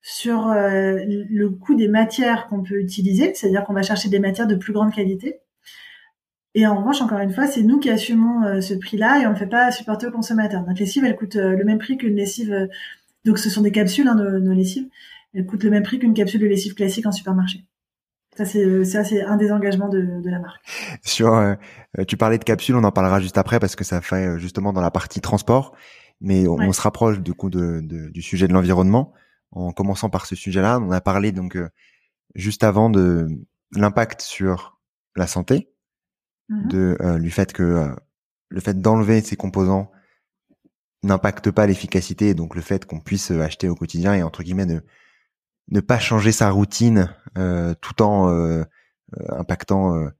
sur 0.03 0.49
le 0.49 1.49
coût 1.49 1.75
des 1.75 1.89
matières 1.89 2.47
qu'on 2.49 2.63
peut 2.63 2.81
utiliser, 2.81 3.35
c'est-à-dire 3.35 3.65
qu'on 3.65 3.75
va 3.75 3.83
chercher 3.83 4.09
des 4.09 4.19
matières 4.19 4.47
de 4.47 4.55
plus 4.55 4.73
grande 4.73 4.93
qualité. 4.93 5.41
Et 6.55 6.67
en 6.67 6.77
revanche, 6.77 7.01
encore 7.01 7.21
une 7.21 7.33
fois, 7.33 7.47
c'est 7.47 7.63
nous 7.63 7.79
qui 7.79 7.91
assumons 7.91 8.45
euh, 8.45 8.61
ce 8.61 8.75
prix-là 8.75 9.23
et 9.23 9.27
on 9.27 9.31
ne 9.31 9.37
fait 9.37 9.47
pas 9.47 9.71
supporter 9.71 10.09
aux 10.09 10.11
consommateurs. 10.11 10.65
Notre 10.67 10.81
lessive, 10.81 11.05
elle 11.05 11.17
coûte 11.17 11.37
euh, 11.37 11.57
le 11.57 11.65
même 11.65 11.79
prix 11.79 11.97
qu'une 11.97 12.17
lessive. 12.17 12.53
Euh, 12.53 12.67
donc, 13.25 13.39
ce 13.39 13.49
sont 13.51 13.63
des 13.63 13.71
capsules, 13.71 14.09
hein, 14.09 14.17
nos, 14.17 14.41
nos, 14.41 14.53
lessives. 14.53 14.89
Elles 15.33 15.47
coûtent 15.47 15.63
le 15.63 15.71
même 15.71 15.85
prix 15.85 16.01
qu'une 16.01 16.15
capsule 16.15 16.41
de 16.41 16.47
lessive 16.47 16.75
classique 16.75 17.07
en 17.07 17.13
supermarché. 17.13 17.65
Ça, 18.37 18.45
c'est 18.45 19.23
un 19.23 19.37
des 19.37 19.53
engagements 19.53 19.89
de, 19.89 20.21
de 20.23 20.31
la 20.31 20.39
marque. 20.39 20.61
Sur, 21.03 21.57
tu 22.09 22.17
parlais 22.17 22.39
de 22.39 22.45
capsules, 22.45 22.75
on 22.75 22.85
en 22.85 22.93
parlera 22.93 23.21
juste 23.21 23.37
après 23.37 23.61
parce 23.61 23.77
que 23.77 23.85
ça 23.85 24.01
fait 24.01 24.39
justement 24.39 24.73
dans 24.73 24.81
la 24.81 24.91
partie 24.91 25.21
transport, 25.21 25.77
mais 26.23 26.49
on, 26.49 26.55
on 26.55 26.73
se 26.73 26.81
rapproche 26.81 27.21
du 27.21 27.35
coup 27.35 27.51
de, 27.51 27.81
de, 27.83 28.09
du 28.09 28.23
sujet 28.23 28.49
de 28.49 28.55
l'environnement. 28.55 29.13
En 29.51 29.73
commençant 29.73 30.09
par 30.09 30.25
ce 30.25 30.37
sujet-là, 30.37 30.79
on 30.81 30.91
a 30.91 31.03
parlé 31.03 31.33
donc 31.33 31.59
juste 32.35 32.65
avant 32.65 32.89
de 32.89 33.29
l'impact 33.77 34.23
sur 34.23 34.79
la 35.17 35.27
santé, 35.27 35.69
Mmh 36.51 36.67
de 36.67 36.99
euh, 37.01 37.19
du 37.21 37.31
fait 37.31 37.53
que 37.53 37.63
euh, 37.63 37.95
le 38.49 38.61
fait 38.61 38.81
d'enlever 38.81 39.21
ces 39.21 39.37
composants 39.37 39.93
n'impacte 41.05 41.53
pas 41.53 41.69
l'efficacité, 41.69 42.35
donc 42.35 42.57
le 42.57 42.61
fait 42.61 42.85
qu'on 42.87 42.99
puisse 42.99 43.31
euh, 43.31 43.41
acheter 43.41 43.69
au 43.69 43.77
quotidien 43.77 44.15
et 44.15 44.25
entre 44.25 44.43
guillemets 44.43 44.67
ne 44.67 44.81
ne 45.69 45.81
pas 45.81 46.01
changer 46.01 46.33
sa 46.33 46.51
routine 46.51 47.15
tout 47.81 48.03
en 48.03 48.65
impactant 49.29 50.11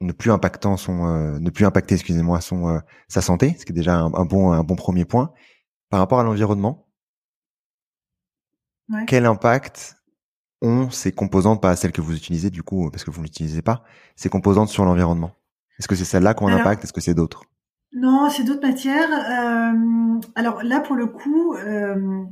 ne 0.00 0.12
plus 0.12 0.30
impactant 0.30 0.78
son 0.78 1.38
ne 1.38 1.50
plus 1.50 1.66
impacter 1.66 1.96
excusez-moi 1.96 2.40
son 2.40 2.80
sa 3.06 3.20
santé 3.20 3.54
ce 3.58 3.66
qui 3.66 3.72
est 3.72 3.74
déjà 3.74 3.98
un, 3.98 4.24
bon 4.24 4.52
un 4.52 4.64
bon 4.64 4.76
premier 4.76 5.04
point 5.04 5.34
par 5.90 6.00
rapport 6.00 6.20
à 6.20 6.24
l'environnement 6.24 6.88
ouais. 8.88 9.04
quel 9.06 9.26
impact 9.26 9.98
ont 10.62 10.90
ces 10.90 11.12
composantes, 11.12 11.60
pas 11.60 11.76
celles 11.76 11.92
que 11.92 12.00
vous 12.00 12.16
utilisez 12.16 12.50
du 12.50 12.62
coup, 12.62 12.90
parce 12.90 13.04
que 13.04 13.10
vous 13.10 13.20
ne 13.20 13.24
l'utilisez 13.24 13.62
pas, 13.62 13.82
ces 14.16 14.28
composantes 14.28 14.68
sur 14.68 14.84
l'environnement 14.84 15.32
Est-ce 15.78 15.88
que 15.88 15.94
c'est 15.94 16.04
celle-là 16.04 16.34
qu'on 16.34 16.48
impacte 16.48 16.84
Est-ce 16.84 16.92
que 16.92 17.00
c'est 17.00 17.14
d'autres? 17.14 17.42
Non, 17.92 18.28
c'est 18.28 18.44
d'autres 18.44 18.66
matières. 18.66 19.10
Euh, 19.10 20.20
alors 20.34 20.62
là, 20.62 20.80
pour 20.80 20.96
le 20.96 21.06
coup, 21.06 21.54
euh, 21.54 22.24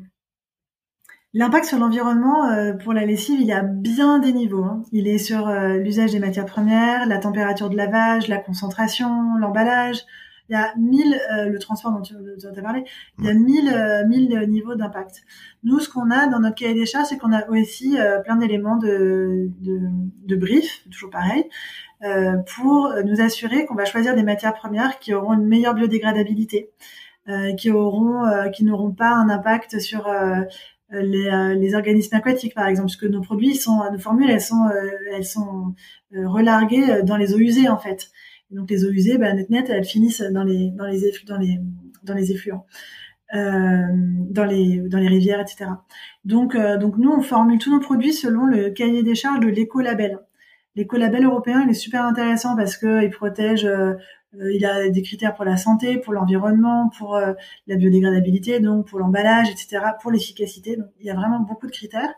l'impact 1.32 1.64
sur 1.64 1.78
l'environnement 1.78 2.46
euh, 2.50 2.74
pour 2.74 2.92
la 2.92 3.06
lessive, 3.06 3.40
il 3.40 3.46
y 3.46 3.52
a 3.52 3.62
bien 3.62 4.18
des 4.18 4.32
niveaux. 4.32 4.64
Hein. 4.64 4.82
Il 4.92 5.08
est 5.08 5.18
sur 5.18 5.48
l'usage 5.48 6.12
des 6.12 6.18
matières 6.18 6.46
premières, 6.46 7.06
la 7.06 7.18
température 7.18 7.70
de 7.70 7.76
lavage, 7.76 8.28
la 8.28 8.38
concentration, 8.38 9.36
l'emballage, 9.38 10.04
il 10.48 10.52
y 10.52 10.56
a 10.56 10.74
mille, 10.76 11.18
euh, 11.32 11.46
le 11.46 11.58
transport 11.58 11.92
dont 11.92 12.02
tu, 12.02 12.14
as 12.14 12.62
parlé, 12.62 12.84
il 13.18 13.24
y 13.24 13.28
a 13.28 13.34
mille, 13.34 13.68
euh, 13.68 14.06
mille 14.06 14.38
niveaux 14.48 14.74
d'impact. 14.74 15.22
Nous, 15.62 15.80
ce 15.80 15.88
qu'on 15.88 16.10
a 16.10 16.26
dans 16.26 16.40
notre 16.40 16.56
cahier 16.56 16.74
des 16.74 16.86
charges, 16.86 17.06
c'est 17.08 17.18
qu'on 17.18 17.32
a 17.32 17.48
aussi 17.48 17.98
euh, 17.98 18.20
plein 18.20 18.36
d'éléments 18.36 18.76
de, 18.76 19.48
de, 19.60 19.80
de, 20.26 20.36
brief, 20.36 20.84
toujours 20.90 21.10
pareil, 21.10 21.44
euh, 22.02 22.36
pour 22.54 22.92
nous 23.04 23.20
assurer 23.22 23.64
qu'on 23.64 23.74
va 23.74 23.86
choisir 23.86 24.14
des 24.14 24.22
matières 24.22 24.54
premières 24.54 24.98
qui 24.98 25.14
auront 25.14 25.32
une 25.32 25.46
meilleure 25.46 25.74
biodégradabilité, 25.74 26.70
qui 27.56 27.70
auront, 27.70 28.50
qui 28.52 28.66
n'auront 28.66 28.92
pas 28.92 29.08
un 29.08 29.30
impact 29.30 29.78
sur 29.78 30.12
les, 30.90 31.54
les, 31.56 31.74
organismes 31.74 32.16
aquatiques, 32.16 32.54
par 32.54 32.66
exemple, 32.66 32.88
parce 32.88 32.96
que 32.96 33.06
nos 33.06 33.22
produits 33.22 33.54
sont, 33.54 33.80
nos 33.90 33.98
formules, 33.98 34.28
elles 34.28 34.42
sont, 34.42 34.68
elles 35.10 35.24
sont 35.24 35.74
relarguées 36.14 37.02
dans 37.02 37.16
les 37.16 37.32
eaux 37.32 37.38
usées 37.38 37.70
en 37.70 37.78
fait. 37.78 38.10
Donc 38.54 38.70
les 38.70 38.84
eaux 38.84 38.90
usées, 38.90 39.18
ben, 39.18 39.36
net 39.36 39.50
net, 39.50 39.70
elles 39.70 39.84
finissent 39.84 40.22
dans 40.22 40.44
les 40.44 40.70
dans 40.70 40.86
les 40.86 41.12
dans 41.26 41.38
les 41.38 41.58
dans 42.02 42.14
les 42.14 42.32
effluents. 42.32 42.66
Euh, 43.34 43.86
dans 44.30 44.44
les 44.44 44.78
dans 44.78 44.98
les 44.98 45.08
rivières, 45.08 45.40
etc. 45.40 45.70
Donc 46.24 46.54
euh, 46.54 46.76
donc 46.76 46.98
nous 46.98 47.10
on 47.10 47.20
formule 47.20 47.58
tous 47.58 47.72
nos 47.72 47.80
produits 47.80 48.12
selon 48.12 48.46
le 48.46 48.70
cahier 48.70 49.02
des 49.02 49.16
charges 49.16 49.40
de 49.40 49.48
l'écolabel. 49.48 50.20
L'écolabel 50.76 51.24
européen 51.24 51.62
il 51.64 51.70
est 51.70 51.74
super 51.74 52.04
intéressant 52.04 52.54
parce 52.54 52.76
que 52.76 53.02
il 53.02 53.10
protège 53.10 53.64
euh, 53.64 53.94
il 54.34 54.64
a 54.64 54.88
des 54.88 55.02
critères 55.02 55.34
pour 55.34 55.44
la 55.44 55.56
santé, 55.56 55.98
pour 55.98 56.12
l'environnement, 56.12 56.90
pour 56.98 57.16
la 57.16 57.76
biodégradabilité, 57.76 58.58
donc 58.58 58.88
pour 58.88 58.98
l'emballage, 58.98 59.48
etc., 59.48 59.80
pour 60.02 60.10
l'efficacité. 60.10 60.76
Donc 60.76 60.88
il 61.00 61.06
y 61.06 61.10
a 61.10 61.14
vraiment 61.14 61.38
beaucoup 61.38 61.66
de 61.66 61.72
critères. 61.72 62.12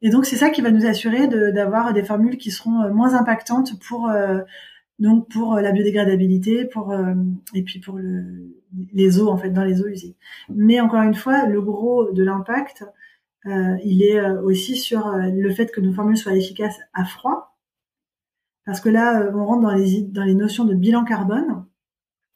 Et 0.00 0.08
donc 0.08 0.24
c'est 0.24 0.36
ça 0.36 0.48
qui 0.48 0.62
va 0.62 0.70
nous 0.70 0.86
assurer 0.86 1.28
d'avoir 1.28 1.92
des 1.92 2.02
formules 2.02 2.38
qui 2.38 2.50
seront 2.50 2.90
moins 2.94 3.14
impactantes 3.14 3.78
pour 3.78 4.10
donc 5.00 5.28
pour 5.28 5.56
la 5.56 5.72
biodégradabilité, 5.72 6.64
pour 6.66 6.94
et 7.54 7.62
puis 7.62 7.80
pour 7.80 7.96
le, 7.96 8.54
les 8.92 9.20
eaux 9.20 9.28
en 9.28 9.36
fait 9.36 9.50
dans 9.50 9.64
les 9.64 9.82
eaux 9.82 9.88
usées. 9.88 10.16
Mais 10.48 10.80
encore 10.80 11.02
une 11.02 11.14
fois, 11.14 11.46
le 11.46 11.60
gros 11.60 12.12
de 12.12 12.22
l'impact, 12.22 12.84
euh, 13.46 13.76
il 13.84 14.02
est 14.02 14.20
euh, 14.20 14.42
aussi 14.42 14.76
sur 14.76 15.06
euh, 15.06 15.30
le 15.32 15.50
fait 15.50 15.72
que 15.72 15.80
nos 15.80 15.92
formules 15.92 16.16
soient 16.16 16.34
efficaces 16.34 16.78
à 16.92 17.04
froid, 17.04 17.56
parce 18.66 18.80
que 18.80 18.90
là, 18.90 19.30
on 19.34 19.44
rentre 19.44 19.62
dans 19.62 19.74
les 19.74 20.02
dans 20.02 20.24
les 20.24 20.34
notions 20.34 20.64
de 20.64 20.74
bilan 20.74 21.04
carbone. 21.04 21.64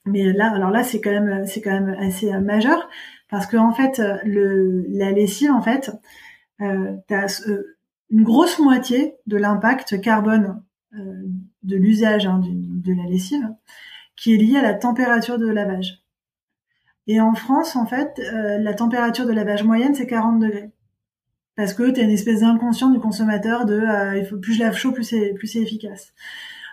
Mais 0.06 0.32
là, 0.32 0.52
alors 0.52 0.70
là, 0.70 0.82
c'est 0.82 1.00
quand 1.00 1.10
même 1.10 1.46
c'est 1.46 1.60
quand 1.60 1.72
même 1.72 1.96
assez 1.98 2.32
majeur 2.38 2.88
parce 3.30 3.46
que 3.46 3.56
en 3.56 3.72
fait, 3.72 4.00
le 4.24 4.84
la 4.88 5.12
lessive 5.12 5.50
en 5.50 5.62
fait, 5.62 5.90
euh, 6.60 6.96
t'as 7.08 7.42
une 8.10 8.22
grosse 8.22 8.58
moitié 8.58 9.16
de 9.26 9.36
l'impact 9.36 10.00
carbone 10.00 10.62
de 11.64 11.76
l'usage 11.76 12.26
hein, 12.26 12.40
de 12.44 12.92
la 12.92 13.04
lessive 13.04 13.48
qui 14.16 14.34
est 14.34 14.36
lié 14.36 14.58
à 14.58 14.62
la 14.62 14.74
température 14.74 15.38
de 15.38 15.48
lavage. 15.48 16.04
Et 17.06 17.20
en 17.20 17.34
France, 17.34 17.76
en 17.76 17.86
fait, 17.86 18.20
euh, 18.20 18.58
la 18.58 18.74
température 18.74 19.26
de 19.26 19.32
lavage 19.32 19.64
moyenne, 19.64 19.94
c'est 19.94 20.06
40 20.06 20.38
degrés. 20.38 20.70
Parce 21.56 21.74
que 21.74 21.90
tu 21.90 22.00
as 22.00 22.04
une 22.04 22.10
espèce 22.10 22.40
d'inconscient 22.40 22.90
du 22.90 22.98
consommateur 22.98 23.64
de 23.64 23.74
euh, 23.74 24.16
il 24.16 24.26
faut 24.26 24.38
plus 24.38 24.54
je 24.54 24.60
lave 24.60 24.76
chaud, 24.76 24.92
plus 24.92 25.04
c'est 25.04 25.34
efficace. 25.60 26.12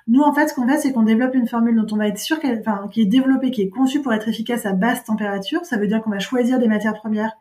Nous, 0.08 0.22
en 0.22 0.34
fait, 0.34 0.48
ce 0.48 0.54
qu'on 0.54 0.68
fait, 0.68 0.80
c'est 0.80 0.94
qu'on 0.94 1.04
développe 1.04 1.36
une 1.36 1.48
formule 1.48 1.76
dont 1.76 1.94
on 1.94 1.98
va 1.98 2.08
être 2.08 2.18
sûr 2.18 2.40
qu'elle, 2.40 2.60
enfin, 2.60 2.88
qui 2.92 3.02
est 3.02 3.06
développée, 3.06 3.52
qui 3.52 3.62
est 3.62 3.70
conçue 3.70 4.02
pour 4.02 4.14
être 4.14 4.28
efficace 4.28 4.66
à 4.66 4.74
basse 4.74 5.04
température. 5.04 5.64
Ça 5.66 5.78
veut 5.78 5.88
dire 5.88 6.02
qu'on 6.02 6.10
va 6.10 6.20
choisir 6.20 6.58
des 6.60 6.68
matières 6.68 6.96
premières 6.96 7.34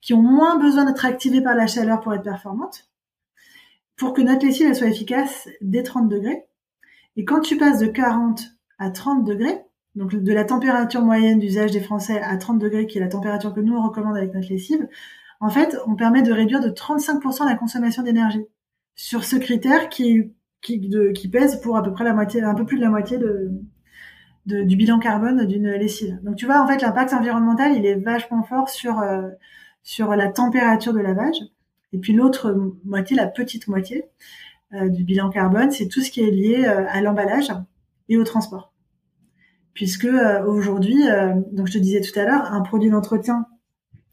qui 0.00 0.14
ont 0.14 0.22
moins 0.22 0.58
besoin 0.58 0.84
d'être 0.84 1.04
activées 1.04 1.40
par 1.40 1.56
la 1.56 1.66
chaleur 1.66 2.00
pour 2.00 2.14
être 2.14 2.22
performantes, 2.22 2.88
pour 3.96 4.12
que 4.12 4.22
notre 4.22 4.46
lessive 4.46 4.72
soit 4.74 4.86
efficace 4.86 5.48
dès 5.60 5.82
30 5.82 6.08
degrés. 6.08 6.44
Et 7.16 7.24
quand 7.24 7.40
tu 7.40 7.56
passes 7.56 7.78
de 7.78 7.86
40 7.86 8.42
à 8.78 8.90
30 8.90 9.24
degrés, 9.24 9.58
donc 9.94 10.14
de 10.14 10.32
la 10.32 10.44
température 10.44 11.00
moyenne 11.02 11.38
d'usage 11.38 11.72
des 11.72 11.80
Français 11.80 12.20
à 12.20 12.36
30 12.36 12.58
degrés, 12.58 12.86
qui 12.86 12.98
est 12.98 13.00
la 13.00 13.08
température 13.08 13.54
que 13.54 13.60
nous 13.60 13.74
on 13.74 14.14
avec 14.14 14.34
notre 14.34 14.48
lessive, 14.48 14.86
en 15.40 15.50
fait, 15.50 15.76
on 15.86 15.96
permet 15.96 16.22
de 16.22 16.32
réduire 16.32 16.60
de 16.60 16.68
35% 16.68 17.46
la 17.46 17.56
consommation 17.56 18.02
d'énergie 18.02 18.44
sur 18.94 19.24
ce 19.24 19.36
critère 19.36 19.88
qui, 19.88 20.32
qui, 20.62 21.28
pèse 21.30 21.60
pour 21.60 21.76
à 21.76 21.82
peu 21.82 21.92
près 21.92 22.04
la 22.04 22.14
moitié, 22.14 22.42
un 22.42 22.54
peu 22.54 22.64
plus 22.64 22.78
de 22.78 22.82
la 22.82 22.90
moitié 22.90 23.18
de, 23.18 23.50
du 24.46 24.76
bilan 24.76 24.98
carbone 24.98 25.46
d'une 25.46 25.70
lessive. 25.70 26.18
Donc 26.22 26.36
tu 26.36 26.46
vois, 26.46 26.62
en 26.62 26.66
fait, 26.66 26.80
l'impact 26.80 27.12
environnemental, 27.12 27.76
il 27.76 27.84
est 27.84 27.96
vachement 27.96 28.42
fort 28.42 28.68
sur 28.68 29.00
euh, 29.00 29.28
sur 29.82 30.16
la 30.16 30.28
température 30.28 30.92
de 30.92 31.00
lavage. 31.00 31.38
Et 31.92 31.98
puis 31.98 32.12
l'autre 32.12 32.72
moitié, 32.84 33.16
la 33.16 33.26
petite 33.26 33.68
moitié 33.68 34.04
du 34.88 35.04
bilan 35.04 35.30
carbone, 35.30 35.70
c'est 35.70 35.88
tout 35.88 36.00
ce 36.00 36.10
qui 36.10 36.22
est 36.22 36.30
lié 36.30 36.64
euh, 36.66 36.86
à 36.88 37.00
l'emballage 37.00 37.52
et 38.08 38.16
au 38.16 38.24
transport 38.24 38.72
puisque 39.76 40.06
euh, 40.06 40.44
aujourd'hui, 40.44 41.08
euh, 41.08 41.34
je 41.64 41.72
te 41.72 41.78
disais 41.78 42.00
tout 42.00 42.18
à 42.18 42.24
l'heure, 42.24 42.52
un 42.52 42.62
produit 42.62 42.90
d'entretien, 42.90 43.46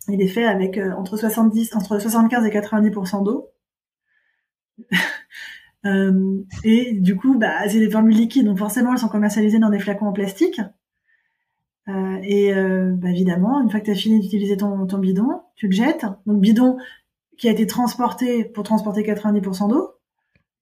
il 0.10 0.22
est 0.22 0.28
fait 0.28 0.46
avec 0.46 0.78
euh, 0.78 0.92
entre 0.92 1.18
70, 1.18 1.74
entre 1.76 1.98
75 1.98 2.46
et 2.46 2.50
90% 2.50 3.24
d'eau. 3.24 3.50
et 6.64 7.00
du 7.00 7.16
coup, 7.16 7.40
bah, 7.40 7.68
c'est 7.70 7.80
des 7.80 7.90
formules 7.90 8.14
liquides, 8.14 8.46
donc 8.46 8.60
forcément, 8.60 8.92
elles 8.92 9.00
sont 9.00 9.08
commercialisées 9.08 9.60
dans 9.60 9.70
des 9.70 9.80
flacons 9.80 10.08
en 10.08 10.14
plastique. 10.14 10.60
et 11.88 12.54
bah, 12.54 13.10
évidemment, 13.10 13.62
une 13.62 13.70
fois 13.70 13.80
que 13.80 13.86
tu 13.86 13.92
as 13.92 13.96
fini 13.96 14.20
d'utiliser 14.20 14.58
ton, 14.58 14.86
ton 14.86 14.98
bidon, 14.98 15.42
tu 15.56 15.68
le 15.68 15.74
jettes. 15.74 16.06
Donc 16.26 16.42
bidon 16.42 16.78
qui 17.38 17.48
a 17.48 17.52
été 17.52 17.68
transporté 17.68 18.44
pour 18.44 18.64
transporter 18.64 19.04
90% 19.04 19.70
d'eau 19.70 19.92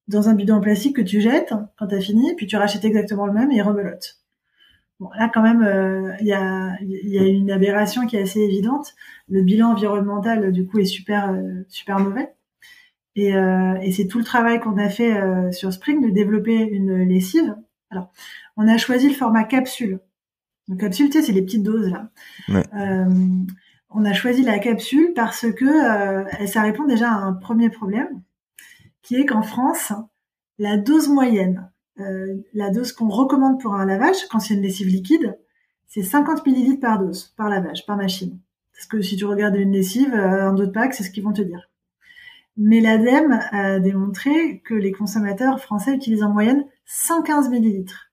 dans 0.08 0.28
un 0.28 0.34
bidon 0.34 0.56
en 0.56 0.60
plastique 0.60 0.96
que 0.96 1.02
tu 1.02 1.20
jettes 1.20 1.54
quand 1.78 1.86
tu 1.86 1.94
as 1.94 2.00
fini, 2.00 2.34
puis 2.34 2.46
tu 2.46 2.56
rachètes 2.56 2.84
exactement 2.84 3.26
le 3.26 3.32
même 3.32 3.50
et 3.50 3.56
il 3.56 3.62
rebelote. 3.62 4.22
Bon, 5.02 5.10
là, 5.18 5.28
quand 5.34 5.42
même, 5.42 5.64
euh, 5.64 6.14
il 6.20 6.28
y, 6.28 6.32
a, 6.32 6.76
y, 6.80 7.18
a, 7.18 7.22
une 7.26 7.50
aberration 7.50 8.06
qui 8.06 8.16
est 8.16 8.22
assez 8.22 8.38
évidente. 8.38 8.94
Le 9.28 9.42
bilan 9.42 9.72
environnemental, 9.72 10.52
du 10.52 10.64
coup, 10.64 10.78
est 10.78 10.84
super, 10.84 11.32
euh, 11.32 11.64
super 11.68 11.98
mauvais. 11.98 12.32
Et, 13.16 13.34
euh, 13.34 13.74
et 13.82 13.90
c'est 13.90 14.06
tout 14.06 14.18
le 14.18 14.24
travail 14.24 14.60
qu'on 14.60 14.78
a 14.78 14.88
fait 14.88 15.12
sur 15.52 15.72
Spring 15.72 16.00
de 16.00 16.10
développer 16.10 16.54
une 16.54 17.02
lessive. 17.02 17.56
Alors, 17.90 18.12
on 18.56 18.68
a 18.68 18.78
choisi 18.78 19.08
le 19.08 19.14
format 19.14 19.42
capsule. 19.42 19.98
Donc, 20.68 20.78
capsule, 20.78 21.10
tu 21.10 21.18
sais, 21.18 21.22
c'est 21.26 21.32
les 21.32 21.42
petites 21.42 21.64
doses 21.64 21.90
là. 21.90 22.08
on 23.90 24.04
a 24.04 24.12
choisi 24.12 24.44
la 24.44 24.60
capsule 24.60 25.14
parce 25.14 25.50
que 25.50 25.66
ça 26.46 26.62
répond 26.62 26.84
déjà 26.84 27.10
à 27.10 27.16
un 27.16 27.32
premier 27.32 27.70
problème, 27.70 28.22
qui 29.02 29.16
est 29.16 29.26
qu'en 29.26 29.42
France, 29.42 29.92
la 30.58 30.76
dose 30.76 31.08
moyenne 31.08 31.72
euh, 32.00 32.36
la 32.54 32.70
dose 32.70 32.92
qu'on 32.92 33.08
recommande 33.08 33.60
pour 33.60 33.74
un 33.74 33.84
lavage, 33.84 34.26
quand 34.30 34.40
c'est 34.40 34.54
une 34.54 34.62
lessive 34.62 34.88
liquide, 34.88 35.38
c'est 35.86 36.02
50 36.02 36.46
millilitres 36.46 36.80
par 36.80 36.98
dose, 36.98 37.34
par 37.36 37.48
lavage, 37.50 37.84
par 37.86 37.96
machine. 37.96 38.38
Parce 38.72 38.86
que 38.86 39.02
si 39.02 39.16
tu 39.16 39.26
regardes 39.26 39.56
une 39.56 39.72
lessive, 39.72 40.14
euh, 40.14 40.48
un 40.48 40.54
d'autres 40.54 40.72
pack, 40.72 40.94
c'est 40.94 41.02
ce 41.02 41.10
qu'ils 41.10 41.22
vont 41.22 41.32
te 41.32 41.42
dire. 41.42 41.68
Mais 42.56 42.80
l'ADEME 42.80 43.40
a 43.50 43.78
démontré 43.78 44.60
que 44.64 44.74
les 44.74 44.92
consommateurs 44.92 45.60
français 45.60 45.94
utilisent 45.94 46.22
en 46.22 46.30
moyenne 46.30 46.64
115 46.86 47.50
millilitres. 47.50 48.11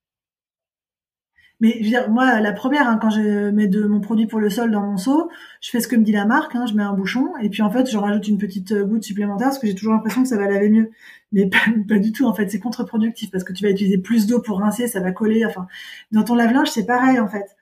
Mais 1.60 1.76
je 1.80 1.84
veux 1.84 1.89
dire, 1.89 2.10
moi, 2.10 2.39
la 2.39 2.53
première, 2.53 2.88
hein, 2.88 2.97
quand 3.01 3.10
je 3.10 3.49
mets 3.49 3.68
de 3.68 3.84
mon 3.84 3.99
produit 3.99 4.28
pour 4.28 4.39
le 4.39 4.49
sol 4.49 4.72
dans 4.72 4.82
mon 4.82 4.95
seau, 4.95 5.30
je 5.60 5.70
fais 5.70 5.82
ce 5.82 5.89
que 5.89 5.97
me 5.97 6.03
dit 6.03 6.14
la 6.14 6.26
marque, 6.26 6.55
hein, 6.55 6.66
je 6.66 6.74
mets 6.74 6.84
un 6.84 6.93
bouchon, 6.93 7.34
et 7.41 7.49
puis 7.49 7.62
en 7.62 7.70
fait, 7.70 7.89
je 7.89 7.97
rajoute 7.97 8.28
une 8.30 8.38
petite 8.38 8.72
euh, 8.72 8.86
goutte 8.86 9.03
supplémentaire 9.03 9.47
parce 9.47 9.60
que 9.60 9.68
j'ai 9.68 9.76
toujours 9.76 9.93
l'impression 9.93 10.24
que 10.24 10.30
ça 10.30 10.38
va 10.38 10.47
laver 10.49 10.70
mieux. 10.70 10.91
Mais 11.34 11.49
pas, 11.89 11.99
du 11.99 12.14
tout, 12.14 12.26
en 12.26 12.34
fait, 12.34 12.49
c'est 12.49 12.60
contre-productif 12.60 13.30
parce 13.32 13.43
que 13.43 13.51
tu 13.51 13.64
vas 13.64 13.72
utiliser 13.72 13.97
plus 13.97 14.26
d'eau 14.26 14.41
pour 14.41 14.60
rincer, 14.60 14.88
ça 14.88 15.01
va 15.01 15.12
coller. 15.12 15.45
Enfin, 15.45 15.68
dans 16.12 16.24
ton 16.24 16.36
lave-linge, 16.36 16.70
c'est 16.70 16.86
pareil, 16.86 17.20
en 17.20 17.28
fait. 17.28 17.57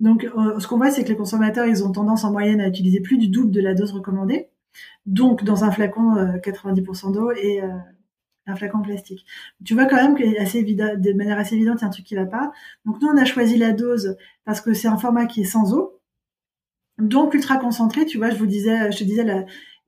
Donc, 0.00 0.24
euh, 0.24 0.58
ce 0.58 0.66
qu'on 0.66 0.78
voit, 0.78 0.90
c'est 0.90 1.04
que 1.04 1.10
les 1.10 1.16
consommateurs, 1.16 1.66
ils 1.66 1.84
ont 1.84 1.92
tendance 1.92 2.24
en 2.24 2.32
moyenne 2.32 2.60
à 2.60 2.68
utiliser 2.68 3.00
plus 3.00 3.18
du 3.18 3.28
double 3.28 3.50
de 3.50 3.60
la 3.60 3.74
dose 3.74 3.92
recommandée. 3.92 4.48
Donc, 5.06 5.44
dans 5.44 5.64
un 5.64 5.70
flacon, 5.70 6.38
90% 6.42 7.10
euh, 7.10 7.12
d'eau 7.12 7.30
et 7.32 7.60
un 8.46 8.56
flacon 8.56 8.82
plastique. 8.82 9.24
Tu 9.64 9.74
vois 9.74 9.86
quand 9.86 9.96
même 9.96 10.16
que 10.16 10.22
de 10.22 11.12
manière 11.12 11.38
assez 11.38 11.54
évidente, 11.54 11.78
il 11.80 11.82
y 11.82 11.84
a 11.84 11.88
un 11.88 11.90
truc 11.90 12.04
qui 12.04 12.14
va 12.14 12.26
pas. 12.26 12.52
Donc 12.84 13.00
nous, 13.00 13.08
on 13.08 13.16
a 13.16 13.24
choisi 13.24 13.56
la 13.56 13.72
dose 13.72 14.16
parce 14.44 14.60
que 14.60 14.74
c'est 14.74 14.88
un 14.88 14.98
format 14.98 15.26
qui 15.26 15.42
est 15.42 15.44
sans 15.44 15.74
eau, 15.74 16.00
donc 16.98 17.34
ultra 17.34 17.56
concentré. 17.56 18.04
Tu 18.06 18.18
vois, 18.18 18.30
je 18.30 18.36
vous 18.36 18.46
disais, 18.46 18.90
je 18.90 18.98
te 18.98 19.04
disais 19.04 19.24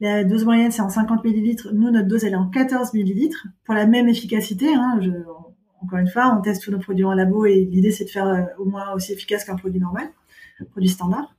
la, 0.00 0.24
dose 0.24 0.44
moyenne 0.44 0.70
c'est 0.70 0.82
en 0.82 0.90
50 0.90 1.24
millilitres. 1.24 1.68
Nous, 1.72 1.90
notre 1.90 2.09
dose 2.09 2.24
elle 2.24 2.32
est 2.32 2.36
en 2.36 2.48
14 2.48 2.92
millilitres 2.94 3.46
pour 3.64 3.74
la 3.74 3.86
même 3.86 4.09
efficacité. 4.09 4.74
Hein, 4.74 5.00
encore 5.82 5.98
une 5.98 6.09
fois, 6.09 6.34
on 6.36 6.40
teste 6.40 6.62
tous 6.62 6.70
nos 6.70 6.78
produits 6.78 7.05
en 7.05 7.12
labo 7.12 7.44
et 7.46 7.64
l'idée 7.64 7.90
c'est 7.90 8.05
de 8.05 8.11
faire 8.11 8.26
euh, 8.26 8.42
au 8.59 8.64
moins 8.64 8.92
aussi 8.94 9.12
efficace 9.12 9.44
qu'un 9.44 9.57
produit 9.57 9.80
normal, 9.80 10.09
un 10.61 10.64
produit 10.64 10.88
standard. 10.88 11.34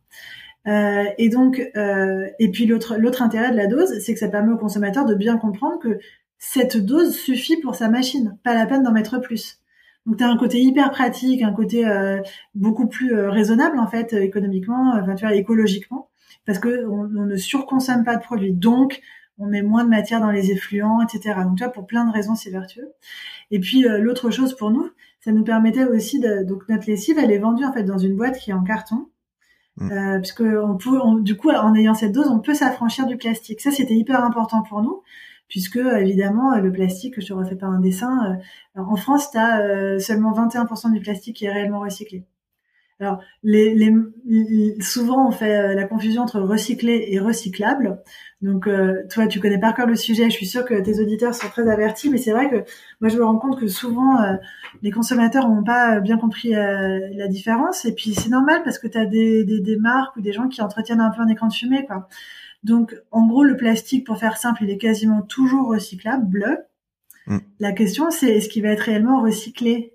Euh, 0.68 1.06
et 1.18 1.30
donc, 1.30 1.62
euh, 1.76 2.28
et 2.40 2.50
puis 2.50 2.66
l'autre 2.66 3.22
intérêt 3.22 3.52
de 3.52 3.58
la 3.58 3.68
dose, 3.68 4.00
c'est 4.00 4.14
que 4.14 4.20
ça 4.20 4.30
permet 4.30 4.52
au 4.52 4.58
consommateur 4.58 5.06
de 5.06 5.14
bien 5.14 5.38
comprendre 5.38 5.80
que 5.80 6.00
cette 6.38 6.78
dose 6.78 7.16
suffit 7.16 7.58
pour 7.58 7.76
sa 7.76 7.90
machine, 7.90 8.38
pas 8.44 8.54
la 8.54 8.66
peine 8.66 8.84
d'en 8.84 8.92
mettre 8.92 9.20
plus. 9.20 9.60
Donc 10.06 10.18
tu 10.18 10.24
as 10.24 10.30
un 10.30 10.38
côté 10.38 10.62
hyper 10.62 10.92
pratique, 10.92 11.42
un 11.42 11.54
côté 11.54 11.88
euh, 11.88 12.22
beaucoup 12.54 12.88
plus 12.88 13.16
euh, 13.16 13.30
raisonnable 13.30 13.80
en 13.80 13.88
fait 13.88 14.14
économiquement, 14.14 14.94
enfin 14.96 15.16
tu 15.16 15.26
vois 15.26 15.36
écologiquement, 15.36 16.10
parce 16.46 16.60
que 16.60 16.86
on, 16.88 17.06
ne 17.08 17.36
surconsomme 17.36 18.04
pas 18.04 18.16
de 18.16 18.22
produits, 18.22 18.54
donc 18.54 19.02
on 19.40 19.48
met 19.48 19.64
moins 19.64 19.84
de 19.84 19.90
matière 19.90 20.22
dans 20.22 20.32
les 20.32 20.52
effluents, 20.52 21.02
etc. 21.02 21.40
Donc 21.44 21.58
tu 21.58 21.64
vois 21.64 21.74
pour 21.74 21.88
plein 21.88 22.06
de 22.06 22.12
raisons 22.12 22.36
c'est 22.36 22.52
vertueux. 22.52 22.92
Et 23.50 23.60
puis 23.60 23.88
euh, 23.88 23.98
l'autre 23.98 24.30
chose 24.30 24.56
pour 24.56 24.70
nous, 24.70 24.88
ça 25.22 25.32
nous 25.32 25.44
permettait 25.44 25.86
aussi 25.86 26.20
de 26.20 26.44
donc 26.44 26.70
notre 26.70 26.88
lessive 26.88 27.18
elle 27.18 27.32
est 27.32 27.40
vendue 27.40 27.66
en 27.66 27.74
fait 27.74 27.84
dans 27.84 27.98
une 27.98 28.16
boîte 28.16 28.38
qui 28.38 28.52
est 28.52 28.54
en 28.54 28.64
carton. 28.64 29.10
Mmh. 29.78 30.22
puisque 30.22 30.40
on 30.40 30.78
peut, 30.78 30.98
du 31.20 31.36
coup, 31.36 31.50
en 31.50 31.76
ayant 31.76 31.94
cette 31.96 32.14
dose, 32.14 32.30
on 32.30 32.40
peut 32.40 32.54
s'affranchir 32.54 33.08
du 33.08 33.18
plastique. 33.18 33.60
Ça, 33.60 33.72
c'était 33.72 33.94
hyper 33.94 34.24
important 34.24 34.64
pour 34.64 34.82
nous 34.82 35.02
puisque 35.48 35.78
évidemment 35.78 36.58
le 36.58 36.72
plastique, 36.72 37.20
je 37.20 37.28
te 37.28 37.34
refais 37.34 37.56
pas 37.56 37.68
un 37.68 37.80
dessin, 37.80 38.40
euh, 38.78 38.82
en 38.82 38.96
France, 38.96 39.32
tu 39.32 39.38
as 39.38 39.62
euh, 39.62 40.00
seulement 40.00 40.34
21% 40.34 40.92
du 40.94 41.00
plastique 41.00 41.38
qui 41.38 41.46
est 41.46 41.52
réellement 41.52 41.82
recyclé. 41.82 42.26
Alors, 43.02 43.20
les, 43.44 43.76
les, 43.76 44.82
souvent 44.82 45.28
on 45.28 45.32
fait 45.32 45.58
euh, 45.58 45.76
la 45.76 45.84
confusion 45.84 46.22
entre 46.22 46.40
recyclé 46.40 47.08
et 47.10 47.20
recyclable. 47.20 48.02
Donc, 48.42 48.68
euh, 48.68 49.04
toi, 49.10 49.28
tu 49.28 49.40
connais 49.42 49.60
par 49.60 49.74
cœur 49.74 49.88
le 49.88 49.96
sujet. 49.96 50.26
Je 50.26 50.36
suis 50.36 50.46
sûre 50.46 50.64
que 50.66 50.80
tes 50.80 51.02
auditeurs 51.02 51.34
sont 51.36 51.48
très 51.50 51.70
avertis, 51.70 52.10
mais 52.10 52.18
c'est 52.18 52.32
vrai 52.32 52.50
que 52.50 52.64
moi, 53.02 53.10
je 53.10 53.18
me 53.18 53.26
rends 53.26 53.38
compte 53.38 53.60
que 53.60 53.68
souvent, 53.68 54.22
euh, 54.22 54.36
les 54.82 54.92
consommateurs 54.92 55.50
n'ont 55.50 55.64
pas 55.64 56.00
bien 56.00 56.18
compris 56.18 56.56
euh, 56.56 57.00
la 57.16 57.28
différence. 57.28 57.86
Et 57.86 57.94
puis, 57.94 58.14
c'est 58.14 58.30
normal 58.30 58.62
parce 58.64 58.80
que 58.80 58.88
tu 58.88 58.98
as 58.98 59.06
des, 59.06 59.44
des, 59.44 59.60
des, 59.60 59.78
marques 59.78 60.16
ou 60.16 60.22
des 60.22 60.32
gens 60.32 60.48
qui 60.48 60.62
entretiennent 60.62 61.02
un 61.02 61.10
peu 61.10 61.22
un 61.22 61.28
écran 61.28 61.48
de 61.48 61.54
fumée, 61.54 61.86
quoi. 61.86 62.08
Donc, 62.66 62.96
en 63.12 63.28
gros, 63.28 63.44
le 63.44 63.56
plastique, 63.56 64.08
pour 64.08 64.18
faire 64.18 64.38
simple, 64.38 64.64
il 64.64 64.72
est 64.72 64.80
quasiment 64.80 65.22
toujours 65.22 65.68
recyclable, 65.68 66.26
bleu. 66.26 66.58
Mm. 67.28 67.38
La 67.60 67.74
question, 67.74 68.10
c'est 68.10 68.36
est-ce 68.36 68.50
qu'il 68.50 68.64
va 68.64 68.70
être 68.70 68.80
réellement 68.80 69.22
recyclé? 69.22 69.94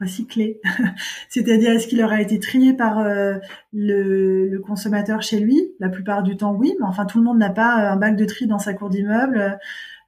Recyclé, 0.00 0.60
c'est-à-dire 1.28 1.70
est-ce 1.70 1.86
qu'il 1.86 2.02
aura 2.02 2.20
été 2.20 2.40
trié 2.40 2.74
par 2.74 2.98
euh, 2.98 3.36
le, 3.72 4.58
consommateur 4.66 5.22
chez 5.22 5.38
lui? 5.38 5.62
La 5.78 5.88
plupart 5.88 6.24
du 6.24 6.36
temps, 6.36 6.54
oui, 6.54 6.74
mais 6.80 6.86
enfin 6.86 7.06
tout 7.06 7.18
le 7.18 7.24
monde 7.24 7.38
n'a 7.38 7.50
pas 7.50 7.92
un 7.92 7.94
bac 7.94 8.16
de 8.16 8.24
tri 8.24 8.48
dans 8.48 8.58
sa 8.58 8.74
cour 8.74 8.90
d'immeuble, 8.90 9.60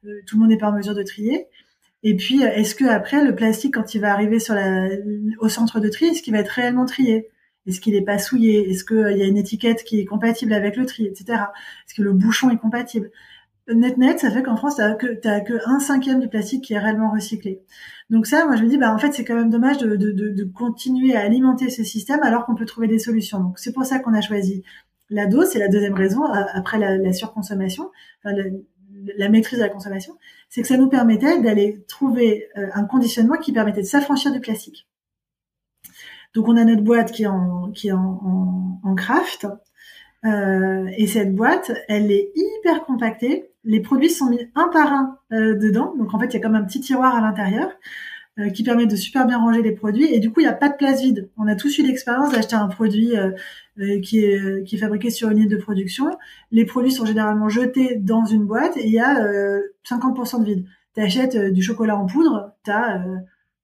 euh, 0.03 0.19
tout 0.27 0.35
le 0.35 0.41
monde 0.41 0.49
n'est 0.49 0.57
pas 0.57 0.67
en 0.67 0.73
mesure 0.73 0.95
de 0.95 1.03
trier. 1.03 1.47
Et 2.03 2.17
puis, 2.17 2.41
est-ce 2.41 2.75
que 2.75 2.83
après 2.83 3.23
le 3.23 3.35
plastique, 3.35 3.75
quand 3.75 3.95
il 3.95 4.01
va 4.01 4.11
arriver 4.11 4.39
sur 4.39 4.53
la, 4.53 4.89
au 5.39 5.47
centre 5.47 5.79
de 5.79 5.87
tri, 5.87 6.07
est-ce 6.07 6.21
qu'il 6.21 6.33
va 6.33 6.39
être 6.39 6.49
réellement 6.49 6.85
trié? 6.85 7.29
Est-ce 7.67 7.79
qu'il 7.79 7.93
n'est 7.93 8.03
pas 8.03 8.19
souillé? 8.19 8.69
Est-ce 8.69 8.83
qu'il 8.83 9.17
y 9.17 9.23
a 9.23 9.25
une 9.25 9.37
étiquette 9.37 9.83
qui 9.83 9.99
est 9.99 10.05
compatible 10.05 10.53
avec 10.53 10.75
le 10.75 10.85
tri, 10.85 11.05
etc. 11.05 11.25
Est-ce 11.87 11.95
que 11.95 12.03
le 12.03 12.13
bouchon 12.13 12.49
est 12.49 12.57
compatible? 12.57 13.11
Net 13.67 13.97
net, 13.97 14.19
ça 14.19 14.29
fait 14.29 14.43
qu'en 14.43 14.55
France, 14.55 14.75
t'as 14.75 14.93
que 14.93 15.07
t'as 15.07 15.39
que 15.39 15.53
un 15.65 15.79
cinquième 15.79 16.19
du 16.19 16.27
plastique 16.27 16.63
qui 16.63 16.73
est 16.73 16.79
réellement 16.79 17.11
recyclé. 17.11 17.63
Donc 18.11 18.27
ça, 18.27 18.45
moi 18.45 18.55
je 18.55 18.63
me 18.63 18.69
dis, 18.69 18.77
bah 18.77 18.93
en 18.93 18.99
fait, 18.99 19.11
c'est 19.11 19.25
quand 19.25 19.33
même 19.33 19.49
dommage 19.49 19.79
de, 19.79 20.43
continuer 20.53 21.15
à 21.15 21.21
alimenter 21.21 21.71
ce 21.71 21.83
système 21.83 22.21
alors 22.21 22.45
qu'on 22.45 22.53
peut 22.53 22.65
trouver 22.65 22.87
des 22.87 22.99
solutions. 22.99 23.39
Donc 23.39 23.57
c'est 23.57 23.73
pour 23.73 23.83
ça 23.85 23.97
qu'on 23.99 24.13
a 24.13 24.21
choisi 24.21 24.63
la 25.09 25.25
dose. 25.25 25.47
C'est 25.49 25.59
la 25.59 25.67
deuxième 25.67 25.95
raison 25.95 26.23
après 26.25 26.77
la, 26.77 27.11
surconsommation, 27.13 27.89
la, 28.23 29.29
maîtrise 29.29 29.57
de 29.57 29.63
la 29.63 29.69
consommation, 29.69 30.15
c'est 30.49 30.61
que 30.61 30.67
ça 30.67 30.77
nous 30.77 30.89
permettait 30.89 31.41
d'aller 31.41 31.83
trouver 31.87 32.47
euh, 32.57 32.67
un 32.73 32.83
conditionnement 32.85 33.37
qui 33.37 33.51
permettait 33.51 33.81
de 33.81 33.87
s'affranchir 33.87 34.31
du 34.31 34.41
plastique. 34.41 34.87
Donc 36.35 36.47
on 36.47 36.57
a 36.57 36.63
notre 36.63 36.83
boîte 36.83 37.11
qui 37.11 37.23
est 37.23 37.27
en 37.27 37.71
qui 37.71 37.87
est 37.87 37.93
en, 37.93 38.19
en, 38.23 38.79
en 38.83 38.95
craft. 38.95 39.47
Euh, 40.25 40.87
et 40.97 41.07
cette 41.07 41.35
boîte, 41.35 41.71
elle 41.87 42.11
est 42.11 42.31
hyper 42.35 42.83
compactée 42.85 43.51
les 43.65 43.79
produits 43.79 44.09
sont 44.09 44.29
mis 44.29 44.47
un 44.55 44.69
par 44.69 44.93
un 44.93 45.17
euh, 45.33 45.55
dedans. 45.55 45.93
Donc 45.97 46.13
en 46.13 46.19
fait, 46.19 46.27
il 46.27 46.33
y 46.35 46.37
a 46.37 46.39
comme 46.39 46.55
un 46.55 46.63
petit 46.63 46.79
tiroir 46.79 47.15
à 47.15 47.21
l'intérieur 47.21 47.69
euh, 48.39 48.49
qui 48.49 48.63
permet 48.63 48.85
de 48.85 48.95
super 48.95 49.25
bien 49.25 49.39
ranger 49.39 49.61
les 49.61 49.71
produits. 49.71 50.13
Et 50.13 50.19
du 50.19 50.31
coup, 50.31 50.39
il 50.39 50.43
n'y 50.43 50.49
a 50.49 50.53
pas 50.53 50.69
de 50.69 50.75
place 50.75 51.01
vide. 51.01 51.29
On 51.37 51.47
a 51.47 51.55
tous 51.55 51.77
eu 51.79 51.83
l'expérience 51.83 52.31
d'acheter 52.31 52.55
un 52.55 52.67
produit 52.67 53.17
euh, 53.17 53.31
qui, 54.01 54.19
est, 54.23 54.63
qui 54.65 54.75
est 54.75 54.79
fabriqué 54.79 55.09
sur 55.09 55.29
une 55.29 55.39
ligne 55.39 55.49
de 55.49 55.57
production. 55.57 56.11
Les 56.51 56.65
produits 56.65 56.91
sont 56.91 57.05
généralement 57.05 57.49
jetés 57.49 57.95
dans 57.95 58.25
une 58.25 58.45
boîte 58.45 58.77
et 58.77 58.85
il 58.85 58.93
y 58.93 58.99
a 58.99 59.15
50% 59.89 60.41
de 60.41 60.45
vide. 60.45 60.65
Tu 60.95 61.01
achètes 61.01 61.37
du 61.51 61.61
chocolat 61.61 61.97
en 61.97 62.05
poudre, 62.05 62.53
tu 62.63 62.71
as 62.71 63.03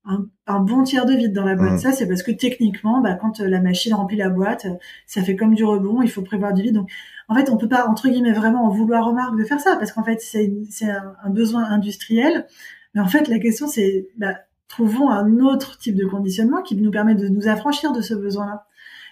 un, 0.05 0.59
bon 0.59 0.83
tiers 0.83 1.05
de 1.05 1.13
vide 1.13 1.33
dans 1.33 1.45
la 1.45 1.55
boîte. 1.55 1.73
Mmh. 1.73 1.77
Ça, 1.77 1.91
c'est 1.91 2.07
parce 2.07 2.23
que 2.23 2.31
techniquement, 2.31 3.01
bah, 3.01 3.13
quand 3.13 3.39
la 3.39 3.61
machine 3.61 3.93
remplit 3.93 4.17
la 4.17 4.29
boîte, 4.29 4.67
ça 5.05 5.21
fait 5.21 5.35
comme 5.35 5.53
du 5.53 5.63
rebond, 5.63 6.01
il 6.01 6.09
faut 6.09 6.23
prévoir 6.23 6.53
du 6.53 6.63
vide. 6.63 6.75
Donc, 6.75 6.89
en 7.27 7.35
fait, 7.35 7.49
on 7.49 7.57
peut 7.57 7.67
pas, 7.67 7.87
entre 7.87 8.09
guillemets, 8.09 8.33
vraiment 8.33 8.65
en 8.65 8.69
vouloir 8.69 9.07
aux 9.07 9.13
marques 9.13 9.37
de 9.37 9.43
faire 9.43 9.59
ça, 9.59 9.75
parce 9.77 9.91
qu'en 9.91 10.03
fait, 10.03 10.19
c'est 10.21 10.49
un, 10.83 11.13
un, 11.23 11.29
besoin 11.29 11.63
industriel. 11.65 12.47
Mais 12.93 13.01
en 13.01 13.07
fait, 13.07 13.27
la 13.27 13.39
question, 13.39 13.67
c'est, 13.67 14.07
bah, 14.17 14.35
trouvons 14.67 15.09
un 15.09 15.39
autre 15.39 15.77
type 15.77 15.95
de 15.95 16.05
conditionnement 16.05 16.61
qui 16.61 16.75
nous 16.75 16.91
permet 16.91 17.15
de 17.15 17.27
nous 17.27 17.47
affranchir 17.47 17.91
de 17.91 18.01
ce 18.01 18.13
besoin-là. 18.13 18.65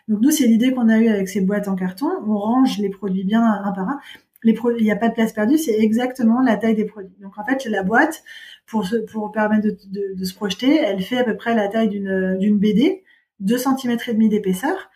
Donc 0.07 0.21
nous, 0.21 0.31
c'est 0.31 0.47
l'idée 0.47 0.73
qu'on 0.73 0.89
a 0.89 0.97
eue 0.97 1.09
avec 1.09 1.29
ces 1.29 1.41
boîtes 1.41 1.67
en 1.67 1.75
carton. 1.75 2.09
On 2.25 2.37
range 2.37 2.79
les 2.79 2.89
produits 2.89 3.23
bien 3.23 3.43
un 3.43 3.71
par 3.71 3.87
un. 3.87 3.99
Les 4.43 4.53
produits, 4.53 4.79
il 4.79 4.85
n'y 4.85 4.91
a 4.91 4.95
pas 4.95 5.09
de 5.09 5.13
place 5.13 5.33
perdue, 5.33 5.57
c'est 5.57 5.77
exactement 5.77 6.41
la 6.41 6.55
taille 6.55 6.75
des 6.75 6.85
produits. 6.85 7.15
Donc 7.21 7.37
en 7.37 7.43
fait, 7.43 7.65
la 7.65 7.83
boîte, 7.83 8.23
pour, 8.69 8.85
se, 8.85 8.97
pour 8.97 9.31
permettre 9.31 9.63
de, 9.63 9.77
de, 9.87 10.15
de, 10.15 10.25
se 10.25 10.33
projeter, 10.33 10.77
elle 10.77 11.01
fait 11.01 11.17
à 11.17 11.23
peu 11.23 11.35
près 11.35 11.55
la 11.55 11.67
taille 11.67 11.89
d'une 11.89 12.57
BD, 12.57 13.03
2 13.39 13.57
cm 13.57 13.97
et 14.07 14.13
demi 14.13 14.29
d'épaisseur. 14.29 14.89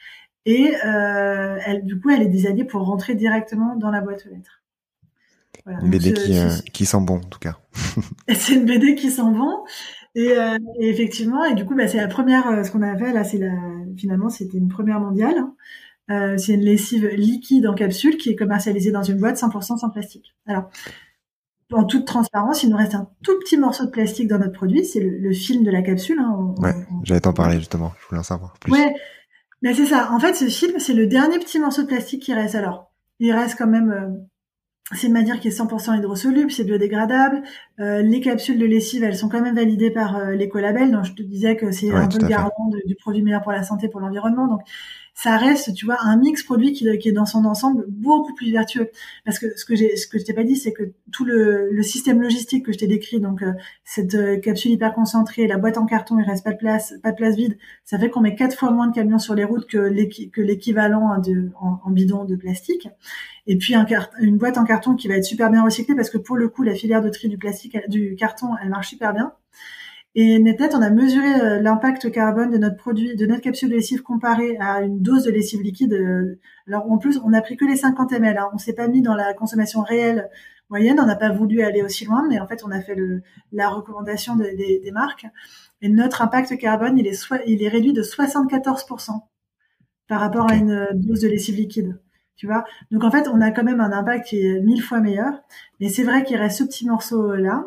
Et 0.46 0.76
euh, 0.86 1.58
elle, 1.66 1.86
du 1.86 2.00
coup, 2.00 2.10
elle 2.10 2.22
est 2.22 2.28
designée 2.28 2.66
pour 2.66 2.82
rentrer 2.84 3.16
directement 3.16 3.76
dans 3.76 3.92
la 3.92 4.02
boîte 4.02 4.26
aux 4.26 4.36
lettres. 4.36 4.62
Voilà. 5.66 5.80
Une 5.82 5.92
BD 5.92 6.14
qui, 6.14 6.38
euh, 6.38 6.50
qui 6.74 6.86
sent 6.86 6.98
bon, 7.02 7.18
en 7.18 7.30
tout 7.30 7.40
cas. 7.40 7.60
c'est 8.34 8.56
une 8.56 8.66
BD 8.66 8.96
qui 8.96 9.10
sent 9.10 9.22
bon. 9.22 9.64
Et, 10.16 10.32
euh, 10.38 10.58
et 10.80 10.90
effectivement, 10.90 11.44
et 11.44 11.56
du 11.56 11.66
coup, 11.66 11.76
bah, 11.76 11.88
c'est 11.88 11.98
la 11.98 12.08
première, 12.08 12.48
euh, 12.48 12.64
ce 12.64 12.72
qu'on 12.72 12.82
a 12.82 12.96
fait 12.98 13.14
là, 13.14 13.24
c'est 13.24 13.40
la, 13.40 13.52
finalement, 13.98 14.30
c'était 14.30 14.58
une 14.58 14.68
première 14.68 15.00
mondiale. 15.00 15.38
Hein. 15.38 15.56
Euh, 16.12 16.38
c'est 16.38 16.54
une 16.54 16.62
lessive 16.62 17.08
liquide 17.08 17.66
en 17.66 17.74
capsule 17.74 18.18
qui 18.18 18.30
est 18.30 18.36
commercialisée 18.36 18.92
dans 18.92 19.04
une 19.04 19.18
boîte 19.18 19.38
100% 19.38 19.78
sans 19.80 19.90
plastique. 19.90 20.36
Alors, 20.46 20.70
en 21.74 21.84
toute 21.86 22.06
transparence, 22.06 22.64
il 22.64 22.70
nous 22.70 22.78
reste 22.78 22.96
un 22.96 23.08
tout 23.24 23.38
petit 23.40 23.58
morceau 23.58 23.86
de 23.86 23.90
plastique 23.92 24.28
dans 24.28 24.40
notre 24.40 24.54
produit, 24.54 24.86
c'est 24.86 25.00
le, 25.00 25.18
le 25.18 25.34
film 25.34 25.64
de 25.64 25.72
la 25.72 25.82
capsule. 25.82 26.20
Hein. 26.20 26.54
ouais, 26.60 26.74
j'allais 27.04 27.22
t'en 27.22 27.34
parler 27.34 27.58
justement, 27.58 27.92
je 28.02 28.08
voulais 28.08 28.20
en 28.20 28.24
savoir 28.24 28.54
plus. 28.60 28.72
Ouais, 28.72 28.94
mais 29.64 29.74
c'est 29.74 29.86
ça. 29.86 30.12
En 30.12 30.20
fait, 30.20 30.36
ce 30.36 30.46
film, 30.46 30.78
c'est 30.78 30.94
le 30.94 31.08
dernier 31.08 31.40
petit 31.40 31.58
morceau 31.58 31.84
de 31.84 31.88
plastique 31.88 32.22
qui 32.22 32.34
reste. 32.34 32.54
Alors, 32.54 32.92
il 33.20 33.32
reste 33.32 33.58
quand 33.58 33.68
même. 33.68 33.92
Euh, 33.92 34.10
c'est 34.92 35.08
une 35.08 35.14
matière 35.14 35.40
qui 35.40 35.48
est 35.48 35.58
100% 35.58 35.98
hydrosoluble, 35.98 36.52
c'est 36.52 36.66
biodégradable. 36.66 37.42
Euh, 37.80 38.02
les 38.02 38.20
capsules 38.20 38.60
de 38.60 38.66
lessive, 38.66 39.04
elles 39.04 39.16
sont 39.16 39.30
quand 39.30 39.42
même 39.42 39.56
validées 39.56 39.90
par 39.90 40.18
euh, 40.18 40.32
l'écolabel. 40.34 40.92
Donc, 40.92 41.06
je 41.06 41.14
te 41.14 41.24
disais 41.24 41.56
que 41.56 41.72
c'est 41.72 41.90
un 41.92 42.08
peu 42.08 42.20
le 42.20 42.28
garant 42.28 42.52
du 42.86 42.96
produit 42.96 43.24
meilleur 43.24 43.42
pour 43.42 43.54
la 43.54 43.64
santé, 43.64 43.88
pour 43.88 44.02
l'environnement. 44.02 44.48
Donc, 44.48 44.62
ça 45.14 45.38
reste, 45.38 45.74
tu 45.74 45.86
vois, 45.86 45.98
un 46.02 46.18
mix 46.18 46.44
produit 46.44 46.74
qui, 46.74 46.88
est 46.88 47.12
dans 47.12 47.26
son 47.26 47.46
ensemble 47.46 47.86
beaucoup 47.88 48.34
plus 48.34 48.52
vertueux. 48.52 48.90
Parce 49.26 49.38
que 49.38 49.56
ce 49.56 49.64
que 49.64 49.76
j'ai, 49.76 49.96
ce 49.96 50.08
que 50.08 50.18
je 50.18 50.26
t'ai 50.26 50.34
pas 50.34 50.44
dit, 50.44 50.56
c'est 50.56 50.74
que 50.74 50.92
tout 51.12 51.24
le, 51.24 51.70
le, 51.72 51.84
système 51.84 52.22
logistique 52.22 52.66
que 52.66 52.74
je 52.74 52.80
t'ai 52.80 52.88
décrit, 52.88 53.20
donc 53.20 53.44
euh, 53.44 53.54
cette 53.86 54.16
euh, 54.16 54.40
capsule 54.40 54.72
hyper 54.72 54.94
concentrée, 54.94 55.46
la 55.48 55.58
boîte 55.58 55.78
en 55.78 55.86
carton, 55.86 56.18
il 56.18 56.26
reste 56.26 56.44
pas 56.44 56.52
de 56.52 56.58
place, 56.58 56.96
pas 57.04 57.12
de 57.12 57.16
place 57.16 57.36
vide, 57.36 57.58
ça 57.86 58.00
fait 58.00 58.10
qu'on 58.10 58.22
met 58.22 58.36
quatre 58.36 58.58
fois 58.58 58.72
moins 58.72 58.88
de 58.88 58.94
camions 58.94 59.20
sur 59.20 59.36
les 59.36 59.44
routes 59.44 59.68
que 59.68 60.42
l'équivalent 60.42 61.16
en, 61.60 61.92
bidon 61.92 62.26
de 62.26 62.36
plastique. 62.36 62.90
Et 63.46 63.58
puis 63.58 63.76
un 63.76 63.86
une 64.20 64.38
boîte 64.38 64.58
en 64.58 64.64
carton 64.64 64.96
qui 64.96 65.08
va 65.08 65.16
être 65.16 65.26
super 65.26 65.52
bien 65.52 65.64
recyclée 65.64 65.96
parce 65.96 66.10
que 66.10 66.18
pour 66.18 66.38
le 66.38 66.50
coup, 66.50 66.64
la 66.64 66.74
filière 66.74 67.02
de 67.02 67.10
tri 67.10 67.30
du 67.30 67.38
plastique, 67.38 67.78
du 67.88 68.16
carton, 68.16 68.50
elle 68.62 68.70
marche 68.70 68.90
super 68.90 69.14
bien. 69.14 69.34
Et 70.16 70.38
NetNet, 70.38 70.76
on 70.76 70.82
a 70.82 70.92
mesuré 70.92 71.42
euh, 71.42 71.60
l'impact 71.60 72.12
carbone 72.12 72.52
de 72.52 72.58
notre 72.58 72.78
produit, 72.78 73.16
de 73.16 73.26
notre 73.26 73.42
capsule 73.42 73.70
de 73.70 73.76
lessive 73.76 74.04
comparée 74.04 74.58
à 74.60 74.82
une 74.82 75.02
dose 75.02 75.24
de 75.24 75.32
lessive 75.32 75.62
liquide. 75.62 75.94
Euh, 75.94 76.40
alors 76.68 76.90
en 76.92 77.00
plus, 77.00 77.20
on 77.24 77.30
n'a 77.30 77.42
pris 77.42 77.58
que 77.58 77.66
les 77.66 77.76
50 77.76 78.12
ml. 78.12 78.38
Hein. 78.38 78.50
On 78.54 78.60
s'est 78.60 78.74
pas 78.74 78.88
mis 78.88 79.02
dans 79.02 79.16
la 79.16 79.34
consommation 79.34 79.82
réelle 79.82 80.30
moyenne. 80.70 81.00
On 81.00 81.08
n'a 81.08 81.16
pas 81.16 81.32
voulu 81.32 81.64
aller 81.64 81.82
aussi 81.82 82.06
loin, 82.06 82.28
mais 82.30 82.40
en 82.40 82.46
fait, 82.48 82.64
on 82.64 82.70
a 82.70 82.80
fait 82.80 82.94
le, 82.94 83.24
la 83.52 83.70
recommandation 83.70 84.36
des, 84.36 84.80
des, 84.84 84.92
marques. 84.92 85.26
Et 85.82 85.90
notre 85.90 86.22
impact 86.22 86.60
carbone, 86.60 86.98
il 87.00 87.08
est, 87.08 87.28
il 87.48 87.64
est 87.64 87.70
réduit 87.70 87.94
de 87.94 88.04
74% 88.04 89.20
par 90.08 90.20
rapport 90.20 90.52
à 90.52 90.56
une 90.56 90.90
dose 90.94 91.22
de 91.22 91.28
lessive 91.28 91.56
liquide. 91.56 92.00
Tu 92.36 92.46
vois 92.46 92.66
Donc 92.92 93.04
en 93.04 93.10
fait, 93.10 93.28
on 93.28 93.42
a 93.42 93.50
quand 93.50 93.64
même 93.64 93.82
un 93.82 93.92
impact 93.92 94.28
qui 94.28 94.46
est 94.46 94.60
mille 94.62 94.82
fois 94.84 95.00
meilleur. 95.00 95.42
Mais 95.80 95.90
c'est 95.90 96.04
vrai 96.04 96.24
qu'il 96.24 96.38
reste 96.38 96.60
ce 96.60 96.64
petit 96.64 96.86
morceau 96.88 97.34
là. 97.36 97.66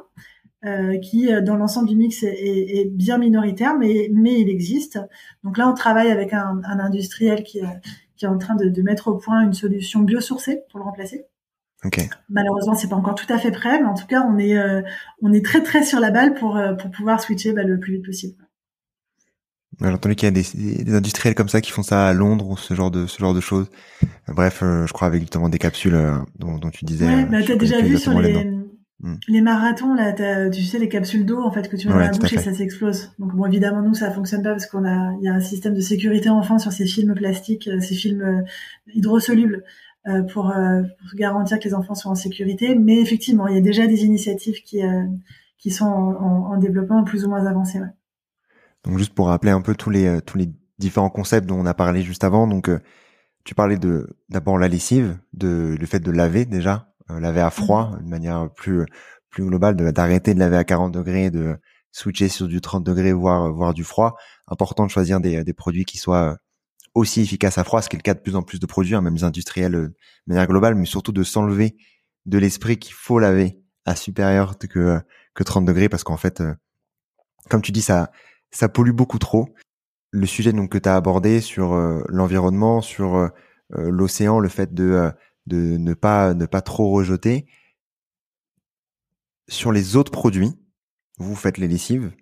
Euh, 0.64 0.98
qui 0.98 1.30
euh, 1.30 1.42
dans 1.42 1.54
l'ensemble 1.54 1.86
du 1.86 1.94
mix 1.94 2.22
est, 2.22 2.32
est, 2.32 2.90
bien 2.90 3.18
minoritaire, 3.18 3.76
mais, 3.78 4.08
mais 4.12 4.40
il 4.40 4.48
existe. 4.48 4.98
Donc 5.44 5.58
là, 5.58 5.68
on 5.68 5.74
travaille 5.74 6.10
avec 6.10 6.32
un, 6.32 6.60
un 6.64 6.78
industriel 6.80 7.44
qui, 7.44 7.60
euh, 7.60 7.66
qui, 8.16 8.24
est 8.24 8.28
en 8.28 8.38
train 8.38 8.56
de, 8.56 8.70
de, 8.70 8.82
mettre 8.82 9.08
au 9.08 9.16
point 9.16 9.42
une 9.42 9.52
solution 9.52 10.00
biosourcée 10.00 10.62
pour 10.70 10.80
le 10.80 10.84
remplacer. 10.84 11.26
Okay. 11.84 12.08
Malheureusement, 12.30 12.74
c'est 12.74 12.88
pas 12.88 12.96
encore 12.96 13.14
tout 13.14 13.30
à 13.30 13.36
fait 13.36 13.50
prêt, 13.50 13.80
mais 13.80 13.86
en 13.86 13.94
tout 13.94 14.06
cas, 14.06 14.22
on 14.22 14.38
est 14.38 14.56
on 15.20 15.32
est 15.32 15.44
très 15.44 15.62
très 15.62 15.84
sur 15.84 16.00
la 16.00 16.10
balle 16.10 16.32
pour 16.34 16.58
pour 16.80 16.90
pouvoir 16.90 17.20
switcher 17.20 17.52
bah, 17.52 17.62
le 17.62 17.78
plus 17.78 17.96
vite 17.96 18.06
possible. 18.06 18.34
J'ai 19.80 19.88
entendu 19.88 20.16
qu'il 20.16 20.26
y 20.26 20.28
a 20.28 20.30
des, 20.30 20.84
des, 20.84 20.94
industriels 20.94 21.34
comme 21.34 21.50
ça 21.50 21.60
qui 21.60 21.70
font 21.70 21.82
ça 21.82 22.08
à 22.08 22.14
Londres 22.14 22.48
ou 22.48 22.56
ce 22.56 22.72
genre 22.72 22.90
de 22.90 23.06
ce 23.06 23.18
genre 23.18 23.34
de 23.34 23.40
choses. 23.40 23.70
Bref, 24.26 24.60
je 24.62 24.92
crois 24.92 25.06
avec 25.06 25.20
justement 25.20 25.50
des 25.50 25.58
capsules 25.58 26.00
dont, 26.38 26.56
dont, 26.56 26.70
tu 26.70 26.86
disais. 26.86 27.06
Ouais, 27.06 27.26
bah, 27.26 27.38
t'as 27.46 27.56
déjà 27.56 27.82
vu 27.82 27.98
sur 27.98 28.18
les, 28.20 28.55
Mm. 29.00 29.14
Les 29.28 29.40
marathons, 29.42 29.94
là, 29.94 30.12
tu 30.50 30.62
sais, 30.62 30.78
les 30.78 30.88
capsules 30.88 31.26
d'eau, 31.26 31.42
en 31.42 31.50
fait, 31.50 31.68
que 31.68 31.76
tu 31.76 31.88
mets 31.88 31.94
dans 31.94 32.00
la 32.00 32.10
bouche 32.10 32.32
et 32.32 32.38
ça 32.38 32.54
s'explose. 32.54 33.12
Donc, 33.18 33.34
bon, 33.34 33.46
évidemment, 33.46 33.82
nous, 33.82 33.94
ça 33.94 34.10
fonctionne 34.10 34.42
pas 34.42 34.50
parce 34.50 34.66
qu'on 34.66 34.84
a, 34.84 35.12
il 35.20 35.24
y 35.24 35.28
a 35.28 35.34
un 35.34 35.40
système 35.40 35.74
de 35.74 35.80
sécurité 35.80 36.30
enfin 36.30 36.58
sur 36.58 36.72
ces 36.72 36.86
films 36.86 37.14
plastiques, 37.14 37.68
euh, 37.68 37.80
ces 37.80 37.94
films 37.94 38.22
euh, 38.22 38.42
hydrosolubles, 38.94 39.64
euh, 40.08 40.22
pour, 40.22 40.54
garantir 41.14 41.58
que 41.58 41.64
les 41.64 41.74
enfants 41.74 41.94
sont 41.94 42.10
en 42.10 42.14
sécurité. 42.14 42.74
Mais 42.74 43.00
effectivement, 43.00 43.48
il 43.48 43.54
y 43.54 43.58
a 43.58 43.62
déjà 43.62 43.86
des 43.86 44.04
initiatives 44.04 44.62
qui, 44.62 44.80
qui 45.58 45.70
sont 45.70 45.84
en, 45.84 46.52
en, 46.52 46.56
développement 46.58 47.04
plus 47.04 47.24
ou 47.24 47.28
moins 47.28 47.44
avancées. 47.44 47.80
Ouais. 47.80 47.92
Donc, 48.84 48.98
juste 48.98 49.14
pour 49.14 49.26
rappeler 49.26 49.50
un 49.50 49.60
peu 49.60 49.74
tous 49.74 49.90
les, 49.90 50.20
tous 50.24 50.38
les 50.38 50.48
différents 50.78 51.10
concepts 51.10 51.46
dont 51.46 51.58
on 51.58 51.66
a 51.66 51.74
parlé 51.74 52.02
juste 52.02 52.24
avant. 52.24 52.46
Donc, 52.46 52.70
tu 53.44 53.54
parlais 53.54 53.78
de, 53.78 54.16
d'abord 54.28 54.58
la 54.58 54.68
lessive, 54.68 55.18
de, 55.34 55.76
le 55.78 55.86
fait 55.86 56.00
de 56.00 56.10
laver 56.12 56.44
déjà, 56.44 56.94
laver 57.08 57.40
à 57.40 57.50
froid, 57.50 57.96
de 58.00 58.08
manière 58.08 58.50
plus 58.54 58.84
plus 59.30 59.44
globale, 59.44 59.76
d'arrêter 59.92 60.34
de, 60.34 60.38
laver 60.38 60.56
à 60.56 60.64
40 60.64 60.92
degrés, 60.92 61.30
de 61.30 61.56
switcher 61.92 62.28
sur 62.28 62.48
du 62.48 62.60
30 62.60 62.84
degrés, 62.84 63.12
voire 63.12 63.52
voire 63.52 63.74
du 63.74 63.84
froid. 63.84 64.16
Important 64.48 64.86
de 64.86 64.90
choisir 64.90 65.20
des, 65.20 65.44
des 65.44 65.52
produits 65.52 65.84
qui 65.84 65.98
soient 65.98 66.38
aussi 66.94 67.20
efficaces 67.20 67.58
à 67.58 67.64
froid, 67.64 67.82
ce 67.82 67.88
qui 67.88 67.96
est 67.96 67.98
le 67.98 68.02
cas 68.02 68.14
de 68.14 68.20
plus 68.20 68.36
en 68.36 68.42
plus 68.42 68.58
de 68.58 68.66
produits, 68.66 68.94
hein, 68.94 69.02
même 69.02 69.14
les 69.14 69.24
industriels 69.24 69.74
euh, 69.74 69.88
de 69.88 69.94
manière 70.26 70.46
globale, 70.46 70.74
mais 70.74 70.86
surtout 70.86 71.12
de 71.12 71.22
s'enlever 71.22 71.76
de 72.24 72.38
l'esprit 72.38 72.78
qu'il 72.78 72.94
faut 72.94 73.18
laver 73.18 73.60
à 73.84 73.94
supérieur 73.94 74.56
que 74.58 74.98
que 75.34 75.44
30 75.44 75.66
degrés 75.66 75.88
parce 75.88 76.02
qu'en 76.02 76.16
fait, 76.16 76.42
comme 77.50 77.62
tu 77.62 77.72
dis, 77.72 77.82
ça 77.82 78.10
ça 78.50 78.68
pollue 78.68 78.92
beaucoup 78.92 79.18
trop. 79.18 79.54
Le 80.10 80.26
sujet 80.26 80.52
donc 80.52 80.70
que 80.72 80.78
tu 80.78 80.88
as 80.88 80.96
abordé 80.96 81.40
sur 81.40 81.74
l'environnement, 82.08 82.80
sur 82.80 83.30
l'océan, 83.70 84.40
le 84.40 84.48
fait 84.48 84.72
de 84.72 85.12
de 85.46 85.76
ne 85.76 85.94
pas 85.94 86.34
ne 86.34 86.46
pas 86.46 86.60
trop 86.60 86.90
rejeter. 86.90 87.46
Sur 89.48 89.72
les 89.72 89.96
autres 89.96 90.12
produits, 90.12 90.52
vous 91.18 91.36
faites 91.36 91.58
les 91.58 91.68
lessives. 91.68 92.12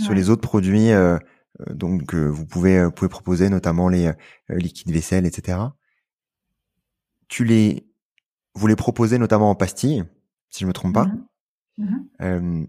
Sur 0.00 0.12
les 0.12 0.28
autres 0.28 0.42
produits, 0.42 0.90
euh, 0.90 1.18
euh, 1.60 1.74
donc 1.74 2.14
vous 2.14 2.46
pouvez 2.46 2.88
pouvez 2.94 3.08
proposer 3.08 3.48
notamment 3.48 3.88
les 3.88 4.12
liquides 4.48 4.90
vaisselle, 4.90 5.26
etc. 5.26 5.58
Tu 7.28 7.44
les 7.44 7.86
vous 8.54 8.66
les 8.66 8.76
proposez 8.76 9.18
notamment 9.18 9.50
en 9.50 9.54
pastilles, 9.54 10.04
si 10.50 10.60
je 10.60 10.66
me 10.66 10.72
trompe 10.72 10.94
pas. 10.94 11.06
Mmh 11.76 11.84
mmh 12.20 12.66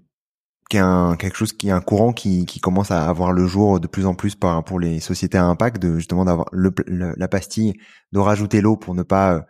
qui 0.69 0.77
est 0.77 0.81
un, 0.81 1.15
quelque 1.15 1.37
chose 1.37 1.53
qui 1.53 1.67
est 1.67 1.71
un 1.71 1.81
courant 1.81 2.13
qui, 2.13 2.45
qui 2.45 2.59
commence 2.59 2.91
à 2.91 3.07
avoir 3.07 3.31
le 3.31 3.45
jour 3.45 3.79
de 3.79 3.87
plus 3.87 4.05
en 4.05 4.15
plus 4.15 4.35
par, 4.35 4.63
pour 4.63 4.79
les 4.79 4.99
sociétés 4.99 5.37
à 5.37 5.45
impact 5.45 5.81
de 5.81 5.97
justement 5.97 6.25
d'avoir 6.25 6.47
le, 6.51 6.73
la 6.87 7.27
pastille 7.27 7.73
de 8.11 8.19
rajouter 8.19 8.61
l'eau 8.61 8.75
pour 8.75 8.95
ne 8.95 9.03
pas 9.03 9.35
euh, 9.35 9.41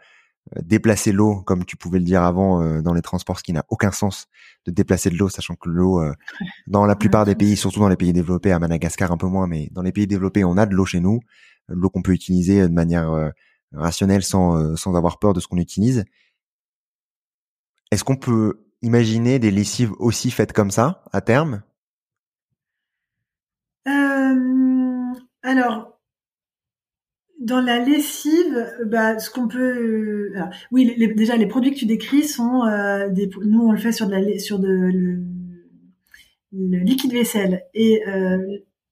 déplacer 0.62 1.12
l'eau 1.12 1.41
comme 1.41 1.66
tu 1.66 1.76
pouvais 1.76 2.00
le 2.00 2.06
dire 2.06 2.24
avant 2.24 2.62
euh, 2.62 2.82
dans 2.82 2.93
les 2.93 3.02
transports, 3.02 3.39
ce 3.39 3.43
qui 3.43 3.54
n'a 3.54 3.66
aucun 3.70 3.91
sens 3.91 4.28
de 4.66 4.72
déplacer 4.72 5.10
de 5.10 5.18
l'eau, 5.18 5.30
sachant 5.30 5.56
que 5.56 5.70
l'eau, 5.70 6.02
euh, 6.02 6.14
dans 6.68 6.86
la 6.86 6.96
plupart 6.96 7.26
des 7.26 7.36
pays, 7.36 7.58
surtout 7.58 7.80
dans 7.80 7.89
les 7.89 7.96
pays 7.96 8.14
développés, 8.14 8.52
à 8.52 8.60
Madagascar 8.60 9.12
un 9.12 9.18
peu 9.18 9.28
moins, 9.28 9.48
mais 9.48 9.70
dans 9.72 9.82
les 9.82 9.91
pays 9.91 10.08
développés, 10.08 10.43
on 10.43 10.58
a 10.58 10.66
de 10.66 10.76
l'eau 10.76 10.86
chez 10.86 11.00
nous, 11.00 11.20
l'eau 11.68 11.89
qu'on 11.89 12.02
peut 12.02 12.14
utiliser 12.14 12.62
de 12.62 12.74
manière 12.74 13.32
rationnelle 13.74 14.24
sans, 14.24 14.76
sans 14.76 14.96
avoir 14.96 15.18
peur 15.20 15.34
de 15.34 15.39
ce 15.39 15.48
qu'on 15.48 15.58
utilise. 15.58 16.06
Est-ce 17.91 18.04
qu'on 18.04 18.16
peut 18.16 18.66
imaginer 18.82 19.39
des 19.39 19.52
lessives 19.52 19.93
aussi 19.98 20.30
faites 20.32 20.54
comme 20.54 20.72
ça 20.72 21.04
à 21.12 21.22
terme? 21.22 21.64
Alors, 25.46 25.95
dans 27.40 27.62
la 27.62 27.80
lessive, 27.80 28.74
bah, 28.86 29.20
ce 29.20 29.30
qu'on 29.30 29.48
peut, 29.48 30.32
euh, 30.36 30.44
oui, 30.72 30.96
déjà 31.16 31.36
les 31.36 31.48
produits 31.48 31.72
que 31.72 31.78
tu 31.78 31.86
décris 31.86 32.24
sont 32.24 32.66
euh, 32.66 33.10
des, 33.10 33.30
nous 33.44 33.62
on 33.62 33.72
le 33.72 33.78
fait 33.78 33.92
sur 33.92 34.08
de 34.08 34.14
la, 34.14 34.40
sur 34.40 34.60
de 34.60 34.70
le, 34.70 35.20
liquide 36.52 37.12
vaisselle 37.12 37.64
et 37.74 38.08
euh, 38.08 38.38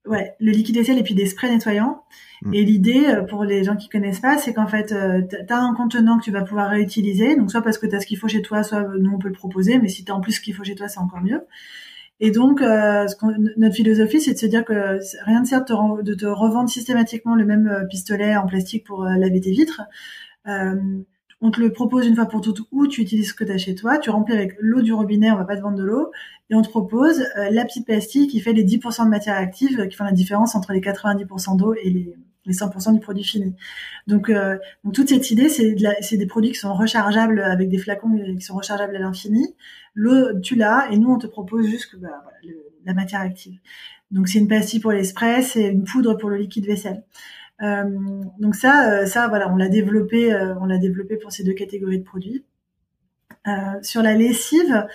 ouais, 0.06 0.34
le 0.40 0.52
liquide 0.52 0.76
vaisselle 0.76 0.98
et 0.98 1.04
puis 1.04 1.16
des 1.16 1.26
sprays 1.26 1.50
nettoyants. 1.50 2.04
Mm. 2.42 2.54
Et 2.54 2.64
l'idée 2.66 3.18
pour 3.30 3.46
les 3.46 3.64
gens 3.64 3.78
qui 3.78 3.88
connaissent 3.88 4.20
pas, 4.20 4.38
c'est 4.38 4.54
qu'en 4.54 4.68
fait, 4.68 4.88
tu 4.88 5.54
as 5.54 5.60
un 5.60 5.74
contenant 5.74 6.20
que 6.20 6.26
tu 6.26 6.32
vas 6.32 6.44
pouvoir 6.44 6.70
réutiliser, 6.70 7.38
donc 7.38 7.50
soit 7.50 7.62
parce 7.62 7.78
que 7.78 7.88
tu 7.88 7.96
as 7.96 8.02
ce 8.02 8.08
qu'il 8.08 8.18
faut 8.18 8.28
chez 8.28 8.42
toi, 8.42 8.64
soit 8.64 8.86
nous 9.00 9.12
on 9.12 9.20
peut 9.20 9.30
le 9.30 9.34
proposer, 9.34 9.80
mais 9.80 9.88
si 9.88 10.04
tu 10.04 10.12
as 10.12 10.16
en 10.16 10.20
plus 10.20 10.34
ce 10.34 10.42
qu'il 10.42 10.54
faut 10.54 10.66
chez 10.66 10.76
toi, 10.76 10.90
c'est 10.90 11.00
encore 11.00 11.22
mieux. 11.22 11.42
Et 12.20 12.32
donc, 12.32 12.62
euh, 12.62 13.06
notre 13.58 13.76
philosophie, 13.76 14.22
c'est 14.22 14.34
de 14.34 14.38
se 14.38 14.46
dire 14.46 14.64
que 14.64 15.00
rien 15.26 15.42
ne 15.42 15.46
sert 15.46 15.66
de 15.66 16.14
te, 16.14 16.26
revendre 16.26 16.70
systématiquement 16.70 17.36
le 17.36 17.46
même 17.46 17.68
euh, 17.68 17.86
pistolet 17.86 18.36
en 18.36 18.48
plastique 18.48 18.86
pour 18.86 19.04
euh, 19.04 19.16
laver 19.18 19.42
tes 19.42 19.52
vitres. 19.52 19.82
On 21.46 21.52
te 21.52 21.60
le 21.60 21.74
propose 21.74 22.08
une 22.08 22.16
fois 22.16 22.28
pour 22.28 22.40
toutes 22.40 22.62
où 22.72 22.88
tu 22.88 23.02
utilises 23.02 23.30
ce 23.30 23.34
que 23.34 23.44
tu 23.44 23.58
chez 23.60 23.76
toi, 23.76 23.98
tu 23.98 24.10
remplis 24.10 24.34
avec 24.34 24.56
l'eau 24.60 24.82
du 24.82 24.94
robinet, 24.94 25.30
on 25.30 25.36
va 25.36 25.44
pas 25.44 25.58
te 25.58 25.62
vendre 25.62 25.78
de 25.78 25.84
l'eau, 25.84 26.10
et 26.50 26.56
on 26.56 26.62
te 26.62 26.70
propose 26.70 27.22
la 27.36 27.66
petite 27.66 27.86
plastique 27.86 28.32
qui 28.32 28.40
fait 28.40 28.54
les 28.54 28.64
10% 28.64 29.04
de 29.04 29.10
matière 29.10 29.36
active, 29.36 29.90
qui 29.90 29.98
font 29.98 30.06
la 30.06 30.14
différence 30.14 30.56
entre 30.56 30.72
les 30.72 30.80
90% 30.80 31.58
d'eau 31.58 31.74
et 31.74 31.90
les, 31.90 32.16
les 32.46 32.54
100% 32.54 32.94
du 32.94 33.00
produit 33.00 33.24
fini. 33.24 33.56
Donc, 34.08 34.30
euh, 34.30 34.58
toute 34.94 35.10
cette 35.10 35.32
idée, 35.32 35.50
c'est 35.50 35.74
de 35.74 36.18
des 36.18 36.26
produits 36.26 36.52
qui 36.52 36.60
sont 36.60 36.74
rechargeables 36.74 37.42
avec 37.42 37.70
des 37.70 37.78
flacons 37.78 38.18
qui 38.36 38.42
sont 38.42 38.56
rechargeables 38.56 38.96
à 38.96 39.00
l'infini. 39.00 39.56
L'eau, 39.96 40.40
tu 40.42 40.56
l'as, 40.56 40.88
et 40.92 40.98
nous, 40.98 41.10
on 41.10 41.18
te 41.18 41.28
propose 41.28 41.68
juste 41.68 41.96
bah, 41.98 42.24
la 42.86 42.94
matière 42.94 43.22
active. 43.22 43.60
Donc, 44.12 44.28
c'est 44.28 44.40
une 44.40 44.48
pastille 44.48 44.80
pour 44.80 44.92
l'esprit, 44.92 45.44
c'est 45.44 45.68
une 45.68 45.84
poudre 45.84 46.16
pour 46.16 46.30
le 46.30 46.38
liquide 46.38 46.66
vaisselle. 46.66 47.04
Euh, 47.62 47.84
donc 48.40 48.56
ça, 48.56 48.92
euh, 48.92 49.06
ça, 49.06 49.28
voilà, 49.28 49.50
on 49.50 49.56
l'a 49.56 49.70
développé, 49.70 50.36
on 50.60 50.66
l'a 50.66 50.80
développé 50.80 51.18
pour 51.18 51.32
ces 51.32 51.44
deux 51.44 51.54
catégories 51.54 52.00
de 52.00 52.04
produits. 52.04 52.46
Sur 53.82 54.02
la 54.02 54.14
lessive, 54.14 54.88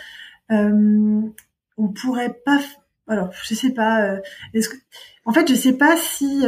on 0.51 1.89
pourrait 1.95 2.37
pas, 2.45 2.61
alors, 3.07 3.31
je 3.45 3.55
sais 3.55 3.73
pas. 3.73 4.19
en 5.25 5.33
fait, 5.33 5.49
je 5.49 5.55
sais 5.55 5.77
pas 5.77 5.97
si 5.97 6.45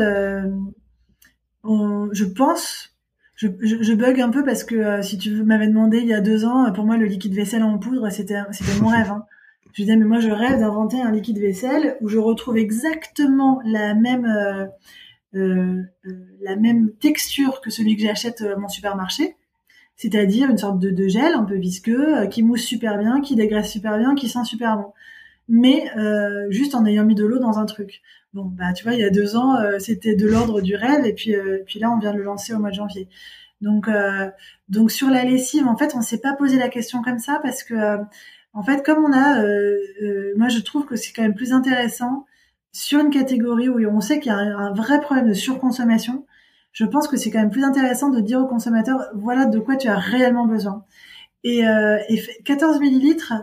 je 1.64 2.24
pense, 2.24 2.94
je, 3.36 3.48
je, 3.60 3.94
bug 3.94 4.20
un 4.20 4.30
peu 4.30 4.44
parce 4.44 4.64
que 4.64 4.74
euh, 4.74 5.02
si 5.02 5.18
tu 5.18 5.42
m'avais 5.42 5.66
demandé 5.66 5.98
il 5.98 6.06
y 6.06 6.14
a 6.14 6.20
deux 6.20 6.44
ans, 6.44 6.70
pour 6.72 6.84
moi 6.84 6.96
le 6.96 7.06
liquide 7.06 7.34
vaisselle 7.34 7.62
en 7.62 7.78
poudre, 7.78 8.10
c'était 8.10 8.38
c'était 8.52 8.78
mon 8.80 8.88
rêve. 8.96 9.10
Hein. 9.10 9.24
Je 9.72 9.82
disais 9.82 9.96
mais 9.96 10.04
moi 10.04 10.20
je 10.20 10.30
rêve 10.30 10.58
d'inventer 10.58 11.00
un 11.00 11.10
liquide 11.10 11.38
vaisselle 11.38 11.96
où 12.00 12.08
je 12.08 12.18
retrouve 12.18 12.58
exactement 12.58 13.60
la 13.64 13.94
même 13.94 14.26
euh, 14.26 14.66
euh, 15.34 15.82
euh 16.06 16.26
la 16.42 16.56
même 16.56 16.90
texture 17.00 17.60
que 17.60 17.70
celui 17.70 17.96
que 17.96 18.02
j'achète 18.02 18.40
à 18.40 18.56
mon 18.56 18.68
supermarché, 18.68 19.36
c'est-à-dire 19.96 20.50
une 20.50 20.58
sorte 20.58 20.78
de, 20.78 20.90
de, 20.90 21.06
gel 21.06 21.34
un 21.34 21.44
peu 21.44 21.56
visqueux 21.56 22.26
qui 22.28 22.42
mousse 22.42 22.62
super 22.62 22.98
bien, 22.98 23.20
qui 23.20 23.36
dégraisse 23.36 23.70
super 23.70 23.98
bien, 23.98 24.14
qui 24.14 24.28
sent 24.28 24.44
super 24.44 24.78
bon 24.78 24.92
mais 25.50 25.90
euh, 25.96 26.46
juste 26.50 26.76
en 26.76 26.86
ayant 26.86 27.04
mis 27.04 27.16
de 27.16 27.24
l'eau 27.24 27.40
dans 27.40 27.58
un 27.58 27.66
truc. 27.66 28.02
Bon, 28.32 28.44
bah 28.44 28.72
tu 28.72 28.84
vois, 28.84 28.94
il 28.94 29.00
y 29.00 29.04
a 29.04 29.10
deux 29.10 29.36
ans, 29.36 29.56
euh, 29.56 29.80
c'était 29.80 30.14
de 30.14 30.26
l'ordre 30.28 30.60
du 30.60 30.76
rêve, 30.76 31.04
et 31.04 31.12
puis 31.12 31.34
euh, 31.34 31.58
puis 31.66 31.80
là, 31.80 31.90
on 31.90 31.98
vient 31.98 32.12
de 32.12 32.18
le 32.18 32.22
lancer 32.24 32.54
au 32.54 32.60
mois 32.60 32.70
de 32.70 32.76
janvier. 32.76 33.08
Donc 33.60 33.90
donc 34.68 34.90
sur 34.90 35.10
la 35.10 35.24
lessive, 35.24 35.66
en 35.66 35.76
fait, 35.76 35.94
on 35.94 36.00
s'est 36.00 36.20
pas 36.20 36.34
posé 36.34 36.56
la 36.56 36.70
question 36.70 37.02
comme 37.02 37.18
ça 37.18 37.40
parce 37.42 37.62
que 37.62 37.98
en 38.54 38.62
fait, 38.62 38.82
comme 38.84 39.04
on 39.04 39.12
a, 39.12 39.42
moi, 40.36 40.48
je 40.48 40.60
trouve 40.60 40.86
que 40.86 40.96
c'est 40.96 41.12
quand 41.12 41.22
même 41.22 41.34
plus 41.34 41.52
intéressant 41.52 42.26
sur 42.72 43.00
une 43.00 43.10
catégorie 43.10 43.68
où 43.68 43.78
on 43.90 44.00
sait 44.00 44.20
qu'il 44.20 44.32
y 44.32 44.34
a 44.34 44.38
un, 44.38 44.72
vrai 44.72 45.00
problème 45.00 45.28
de 45.28 45.34
surconsommation. 45.34 46.26
Je 46.72 46.86
pense 46.86 47.08
que 47.08 47.16
c'est 47.18 47.30
quand 47.30 47.40
même 47.40 47.50
plus 47.50 47.64
intéressant 47.64 48.10
de 48.10 48.20
dire 48.20 48.40
au 48.40 48.46
consommateur, 48.46 49.00
voilà 49.14 49.44
de 49.46 49.58
quoi 49.58 49.76
tu 49.76 49.88
as 49.88 49.98
réellement 49.98 50.46
besoin. 50.46 50.84
Et, 51.44 51.60
et 51.60 52.22
14 52.44 52.80
millilitres, 52.80 53.34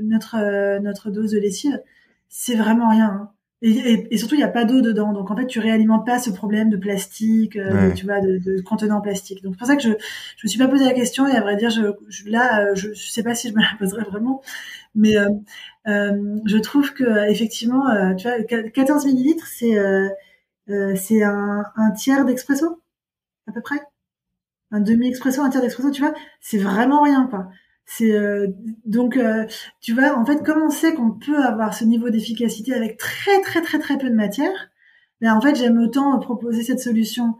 notre 0.00 0.36
euh, 0.36 0.80
notre 0.80 1.10
dose 1.10 1.32
de 1.32 1.38
lessive, 1.38 1.80
c'est 2.28 2.56
vraiment 2.56 2.90
rien. 2.90 3.08
Hein. 3.08 3.32
Et, 3.64 4.08
et, 4.10 4.18
surtout, 4.18 4.34
il 4.34 4.38
n'y 4.38 4.44
a 4.44 4.48
pas 4.48 4.64
d'eau 4.64 4.80
dedans. 4.80 5.12
Donc, 5.12 5.30
en 5.30 5.36
fait, 5.36 5.46
tu 5.46 5.60
réalimentes 5.60 6.04
pas 6.04 6.18
ce 6.18 6.30
problème 6.30 6.68
de 6.68 6.76
plastique, 6.76 7.56
euh, 7.56 7.92
tu 7.92 8.06
vois, 8.06 8.20
de, 8.20 8.38
de 8.38 8.60
contenant 8.60 9.00
plastique. 9.00 9.40
Donc, 9.44 9.54
c'est 9.54 9.58
pour 9.58 9.66
ça 9.68 9.76
que 9.76 9.82
je 9.82 9.90
je 10.36 10.46
me 10.46 10.48
suis 10.48 10.58
pas 10.58 10.66
posé 10.66 10.84
la 10.84 10.94
question. 10.94 11.28
Et 11.28 11.36
à 11.36 11.40
vrai 11.40 11.56
dire, 11.56 11.70
je, 11.70 11.82
je 12.08 12.28
là, 12.28 12.66
euh, 12.66 12.74
je, 12.74 12.92
je 12.92 13.10
sais 13.10 13.22
pas 13.22 13.36
si 13.36 13.48
je 13.48 13.54
me 13.54 13.60
la 13.60 13.68
poserai 13.78 14.02
vraiment. 14.02 14.42
Mais 14.96 15.16
euh, 15.16 16.40
je 16.44 16.58
trouve 16.58 16.92
que 16.92 17.30
effectivement, 17.30 17.84
tu 18.16 18.28
vois, 18.28 18.42
14 18.42 19.06
millilitres, 19.06 19.46
c'est 19.46 19.76
c'est 20.96 21.22
un, 21.22 21.64
un 21.76 21.90
tiers 21.92 22.24
d'expresso, 22.24 22.80
à 23.48 23.52
peu 23.52 23.60
près. 23.60 23.80
Un 24.72 24.80
demi-expresso, 24.80 25.40
un 25.42 25.50
tiers 25.50 25.62
d'expresso, 25.62 25.90
tu 25.90 26.02
vois, 26.02 26.14
c'est 26.40 26.58
vraiment 26.58 27.02
rien, 27.02 27.28
quoi. 27.30 27.48
C'est 27.84 28.12
euh, 28.12 28.48
donc 28.84 29.16
euh, 29.16 29.46
tu 29.80 29.92
vois 29.92 30.16
en 30.16 30.24
fait 30.24 30.42
comme 30.44 30.62
on 30.62 30.70
sait 30.70 30.94
qu'on 30.94 31.12
peut 31.12 31.42
avoir 31.42 31.74
ce 31.74 31.84
niveau 31.84 32.10
d'efficacité 32.10 32.74
avec 32.74 32.96
très 32.96 33.40
très 33.42 33.60
très 33.60 33.78
très 33.78 33.98
peu 33.98 34.08
de 34.08 34.14
matière, 34.14 34.70
ben 35.20 35.34
en 35.34 35.40
fait 35.40 35.56
j'aime 35.56 35.78
autant 35.78 36.18
proposer 36.18 36.62
cette 36.62 36.80
solution 36.80 37.36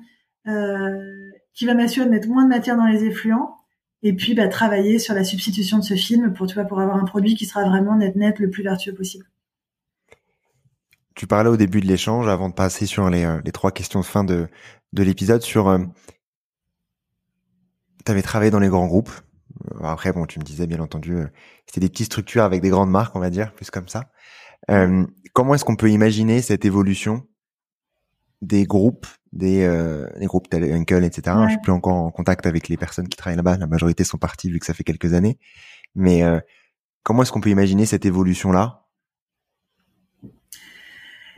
euh, 0.49 1.31
qui 1.55 1.65
va 1.65 1.75
m'assurer 1.75 2.07
de 2.07 2.11
mettre 2.11 2.29
moins 2.29 2.45
de 2.45 2.49
matière 2.49 2.77
dans 2.77 2.87
les 2.87 3.05
effluents 3.05 3.57
et 4.03 4.15
puis 4.15 4.35
bah, 4.35 4.49
travailler 4.49 4.99
sur 4.99 5.15
la 5.15 5.25
substitution 5.25 5.79
de 5.79 5.85
ce 5.85 5.95
film 5.95 6.33
pour 6.35 6.47
tu 6.49 6.55
vois 6.55 6.65
pour 6.65 6.81
avoir 6.81 6.97
un 6.97 7.05
produit 7.05 7.37
qui 7.37 7.47
sera 7.47 7.65
vraiment 7.65 7.97
net 7.97 8.17
net 8.17 8.39
le 8.39 8.51
plus 8.51 8.63
vertueux 8.63 8.95
possible. 8.95 9.25
Tu 11.15 11.27
parlais 11.27 11.51
au 11.51 11.57
début 11.57 11.81
de 11.81 11.87
l'échange 11.87 12.27
avant 12.27 12.49
de 12.49 12.55
passer 12.55 12.87
sur 12.87 13.09
les, 13.11 13.39
les 13.45 13.53
trois 13.53 13.71
questions 13.71 14.01
de 14.01 14.05
fin 14.05 14.25
de 14.25 14.49
de 14.93 15.03
l'épisode 15.03 15.43
sur 15.43 15.79
tu 18.05 18.11
avais 18.11 18.23
travaillé 18.23 18.51
dans 18.51 18.59
les 18.59 18.69
grands 18.69 18.87
groupes 18.87 19.11
euh, 19.11 19.32
après, 19.83 20.13
bon, 20.13 20.27
tu 20.27 20.39
me 20.39 20.45
disais 20.45 20.67
bien 20.67 20.81
entendu, 20.81 21.17
euh, 21.17 21.27
c'était 21.67 21.81
des 21.81 21.89
petites 21.89 22.07
structures 22.07 22.45
avec 22.45 22.61
des 22.61 22.71
grandes 22.71 22.91
marques, 22.91 23.15
on 23.17 23.21
va 23.21 23.31
dire, 23.31 23.53
plus 23.55 23.71
comme 23.71 23.89
ça. 23.89 24.11
Euh, 24.71 25.07
comment 25.33 25.55
est-ce 25.55 25.65
qu'on 25.65 25.77
peut 25.77 25.91
imaginer 25.91 26.43
cette 26.43 26.65
évolution 26.65 27.27
des 28.41 28.65
groupes, 28.65 29.07
des, 29.33 29.63
euh, 29.63 30.09
des 30.19 30.27
groupes 30.27 30.49
tel 30.49 30.65
Uncle, 30.73 31.05
etc. 31.05 31.37
Je 31.45 31.51
suis 31.51 31.61
plus 31.61 31.73
encore 31.73 31.95
en 31.95 32.11
contact 32.11 32.47
avec 32.47 32.69
les 32.69 32.77
personnes 32.77 33.09
qui 33.09 33.17
travaillent 33.17 33.37
là-bas. 33.37 33.57
La 33.57 33.67
majorité 33.67 34.05
sont 34.05 34.19
parties 34.19 34.51
vu 34.51 34.59
que 34.59 34.67
ça 34.67 34.75
fait 34.75 34.85
quelques 34.85 35.15
années. 35.15 35.39
Mais 35.95 36.23
comment 37.03 37.23
est-ce 37.23 37.31
qu'on 37.31 37.41
peut 37.41 37.51
imaginer 37.51 37.87
cette 37.87 38.07
évolution-là 38.07 38.87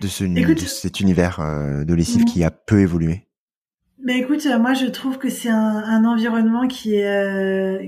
de, 0.00 0.06
ce, 0.06 0.24
de 0.24 0.58
cet 0.60 1.00
univers 1.00 1.40
de 1.40 1.94
lessive 1.94 2.24
qui 2.24 2.42
a 2.44 2.50
peu 2.50 2.80
évolué? 2.80 3.26
Mais 4.04 4.18
écoute, 4.18 4.46
euh, 4.46 4.58
moi 4.58 4.74
je 4.74 4.86
trouve 4.86 5.18
que 5.18 5.30
c'est 5.30 5.48
un, 5.50 6.04
environnement 6.04 6.68
qui 6.68 6.96
est. 6.96 7.06
Euh, 7.06 7.82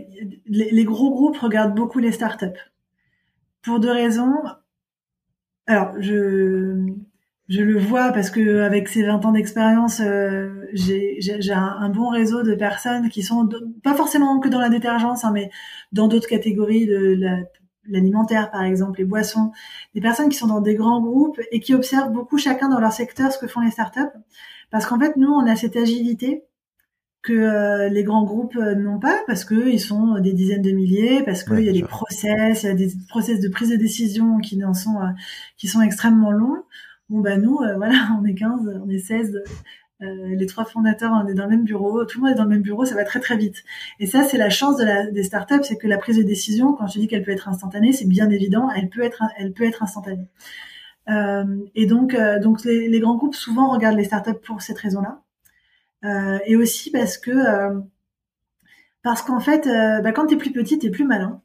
les, 0.47 0.85
gros 0.85 1.11
groupes 1.11 1.37
regardent 1.39 1.75
beaucoup 1.75 1.99
les 1.99 2.13
startups 2.13 2.47
pour 3.63 3.81
deux 3.81 3.91
raisons. 3.93 4.35
Alors, 5.67 5.95
je 6.01 7.63
le 7.63 7.79
vois 7.79 8.13
parce 8.13 8.31
que 8.31 8.63
avec 8.63 8.89
ces 8.89 9.05
20 9.05 9.25
ans 9.25 9.33
d'expérience, 9.33 10.01
euh, 10.01 10.67
j'ai 10.73 11.53
un, 11.53 11.77
un, 11.81 11.89
bon 11.91 12.09
réseau 12.09 12.43
de 12.43 12.55
personnes 12.55 13.09
qui 13.11 13.23
sont 13.23 13.49
pas 13.83 13.95
forcément 13.95 14.41
que 14.41 14.49
dans 14.49 14.61
la 14.61 14.69
détergence, 14.71 15.25
hein, 15.25 15.33
mais 15.35 15.51
dans 15.93 16.09
d'autres 16.09 16.29
catégories 16.29 16.87
de 16.87 17.19
l'alimentaire 17.89 18.51
par 18.51 18.63
exemple, 18.63 18.99
les 18.99 19.05
boissons, 19.05 19.53
des 19.95 20.01
personnes 20.01 20.29
qui 20.29 20.37
sont 20.37 20.47
dans 20.49 20.61
des 20.61 20.75
grands 20.75 21.01
groupes 21.01 21.41
et 21.53 21.61
qui 21.61 21.75
observent 21.75 22.13
beaucoup 22.13 22.39
chacun 22.39 22.69
dans 22.69 22.81
leur 22.81 22.93
secteur 22.93 23.33
ce 23.33 23.39
que 23.39 23.47
font 23.47 23.61
les 23.61 23.71
startups. 23.71 24.01
Parce 24.71 24.87
qu'en 24.87 24.99
fait, 24.99 25.17
nous, 25.17 25.29
on 25.31 25.47
a 25.47 25.57
cette 25.57 25.77
agilité 25.77 26.45
que 27.23 27.33
euh, 27.33 27.89
les 27.89 28.05
grands 28.05 28.25
groupes 28.25 28.57
euh, 28.57 28.75
n'ont 28.77 29.01
pas 29.01 29.19
parce 29.27 29.45
que 29.45 29.69
ils 29.69 29.81
sont 29.81 30.21
des 30.21 30.33
dizaines 30.33 30.63
de 30.63 30.71
milliers, 30.71 31.23
parce 31.25 31.43
qu'il 31.43 31.65
y 31.65 31.69
a 31.69 31.73
des 31.73 31.83
process, 31.83 32.63
il 32.63 32.67
y 32.67 32.71
a 32.71 32.75
des 32.75 32.93
process 33.09 33.41
de 33.41 33.49
prise 33.49 33.71
de 33.71 33.77
décision 33.77 34.39
qui 34.39 34.61
sont 34.75 34.99
qui 35.57 35.67
sont 35.67 35.81
extrêmement 35.83 36.31
longs. 36.31 36.63
Bon, 37.09 37.21
bah 37.21 37.37
nous, 37.37 37.59
euh, 37.63 37.75
voilà, 37.77 38.17
on 38.21 38.25
est 38.25 38.35
15, 38.35 38.81
on 38.85 38.89
est 38.89 38.99
16, 38.99 39.43
euh, 40.03 40.35
les 40.37 40.47
trois 40.47 40.65
fondateurs, 40.65 41.13
on 41.13 41.27
est 41.27 41.35
dans 41.35 41.45
le 41.45 41.51
même 41.51 41.65
bureau, 41.65 42.05
tout 42.05 42.19
le 42.19 42.25
monde 42.27 42.35
est 42.35 42.37
dans 42.37 42.45
le 42.45 42.51
même 42.51 42.63
bureau, 42.63 42.85
ça 42.85 42.95
va 42.95 43.05
très 43.05 43.21
très 43.21 43.37
vite. 43.37 43.65
Et 44.01 44.07
ça, 44.07 44.25
c'est 44.25 44.37
la 44.37 44.51
chance 44.51 44.77
de 44.77 44.85
la, 44.85 45.07
des 45.11 45.23
startups, 45.23 45.63
c'est 45.63 45.77
que 45.77 45.87
la 45.87 45.99
prise 45.99 46.19
de 46.19 46.23
décision, 46.23 46.75
quand 46.75 46.87
je 46.87 46.99
dis 46.99 47.09
qu'elle 47.09 47.23
peut 47.23 47.31
être 47.31 47.49
instantanée, 47.49 47.93
c'est 47.93 48.07
bien 48.07 48.29
évident, 48.31 48.69
elle 48.77 48.91
peut 48.91 49.03
être, 49.03 49.23
elle 49.39 49.53
peut 49.53 49.65
être 49.65 49.83
instantanée. 49.83 50.27
Euh, 51.09 51.45
et 51.75 51.87
donc, 51.87 52.15
euh, 52.15 52.39
donc 52.41 52.65
les, 52.65 53.01
grands 53.01 53.17
groupes 53.17 53.35
souvent 53.35 53.71
regardent 53.71 53.97
les 53.97 54.05
startups 54.05 54.41
pour 54.45 54.61
cette 54.63 54.79
raison-là, 54.79 55.23
euh, 56.05 56.39
et 56.47 56.57
aussi 56.57 56.91
parce 56.91 57.17
que 57.19 57.33
parce 59.03 59.23
qu'en 59.23 59.41
fait, 59.41 59.69
bah, 60.03 60.13
quand 60.13 60.27
t'es 60.27 60.37
plus 60.37 60.53
petit, 60.53 60.79
t'es 60.79 60.91
plus 60.91 61.05
malin. 61.05 61.41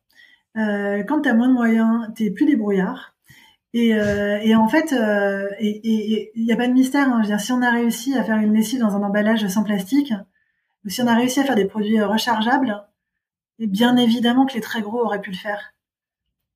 quand 0.55 1.21
t'as 1.21 1.33
moins 1.33 1.47
de 1.49 1.53
moyens, 1.53 2.09
t'es 2.15 2.31
plus 2.31 2.45
débrouillard. 2.45 3.15
Et, 3.73 3.89
et, 3.89 4.55
en 4.55 4.67
fait, 4.67 4.93
il 5.61 6.31
n'y 6.35 6.51
a 6.51 6.55
pas 6.57 6.67
de 6.67 6.73
mystère. 6.73 7.07
Hein. 7.09 7.37
Si 7.37 7.51
on 7.51 7.61
a 7.61 7.71
réussi 7.71 8.17
à 8.17 8.23
faire 8.23 8.37
une 8.37 8.53
lessive 8.53 8.79
dans 8.79 8.95
un 8.95 9.03
emballage 9.03 9.47
sans 9.47 9.63
plastique, 9.63 10.13
ou 10.85 10.89
si 10.89 11.01
on 11.03 11.07
a 11.07 11.15
réussi 11.15 11.39
à 11.39 11.43
faire 11.43 11.55
des 11.55 11.65
produits 11.65 12.01
rechargeables, 12.01 12.83
et 13.59 13.67
bien 13.67 13.95
évidemment 13.95 14.45
que 14.47 14.55
les 14.55 14.61
très 14.61 14.81
gros 14.81 14.99
auraient 14.99 15.21
pu 15.21 15.31
le 15.31 15.37
faire. 15.37 15.73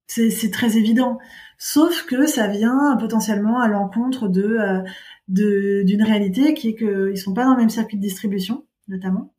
C'est 0.07 0.51
très 0.51 0.77
évident. 0.77 1.19
Sauf 1.57 2.05
que 2.05 2.25
ça 2.25 2.47
vient 2.47 2.97
potentiellement 2.99 3.59
à 3.59 3.67
l'encontre 3.67 4.27
de 4.27 4.57
euh, 4.59 4.83
d'une 5.27 6.03
réalité 6.03 6.53
qui 6.53 6.69
est 6.69 6.75
qu'ils 6.75 7.17
sont 7.17 7.33
pas 7.33 7.45
dans 7.45 7.53
le 7.53 7.59
même 7.59 7.69
circuit 7.69 7.97
de 7.97 8.01
distribution, 8.01 8.65
notamment, 8.87 9.33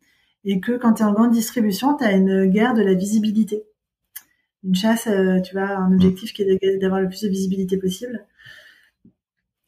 et 0.44 0.60
que 0.60 0.72
quand 0.72 0.94
tu 0.94 1.02
es 1.02 1.06
en 1.06 1.12
grande 1.12 1.32
distribution, 1.32 1.96
tu 1.96 2.04
as 2.04 2.12
une 2.12 2.46
guerre 2.46 2.74
de 2.74 2.82
la 2.82 2.94
visibilité 2.94 3.64
une 4.64 4.74
chasse, 4.74 5.06
euh, 5.06 5.40
tu 5.40 5.54
vois, 5.54 5.68
un 5.76 5.92
objectif 5.92 6.32
qui 6.32 6.42
est 6.42 6.78
d'avoir 6.78 7.00
le 7.00 7.08
plus 7.08 7.22
de 7.22 7.28
visibilité 7.28 7.76
possible. 7.76 8.26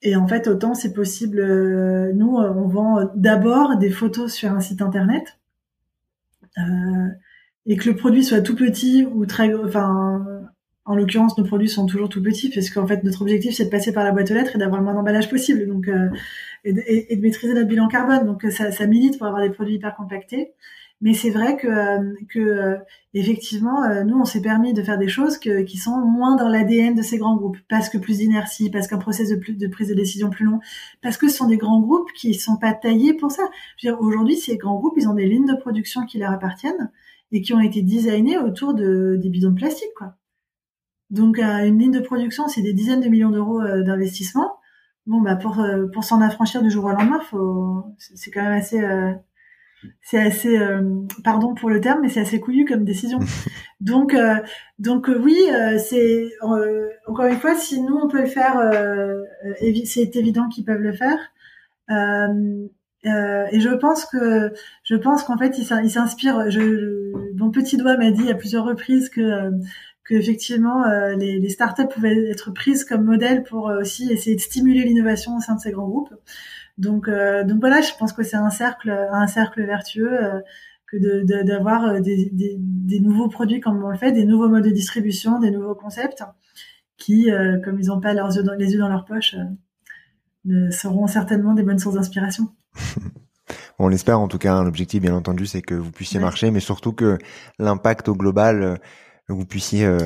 Et 0.02 0.16
en 0.16 0.26
fait, 0.26 0.48
autant 0.48 0.74
c'est 0.74 0.92
possible, 0.92 1.40
euh, 1.40 2.12
nous, 2.12 2.36
on 2.36 2.68
vend 2.68 3.10
d'abord 3.14 3.76
des 3.78 3.90
photos 3.90 4.32
sur 4.32 4.50
un 4.52 4.60
site 4.60 4.82
internet. 4.82 5.38
et 7.66 7.76
que 7.76 7.90
le 7.90 7.96
produit 7.96 8.24
soit 8.24 8.40
tout 8.40 8.56
petit 8.56 9.06
ou 9.06 9.26
très, 9.26 9.54
enfin, 9.54 10.24
en 10.88 10.96
l'occurrence, 10.96 11.38
nos 11.38 11.44
produits 11.44 11.68
sont 11.68 11.86
toujours 11.86 12.08
tout 12.08 12.22
petits 12.22 12.50
parce 12.50 12.70
qu'en 12.70 12.86
fait, 12.86 13.04
notre 13.04 13.22
objectif, 13.22 13.54
c'est 13.54 13.66
de 13.66 13.70
passer 13.70 13.92
par 13.92 14.04
la 14.04 14.12
boîte 14.12 14.30
aux 14.30 14.34
lettres 14.34 14.56
et 14.56 14.58
d'avoir 14.58 14.80
le 14.80 14.84
moins 14.84 14.94
d'emballage 14.94 15.28
possible, 15.28 15.66
donc 15.66 15.88
et, 16.64 16.72
de, 16.72 17.20
maîtriser 17.20 17.54
notre 17.54 17.68
bilan 17.68 17.88
carbone. 17.88 18.24
Donc, 18.24 18.42
ça, 18.50 18.72
ça 18.72 18.86
milite 18.86 19.18
pour 19.18 19.26
avoir 19.26 19.42
des 19.42 19.50
produits 19.50 19.74
hyper 19.74 19.94
compactés. 19.94 20.52
Mais 21.00 21.14
c'est 21.14 21.30
vrai 21.30 21.56
que, 21.56 21.68
euh, 21.68 22.14
que 22.28 22.40
euh, 22.40 22.76
effectivement, 23.14 23.84
euh, 23.84 24.02
nous, 24.02 24.18
on 24.18 24.24
s'est 24.24 24.42
permis 24.42 24.72
de 24.72 24.82
faire 24.82 24.98
des 24.98 25.06
choses 25.06 25.38
qui 25.38 25.76
sont 25.76 25.96
moins 25.98 26.34
dans 26.34 26.48
l'ADN 26.48 26.94
de 26.96 27.02
ces 27.02 27.18
grands 27.18 27.36
groupes, 27.36 27.58
parce 27.68 27.88
que 27.88 27.98
plus 27.98 28.18
d'inertie, 28.18 28.68
parce 28.68 28.88
qu'un 28.88 28.98
process 28.98 29.28
de, 29.28 29.36
prise 29.68 29.88
de 29.88 29.94
décision 29.94 30.28
plus 30.28 30.44
long, 30.44 30.58
parce 31.00 31.16
que 31.16 31.28
ce 31.28 31.36
sont 31.36 31.46
des 31.46 31.56
grands 31.56 31.80
groupes 31.80 32.10
qui 32.16 32.34
sont 32.34 32.56
pas 32.56 32.72
taillés 32.72 33.14
pour 33.14 33.30
ça. 33.30 33.44
Aujourd'hui, 34.00 34.36
ces 34.36 34.56
grands 34.56 34.76
groupes, 34.76 34.94
ils 34.96 35.08
ont 35.08 35.14
des 35.14 35.26
lignes 35.26 35.46
de 35.46 35.54
production 35.54 36.04
qui 36.04 36.18
leur 36.18 36.32
appartiennent 36.32 36.90
et 37.30 37.42
qui 37.42 37.52
ont 37.54 37.60
été 37.60 37.82
designées 37.82 38.38
autour 38.38 38.74
de, 38.74 39.16
des 39.16 39.28
bidons 39.28 39.50
de 39.50 39.56
plastique, 39.56 39.94
quoi. 39.96 40.17
Donc, 41.10 41.38
une 41.38 41.78
ligne 41.78 41.92
de 41.92 42.00
production, 42.00 42.48
c'est 42.48 42.62
des 42.62 42.72
dizaines 42.72 43.00
de 43.00 43.08
millions 43.08 43.30
d'euros 43.30 43.62
d'investissement. 43.62 44.56
Bon, 45.06 45.22
bah 45.22 45.36
pour 45.36 45.64
pour 45.94 46.04
s'en 46.04 46.20
affranchir 46.20 46.62
du 46.62 46.70
jour 46.70 46.84
au 46.84 46.90
lendemain, 46.90 47.20
faut 47.20 47.84
c'est 47.98 48.30
quand 48.30 48.42
même 48.42 48.52
assez 48.52 48.78
c'est 50.00 50.18
assez, 50.18 50.58
euh, 50.58 50.82
pardon 51.24 51.54
pour 51.54 51.70
le 51.70 51.80
terme, 51.80 52.00
mais 52.02 52.08
c'est 52.08 52.20
assez 52.20 52.40
couillu 52.40 52.64
comme 52.64 52.84
décision. 52.84 53.18
donc, 53.80 54.14
euh, 54.14 54.36
donc 54.78 55.08
euh, 55.08 55.18
oui, 55.22 55.36
c'est 55.78 56.30
encore 57.06 57.26
une 57.26 57.38
fois, 57.38 57.54
si 57.54 57.80
nous 57.80 57.96
on 57.96 58.08
peut 58.08 58.20
le 58.20 58.26
faire, 58.26 58.60
c'est 59.84 60.16
évident 60.16 60.48
qu'ils 60.48 60.64
peuvent 60.64 60.80
le 60.80 60.92
faire. 60.92 61.18
et 61.90 63.60
je 63.60 63.74
pense 63.76 64.04
que, 64.06 64.52
je 64.82 64.96
pense 64.96 65.24
qu'en 65.24 65.38
fait, 65.38 65.58
il 65.58 65.90
s'inspire. 65.90 66.50
Je, 66.50 67.12
mon 67.36 67.50
petit 67.50 67.76
doigt 67.76 67.96
m'a 67.96 68.10
dit 68.10 68.30
à 68.30 68.34
plusieurs 68.34 68.64
reprises 68.64 69.08
que 69.08 69.50
que 70.08 70.14
effectivement 70.14 70.84
les, 71.16 71.38
les 71.38 71.48
startups 71.50 71.88
pouvaient 71.92 72.30
être 72.30 72.50
prises 72.50 72.84
comme 72.84 73.04
modèle 73.04 73.42
pour 73.42 73.64
aussi 73.64 74.10
essayer 74.10 74.36
de 74.36 74.40
stimuler 74.40 74.84
l'innovation 74.84 75.36
au 75.36 75.40
sein 75.40 75.54
de 75.54 75.60
ces 75.60 75.70
grands 75.70 75.86
groupes. 75.86 76.14
Donc, 76.78 77.08
euh, 77.08 77.44
donc 77.44 77.58
voilà, 77.58 77.80
je 77.80 77.90
pense 77.98 78.12
que 78.12 78.22
c'est 78.22 78.36
un 78.36 78.50
cercle, 78.50 78.90
un 78.90 79.26
cercle 79.26 79.64
vertueux 79.66 80.24
euh, 80.24 80.40
que 80.86 81.42
d'avoir 81.42 81.92
de, 81.92 81.98
euh, 81.98 82.00
des, 82.00 82.30
des, 82.32 82.56
des, 82.58 83.00
nouveaux 83.00 83.28
produits 83.28 83.60
comme 83.60 83.82
on 83.82 83.88
le 83.88 83.98
fait, 83.98 84.12
des 84.12 84.24
nouveaux 84.24 84.48
modes 84.48 84.64
de 84.64 84.70
distribution, 84.70 85.40
des 85.40 85.50
nouveaux 85.50 85.74
concepts 85.74 86.22
qui, 86.96 87.30
comme 87.64 87.78
ils 87.78 87.86
n'ont 87.86 88.00
pas 88.00 88.12
leurs 88.12 88.34
yeux 88.34 88.42
dans, 88.42 88.54
les 88.54 88.72
yeux 88.72 88.80
dans 88.80 88.88
leur 88.88 89.04
poche, 89.04 89.36
seront 90.72 91.06
certainement 91.06 91.54
des 91.54 91.62
bonnes 91.62 91.78
sources 91.78 91.94
d'inspiration. 91.94 92.48
on 93.78 93.86
l'espère 93.86 94.18
en 94.18 94.26
tout 94.26 94.38
cas. 94.38 94.54
Hein. 94.54 94.64
L'objectif, 94.64 95.00
bien 95.00 95.14
entendu, 95.14 95.46
c'est 95.46 95.62
que 95.62 95.76
vous 95.76 95.92
puissiez 95.92 96.18
marcher, 96.18 96.50
mais 96.50 96.58
surtout 96.58 96.92
que 96.92 97.16
l'impact 97.60 98.08
au 98.08 98.16
global 98.16 98.80
vous 99.34 99.44
puissiez 99.44 99.84
euh, 99.84 99.98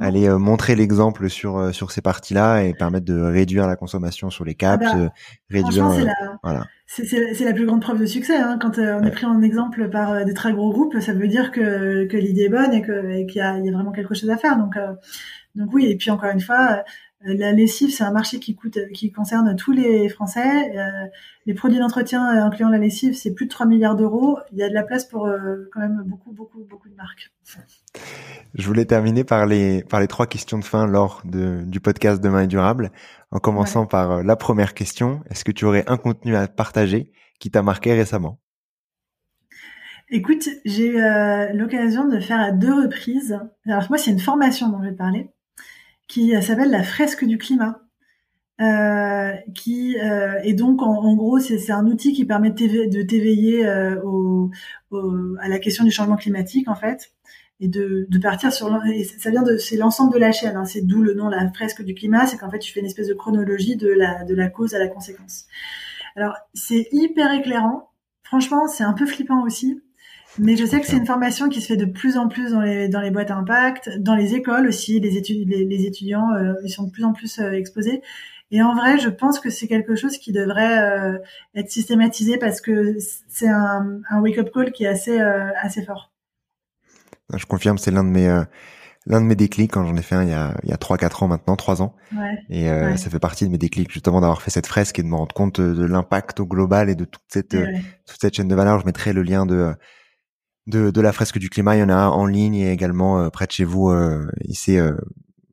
aller 0.00 0.28
euh, 0.28 0.38
montrer 0.38 0.74
l'exemple 0.74 1.28
sur 1.28 1.58
euh, 1.58 1.72
sur 1.72 1.90
ces 1.90 2.00
parties-là 2.00 2.62
et 2.62 2.72
permettre 2.72 3.04
de 3.04 3.20
réduire 3.20 3.66
la 3.66 3.76
consommation 3.76 4.30
sur 4.30 4.44
les 4.44 4.54
caps, 4.54 4.84
ah 4.88 4.96
bah, 4.96 5.12
réduire. 5.50 5.90
C'est 5.92 6.04
la, 6.04 6.14
voilà. 6.42 6.66
c'est 6.86 7.44
la 7.44 7.52
plus 7.52 7.66
grande 7.66 7.82
preuve 7.82 8.00
de 8.00 8.06
succès. 8.06 8.36
Hein. 8.36 8.58
Quand 8.60 8.78
on 8.78 9.04
est 9.04 9.10
pris 9.10 9.26
en 9.26 9.42
exemple 9.42 9.90
par 9.90 10.24
des 10.24 10.34
très 10.34 10.52
gros 10.52 10.72
groupes, 10.72 10.98
ça 11.00 11.12
veut 11.12 11.28
dire 11.28 11.52
que, 11.52 12.06
que 12.06 12.16
l'idée 12.16 12.44
est 12.44 12.48
bonne 12.48 12.72
et 12.72 12.82
qu'il 12.82 13.36
y, 13.36 13.40
a, 13.40 13.58
y 13.58 13.68
a 13.68 13.72
vraiment 13.72 13.92
quelque 13.92 14.14
chose 14.14 14.30
à 14.30 14.36
faire. 14.36 14.56
Donc 14.56 14.74
donc 15.54 15.72
oui. 15.72 15.86
Et 15.86 15.96
puis 15.96 16.10
encore 16.10 16.30
une 16.30 16.40
fois, 16.40 16.82
la 17.22 17.52
lessive, 17.52 17.90
c'est 17.90 18.04
un 18.04 18.12
marché 18.12 18.40
qui 18.40 18.54
coûte, 18.54 18.78
qui 18.94 19.12
concerne 19.12 19.54
tous 19.54 19.72
les 19.72 20.08
Français. 20.08 20.76
Euh, 20.76 21.06
les 21.44 21.52
produits 21.52 21.78
d'entretien, 21.78 22.24
incluant 22.24 22.70
la 22.70 22.78
lessive, 22.78 23.14
c'est 23.14 23.34
plus 23.34 23.44
de 23.44 23.50
3 23.50 23.66
milliards 23.66 23.94
d'euros. 23.94 24.38
Il 24.52 24.58
y 24.58 24.62
a 24.62 24.70
de 24.70 24.74
la 24.74 24.82
place 24.82 25.04
pour 25.04 25.26
euh, 25.26 25.68
quand 25.72 25.80
même 25.80 26.02
beaucoup, 26.06 26.32
beaucoup, 26.32 26.64
beaucoup 26.64 26.88
de 26.88 26.94
marques. 26.94 27.30
Je 28.54 28.66
voulais 28.66 28.86
terminer 28.86 29.24
par 29.24 29.46
les 29.46 29.84
par 29.84 30.00
les 30.00 30.08
trois 30.08 30.26
questions 30.26 30.58
de 30.58 30.64
fin 30.64 30.86
lors 30.86 31.22
de, 31.24 31.62
du 31.64 31.80
podcast 31.80 32.22
Demain 32.22 32.42
est 32.42 32.46
durable. 32.46 32.90
En 33.30 33.38
commençant 33.38 33.86
par 33.86 34.10
euh, 34.10 34.22
la 34.22 34.36
première 34.36 34.72
question, 34.72 35.20
est-ce 35.28 35.44
que 35.44 35.52
tu 35.52 35.66
aurais 35.66 35.84
un 35.88 35.98
contenu 35.98 36.34
à 36.36 36.48
partager 36.48 37.12
qui 37.38 37.50
t'a 37.50 37.62
marqué 37.62 37.92
récemment? 37.92 38.40
Écoute, 40.08 40.48
j'ai 40.64 40.88
eu 40.88 41.00
l'occasion 41.54 42.08
de 42.08 42.18
faire 42.18 42.40
à 42.40 42.50
deux 42.50 42.82
reprises. 42.82 43.38
Alors 43.64 43.86
moi, 43.90 43.96
c'est 43.96 44.10
une 44.10 44.18
formation 44.18 44.68
dont 44.68 44.78
je 44.80 44.86
vais 44.86 44.92
te 44.92 44.98
parler 44.98 45.30
qui 46.10 46.42
s'appelle 46.42 46.70
la 46.70 46.82
fresque 46.82 47.24
du 47.24 47.38
climat. 47.38 47.80
Euh, 48.60 49.32
qui 49.54 49.98
euh, 49.98 50.38
et 50.42 50.52
donc 50.52 50.82
en, 50.82 51.16
gros 51.16 51.38
c'est 51.38 51.70
un 51.70 51.86
outil 51.86 52.12
qui 52.12 52.26
permet 52.26 52.50
de 52.50 53.02
t'éveiller 53.02 53.66
euh, 53.66 53.98
au, 54.02 54.50
à 55.40 55.48
la 55.48 55.58
question 55.58 55.82
du 55.82 55.90
changement 55.90 56.16
climatique 56.16 56.68
en 56.68 56.74
fait 56.74 57.14
et 57.58 57.68
de, 57.68 58.06
de 58.10 58.18
partir 58.18 58.52
sur 58.52 58.68
et 58.84 59.04
ça 59.04 59.30
vient 59.30 59.42
de 59.42 59.56
c'est 59.56 59.78
l'ensemble 59.78 60.12
de 60.12 60.18
la 60.18 60.30
chaîne 60.30 60.58
hein, 60.58 60.66
c'est 60.66 60.82
d'où 60.82 61.00
le 61.00 61.14
nom 61.14 61.30
la 61.30 61.50
fresque 61.54 61.82
du 61.82 61.94
climat 61.94 62.26
c'est 62.26 62.36
qu'en 62.36 62.50
fait 62.50 62.58
tu 62.58 62.70
fais 62.70 62.80
une 62.80 62.86
espèce 62.86 63.08
de 63.08 63.14
chronologie 63.14 63.76
de 63.76 63.88
la 63.88 64.24
de 64.24 64.34
la 64.34 64.50
cause 64.50 64.74
à 64.74 64.78
la 64.78 64.88
conséquence 64.88 65.46
alors 66.14 66.34
c'est 66.52 66.86
hyper 66.92 67.32
éclairant 67.32 67.88
franchement 68.24 68.68
c'est 68.68 68.84
un 68.84 68.92
peu 68.92 69.06
flippant 69.06 69.42
aussi 69.42 69.80
mais 70.38 70.56
je 70.56 70.64
sais 70.64 70.80
que 70.80 70.86
c'est 70.86 70.96
une 70.96 71.06
formation 71.06 71.48
qui 71.48 71.60
se 71.60 71.66
fait 71.66 71.76
de 71.76 71.84
plus 71.84 72.16
en 72.16 72.28
plus 72.28 72.52
dans 72.52 72.60
les, 72.60 72.88
dans 72.88 73.00
les 73.00 73.10
boîtes 73.10 73.30
à 73.30 73.36
impact, 73.36 73.98
dans 73.98 74.14
les 74.14 74.34
écoles 74.34 74.66
aussi, 74.68 75.00
les, 75.00 75.16
étudiants, 75.16 76.32
euh, 76.34 76.54
ils 76.64 76.70
sont 76.70 76.84
de 76.84 76.90
plus 76.90 77.04
en 77.04 77.12
plus 77.12 77.40
euh, 77.40 77.52
exposés. 77.52 78.00
Et 78.52 78.62
en 78.62 78.74
vrai, 78.74 78.98
je 78.98 79.08
pense 79.08 79.38
que 79.38 79.50
c'est 79.50 79.68
quelque 79.68 79.94
chose 79.94 80.18
qui 80.18 80.32
devrait 80.32 80.82
euh, 80.82 81.18
être 81.54 81.70
systématisé 81.70 82.36
parce 82.36 82.60
que 82.60 82.96
c'est 83.28 83.48
un, 83.48 84.00
un 84.08 84.20
wake-up 84.20 84.50
call 84.52 84.72
qui 84.72 84.84
est 84.84 84.88
assez, 84.88 85.20
assez 85.20 85.84
fort. 85.84 86.12
Je 87.32 87.46
confirme, 87.46 87.78
c'est 87.78 87.92
l'un 87.92 88.02
de 88.02 88.08
mes 88.08 88.42
l'un 89.06 89.20
de 89.20 89.26
mes 89.26 89.36
déclics 89.36 89.72
quand 89.72 89.86
j'en 89.86 89.96
ai 89.96 90.02
fait 90.02 90.16
un 90.16 90.24
il 90.24 90.30
y 90.30 90.34
a 90.34 90.54
il 90.64 90.68
y 90.68 90.72
a 90.72 90.76
trois 90.76 90.98
quatre 90.98 91.22
ans 91.22 91.28
maintenant, 91.28 91.54
trois 91.54 91.80
ans. 91.80 91.94
Ouais, 92.12 92.38
et 92.50 92.96
ça 92.96 93.08
fait 93.08 93.20
partie 93.20 93.46
de 93.46 93.50
mes 93.50 93.58
déclics 93.58 93.92
justement 93.92 94.20
d'avoir 94.20 94.42
fait 94.42 94.50
cette 94.50 94.66
fresque 94.66 94.98
et 94.98 95.04
de 95.04 95.06
me 95.06 95.14
rendre 95.14 95.32
compte 95.32 95.60
de, 95.60 95.84
l'impact 95.84 96.40
au 96.40 96.46
global 96.46 96.90
et 96.90 96.96
de 96.96 97.04
toute 97.04 97.22
cette 97.28 97.50
toute 97.50 98.20
cette 98.20 98.34
chaîne 98.34 98.48
de 98.48 98.54
valeur. 98.56 98.80
Je 98.80 98.86
mettrai 98.86 99.12
le 99.12 99.22
lien 99.22 99.46
de 99.46 99.76
de, 100.70 101.00
la 101.00 101.12
fresque 101.12 101.38
du 101.38 101.50
climat. 101.50 101.76
Il 101.76 101.80
y 101.80 101.82
en 101.82 101.88
a 101.88 102.06
en 102.06 102.26
ligne 102.26 102.54
et 102.54 102.72
également 102.72 103.20
euh, 103.20 103.28
près 103.28 103.46
de 103.46 103.52
chez 103.52 103.64
vous. 103.64 103.90
Euh, 103.90 104.30
et 104.42 104.54
c'est 104.54 104.78
euh, 104.78 104.92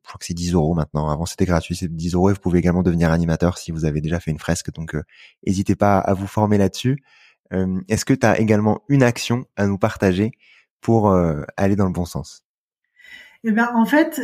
je 0.02 0.08
crois 0.08 0.18
que 0.18 0.24
c'est 0.24 0.34
10 0.34 0.54
euros 0.54 0.74
maintenant. 0.74 1.08
Avant 1.08 1.26
c'était 1.26 1.44
gratuit, 1.44 1.76
c'est 1.76 1.94
10 1.94 2.14
euros. 2.14 2.30
Et 2.30 2.32
vous 2.32 2.40
pouvez 2.40 2.58
également 2.58 2.82
devenir 2.82 3.12
animateur 3.12 3.58
si 3.58 3.72
vous 3.72 3.84
avez 3.84 4.00
déjà 4.00 4.20
fait 4.20 4.30
une 4.30 4.38
fresque. 4.38 4.72
Donc 4.72 4.96
n'hésitez 5.46 5.76
pas 5.76 5.98
à 5.98 6.14
vous 6.14 6.26
former 6.26 6.56
là-dessus. 6.56 7.02
Est-ce 7.88 8.04
que 8.04 8.14
tu 8.14 8.26
as 8.26 8.38
également 8.38 8.82
une 8.88 9.02
action 9.02 9.46
à 9.56 9.66
nous 9.66 9.78
partager 9.78 10.32
pour 10.80 11.12
aller 11.58 11.76
dans 11.76 11.84
le 11.84 11.92
bon 11.92 12.06
sens? 12.06 12.42
Eh 13.44 13.52
ben, 13.52 13.70
en 13.74 13.84
fait, 13.84 14.18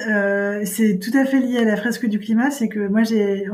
c'est 0.64 0.98
tout 0.98 1.16
à 1.16 1.26
fait 1.26 1.40
lié 1.40 1.58
à 1.58 1.64
la 1.64 1.76
fresque 1.76 2.06
du 2.06 2.18
climat. 2.18 2.50
C'est 2.50 2.68
que 2.68 2.88
moi, 2.88 3.02
j'ai 3.02 3.46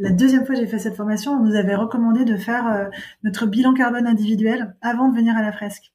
la 0.00 0.10
deuxième 0.10 0.46
fois 0.46 0.54
que 0.54 0.62
j'ai 0.62 0.66
fait 0.66 0.78
cette 0.78 0.96
formation, 0.96 1.32
on 1.32 1.44
nous 1.44 1.56
avait 1.56 1.74
recommandé 1.74 2.24
de 2.24 2.38
faire 2.38 2.88
notre 3.22 3.46
bilan 3.46 3.74
carbone 3.74 4.06
individuel 4.06 4.74
avant 4.80 5.10
de 5.10 5.16
venir 5.16 5.36
à 5.36 5.42
la 5.42 5.52
fresque. 5.52 5.92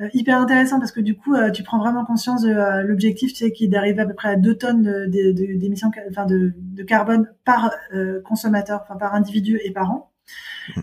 Euh, 0.00 0.08
hyper 0.14 0.38
intéressant 0.38 0.78
parce 0.78 0.92
que 0.92 1.00
du 1.00 1.16
coup, 1.16 1.34
tu 1.52 1.62
prends 1.62 1.78
vraiment 1.78 2.04
conscience 2.04 2.42
de 2.42 2.52
l'objectif, 2.82 3.32
tu 3.32 3.38
sais, 3.38 3.52
qui 3.52 3.64
est 3.64 3.68
d'arriver 3.68 4.00
à 4.00 4.06
peu 4.06 4.14
près 4.14 4.28
à 4.28 4.36
2 4.36 4.54
tonnes 4.56 5.08
d'émissions, 5.08 5.88
de, 5.88 6.10
enfin 6.10 6.24
de, 6.24 6.52
de, 6.56 6.82
carbone 6.84 7.28
par 7.44 7.72
consommateur, 8.24 8.80
enfin 8.84 8.96
par 8.96 9.14
individu 9.14 9.60
et 9.64 9.72
par 9.72 9.90
an. 9.90 10.10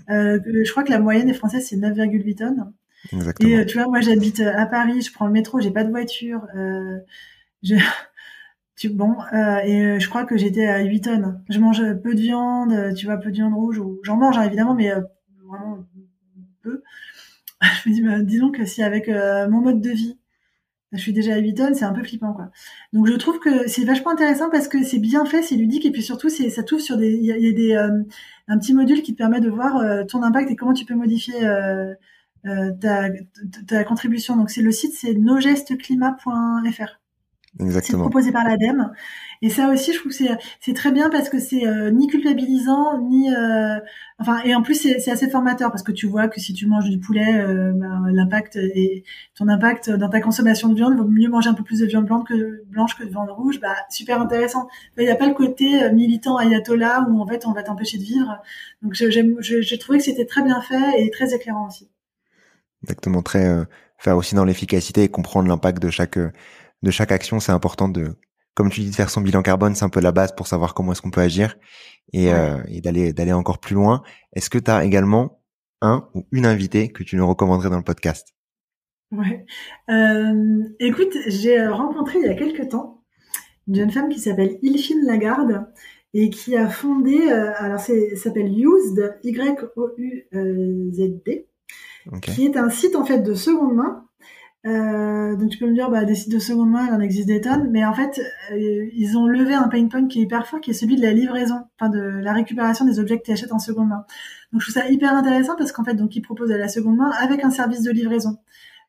Mmh. 0.09 0.39
je 0.63 0.71
crois 0.71 0.83
que 0.83 0.89
la 0.91 0.99
moyenne 0.99 1.27
des 1.27 1.33
Français 1.33 1.61
c'est 1.61 1.77
9,8 1.77 2.35
tonnes. 2.35 2.73
Exactement. 3.13 3.59
Et 3.59 3.65
tu 3.65 3.77
vois, 3.77 3.87
moi 3.87 4.01
j'habite 4.01 4.41
à 4.41 4.65
Paris, 4.65 5.01
je 5.01 5.13
prends 5.13 5.27
le 5.27 5.31
métro, 5.31 5.59
j'ai 5.59 5.71
pas 5.71 5.83
de 5.83 5.91
voiture. 5.91 6.45
Euh, 6.55 6.97
je, 7.63 7.75
tu, 8.75 8.89
bon, 8.89 9.15
euh, 9.33 9.59
et 9.59 9.81
euh, 9.81 9.99
je 9.99 10.09
crois 10.09 10.25
que 10.25 10.37
j'étais 10.37 10.67
à 10.67 10.83
8 10.83 11.01
tonnes. 11.01 11.43
Je 11.49 11.59
mange 11.59 11.81
peu 12.01 12.15
de 12.15 12.21
viande, 12.21 12.71
euh, 12.73 12.93
tu 12.93 13.05
vois, 13.05 13.17
peu 13.17 13.29
de 13.29 13.35
viande 13.35 13.53
rouge. 13.53 13.79
Ou, 13.79 13.99
j'en 14.03 14.17
mange 14.17 14.37
hein, 14.37 14.43
évidemment, 14.43 14.75
mais 14.75 14.91
vraiment 15.47 15.85
peu. 16.61 16.83
je 17.85 17.89
me 17.89 17.93
dis, 17.93 18.01
bah, 18.01 18.21
disons 18.21 18.51
que 18.51 18.65
si 18.65 18.83
avec 18.83 19.07
mon 19.07 19.61
mode 19.61 19.81
de 19.81 19.91
vie, 19.91 20.17
je 20.91 20.99
suis 20.99 21.13
déjà 21.13 21.33
à 21.33 21.37
8 21.37 21.55
tonnes, 21.55 21.75
c'est 21.75 21.85
un 21.85 21.93
peu 21.93 22.03
flippant, 22.03 22.33
quoi. 22.33 22.51
Donc 22.93 23.07
je 23.07 23.13
trouve 23.13 23.39
que 23.39 23.67
c'est 23.67 23.83
vachement 23.83 24.11
intéressant 24.11 24.49
parce 24.49 24.67
que 24.67 24.83
c'est 24.83 24.99
bien 24.99 25.25
fait, 25.25 25.41
c'est 25.41 25.55
ludique, 25.55 25.85
et 25.85 25.91
puis 25.91 26.03
surtout, 26.03 26.29
ça 26.29 26.63
touche 26.63 26.83
sur 26.83 26.97
des, 26.97 27.13
il 27.13 27.25
y 27.25 27.31
a, 27.31 27.51
des, 27.51 27.75
un 28.47 28.57
petit 28.57 28.73
module 28.73 29.01
qui 29.01 29.13
te 29.13 29.17
permet 29.17 29.41
de 29.41 29.49
voir 29.49 29.83
ton 30.07 30.23
impact 30.23 30.51
et 30.51 30.55
comment 30.55 30.73
tu 30.73 30.85
peux 30.85 30.95
modifier 30.95 31.39
ta, 32.43 33.09
ta, 33.67 33.83
contribution. 33.83 34.37
Donc 34.37 34.49
c'est 34.49 34.61
le 34.61 34.71
site, 34.71 34.93
c'est 34.93 35.13
nogesteclimat.fr. 35.13 36.99
C'est 37.57 37.97
proposé 37.97 38.31
par 38.33 38.43
l'ADEME. 38.43 38.91
Et 39.41 39.49
ça 39.49 39.69
aussi, 39.69 39.93
je 39.93 39.99
trouve 39.99 40.11
que 40.11 40.23
c'est 40.59 40.73
très 40.73 40.91
bien 40.91 41.09
parce 41.09 41.29
que 41.29 41.39
c'est 41.39 41.65
euh, 41.65 41.89
ni 41.89 42.07
culpabilisant, 42.07 42.99
ni... 43.07 43.33
Euh, 43.33 43.79
enfin, 44.19 44.41
et 44.43 44.53
en 44.55 44.61
plus, 44.61 44.75
c'est 44.75 45.11
assez 45.11 45.29
formateur 45.29 45.71
parce 45.71 45.83
que 45.83 45.93
tu 45.93 46.05
vois 46.05 46.27
que 46.27 46.41
si 46.41 46.53
tu 46.53 46.67
manges 46.67 46.89
du 46.89 46.99
poulet, 46.99 47.39
euh, 47.39 47.71
ben, 47.73 48.07
l'impact 48.11 48.57
et 48.57 49.05
ton 49.35 49.47
impact 49.47 49.89
dans 49.89 50.09
ta 50.09 50.19
consommation 50.19 50.67
de 50.67 50.75
viande, 50.75 50.97
vaut 50.97 51.07
mieux 51.07 51.29
manger 51.29 51.49
un 51.49 51.53
peu 51.53 51.63
plus 51.63 51.79
de 51.79 51.85
viande 51.85 52.05
blanche 52.05 52.27
que, 52.27 52.63
blanche 52.65 52.97
que 52.97 53.03
de 53.03 53.09
viande 53.09 53.29
rouge. 53.29 53.61
Bah, 53.61 53.75
super 53.89 54.21
intéressant. 54.21 54.67
Il 54.97 55.05
n'y 55.05 55.11
a 55.11 55.15
pas 55.15 55.27
le 55.27 55.33
côté 55.33 55.89
militant 55.91 56.37
ayatollah 56.37 57.07
où 57.09 57.21
en 57.21 57.27
fait 57.27 57.45
on 57.45 57.53
va 57.53 57.63
t'empêcher 57.63 57.97
de 57.97 58.03
vivre. 58.03 58.37
Donc 58.81 58.93
j'ai 58.93 59.77
trouvé 59.77 59.99
que 59.99 60.03
c'était 60.03 60.25
très 60.25 60.43
bien 60.43 60.59
fait 60.61 61.01
et 61.01 61.09
très 61.09 61.33
éclairant 61.33 61.67
aussi. 61.67 61.89
Exactement, 62.83 63.21
très 63.21 63.65
faire 63.97 64.17
aussi 64.17 64.35
dans 64.35 64.45
l'efficacité 64.45 65.03
et 65.03 65.09
comprendre 65.09 65.47
l'impact 65.47 65.81
de 65.81 65.89
chaque 65.89 66.19
de 66.85 66.91
chaque 66.91 67.11
action, 67.11 67.39
c'est 67.39 67.51
important 67.51 67.89
de, 67.89 68.15
comme 68.53 68.69
tu 68.69 68.81
dis, 68.81 68.91
de 68.91 68.95
faire 68.95 69.09
son 69.09 69.21
bilan 69.21 69.41
carbone, 69.41 69.75
c'est 69.75 69.83
un 69.83 69.89
peu 69.89 69.99
la 69.99 70.11
base 70.11 70.33
pour 70.33 70.47
savoir 70.47 70.73
comment 70.75 70.91
est-ce 70.91 71.01
qu'on 71.01 71.11
peut 71.11 71.21
agir 71.21 71.57
et, 72.13 72.31
euh, 72.31 72.61
et 72.67 72.79
d'aller 72.79 73.11
d'aller 73.11 73.33
encore 73.33 73.59
plus 73.59 73.73
loin. 73.75 74.03
Est-ce 74.33 74.49
que 74.49 74.59
tu 74.59 74.69
as 74.71 74.85
également 74.85 75.41
un 75.81 76.07
ou 76.13 76.25
une 76.31 76.45
invitée 76.45 76.89
que 76.89 77.03
tu 77.03 77.17
nous 77.17 77.27
recommanderais 77.27 77.71
dans 77.71 77.77
le 77.77 77.83
podcast? 77.83 78.35
Ouais. 79.11 79.45
Euh, 79.89 80.63
écoute, 80.79 81.13
j'ai 81.27 81.65
rencontré 81.67 82.19
il 82.19 82.25
y 82.25 82.29
a 82.29 82.35
quelques 82.35 82.69
temps 82.69 83.03
une 83.67 83.75
jeune 83.75 83.91
femme 83.91 84.09
qui 84.09 84.19
s'appelle 84.19 84.59
Ilfine 84.61 85.03
Lagarde 85.05 85.65
et 86.13 86.29
qui 86.29 86.55
a 86.55 86.69
fondé, 86.69 87.17
euh, 87.17 87.51
alors 87.57 87.79
c'est 87.79 88.15
s'appelle 88.15 88.51
Used, 88.55 89.17
Y-O-U-Z-D, 89.23 90.37
qui 92.21 92.45
est 92.45 92.57
un 92.57 92.69
site 92.69 92.95
en 92.95 93.05
fait 93.05 93.21
de 93.21 93.33
seconde 93.33 93.73
main 93.75 94.04
euh, 94.65 95.35
donc 95.35 95.51
tu 95.51 95.59
peux 95.59 95.67
me 95.67 95.73
dire, 95.73 95.89
bah, 95.91 96.05
des 96.05 96.15
sites 96.15 96.31
de 96.31 96.39
seconde 96.39 96.71
main, 96.71 96.87
il 96.87 96.93
en 96.93 96.99
existe 96.99 97.27
des 97.27 97.39
tonnes, 97.39 97.69
mais 97.69 97.85
en 97.85 97.93
fait, 97.93 98.19
euh, 98.51 98.89
ils 98.93 99.15
ont 99.15 99.27
levé 99.27 99.53
un 99.53 99.67
pain 99.67 99.87
point 99.87 100.07
qui 100.07 100.19
est 100.19 100.23
hyper 100.23 100.47
fort, 100.47 100.59
qui 100.59 100.71
est 100.71 100.73
celui 100.73 100.95
de 100.95 101.03
la 101.03 101.13
livraison, 101.13 101.61
enfin 101.79 101.89
de 101.89 101.99
la 101.99 102.33
récupération 102.33 102.83
des 102.83 102.99
objets 102.99 103.19
que 103.19 103.25
tu 103.25 103.31
achètes 103.31 103.51
en 103.51 103.59
seconde 103.59 103.89
main. 103.89 104.05
Donc 104.51 104.61
je 104.61 104.71
trouve 104.71 104.81
ça 104.81 104.89
hyper 104.89 105.13
intéressant 105.13 105.55
parce 105.55 105.71
qu'en 105.71 105.83
fait, 105.83 105.93
donc 105.93 106.15
ils 106.15 106.21
proposent 106.21 106.51
à 106.51 106.57
la 106.57 106.67
seconde 106.67 106.97
main 106.97 107.11
avec 107.11 107.43
un 107.43 107.51
service 107.51 107.83
de 107.83 107.91
livraison. 107.91 108.37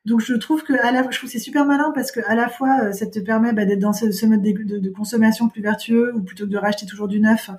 Donc 0.06 0.20
je 0.20 0.34
trouve 0.34 0.62
que 0.62 0.72
à 0.72 0.92
la, 0.92 1.10
je 1.10 1.18
trouve 1.18 1.28
c'est 1.28 1.38
super 1.38 1.66
malin 1.66 1.92
parce 1.94 2.12
que 2.12 2.20
à 2.26 2.34
la 2.34 2.48
fois 2.48 2.78
euh, 2.84 2.92
ça 2.92 3.06
te 3.06 3.18
permet 3.18 3.52
bah, 3.52 3.66
d'être 3.66 3.80
dans 3.80 3.92
ce, 3.92 4.26
mode 4.26 4.40
de, 4.42 4.78
de, 4.78 4.90
consommation 4.90 5.48
plus 5.48 5.62
vertueux 5.62 6.14
ou 6.14 6.22
plutôt 6.22 6.44
que 6.44 6.50
de 6.50 6.58
racheter 6.58 6.86
toujours 6.86 7.08
du 7.08 7.20
neuf, 7.20 7.50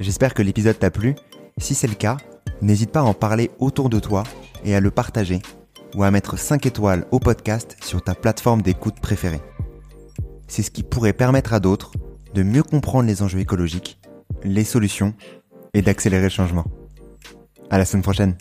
J'espère 0.00 0.32
que 0.32 0.40
l'épisode 0.42 0.78
t'a 0.78 0.90
plu. 0.90 1.16
Si 1.58 1.74
c'est 1.74 1.86
le 1.86 1.94
cas, 1.94 2.16
n'hésite 2.64 2.90
pas 2.90 3.00
à 3.00 3.04
en 3.04 3.14
parler 3.14 3.50
autour 3.58 3.90
de 3.90 4.00
toi 4.00 4.24
et 4.64 4.74
à 4.74 4.80
le 4.80 4.90
partager 4.90 5.40
ou 5.94 6.02
à 6.02 6.10
mettre 6.10 6.38
5 6.38 6.66
étoiles 6.66 7.06
au 7.12 7.20
podcast 7.20 7.76
sur 7.82 8.02
ta 8.02 8.14
plateforme 8.14 8.62
d'écoute 8.62 9.00
préférée. 9.00 9.40
C'est 10.48 10.62
ce 10.62 10.70
qui 10.70 10.82
pourrait 10.82 11.12
permettre 11.12 11.52
à 11.52 11.60
d'autres 11.60 11.92
de 12.34 12.42
mieux 12.42 12.62
comprendre 12.62 13.06
les 13.06 13.22
enjeux 13.22 13.38
écologiques, 13.38 14.00
les 14.42 14.64
solutions 14.64 15.14
et 15.72 15.82
d'accélérer 15.82 16.24
le 16.24 16.28
changement. 16.30 16.64
À 17.70 17.78
la 17.78 17.84
semaine 17.84 18.02
prochaine. 18.02 18.36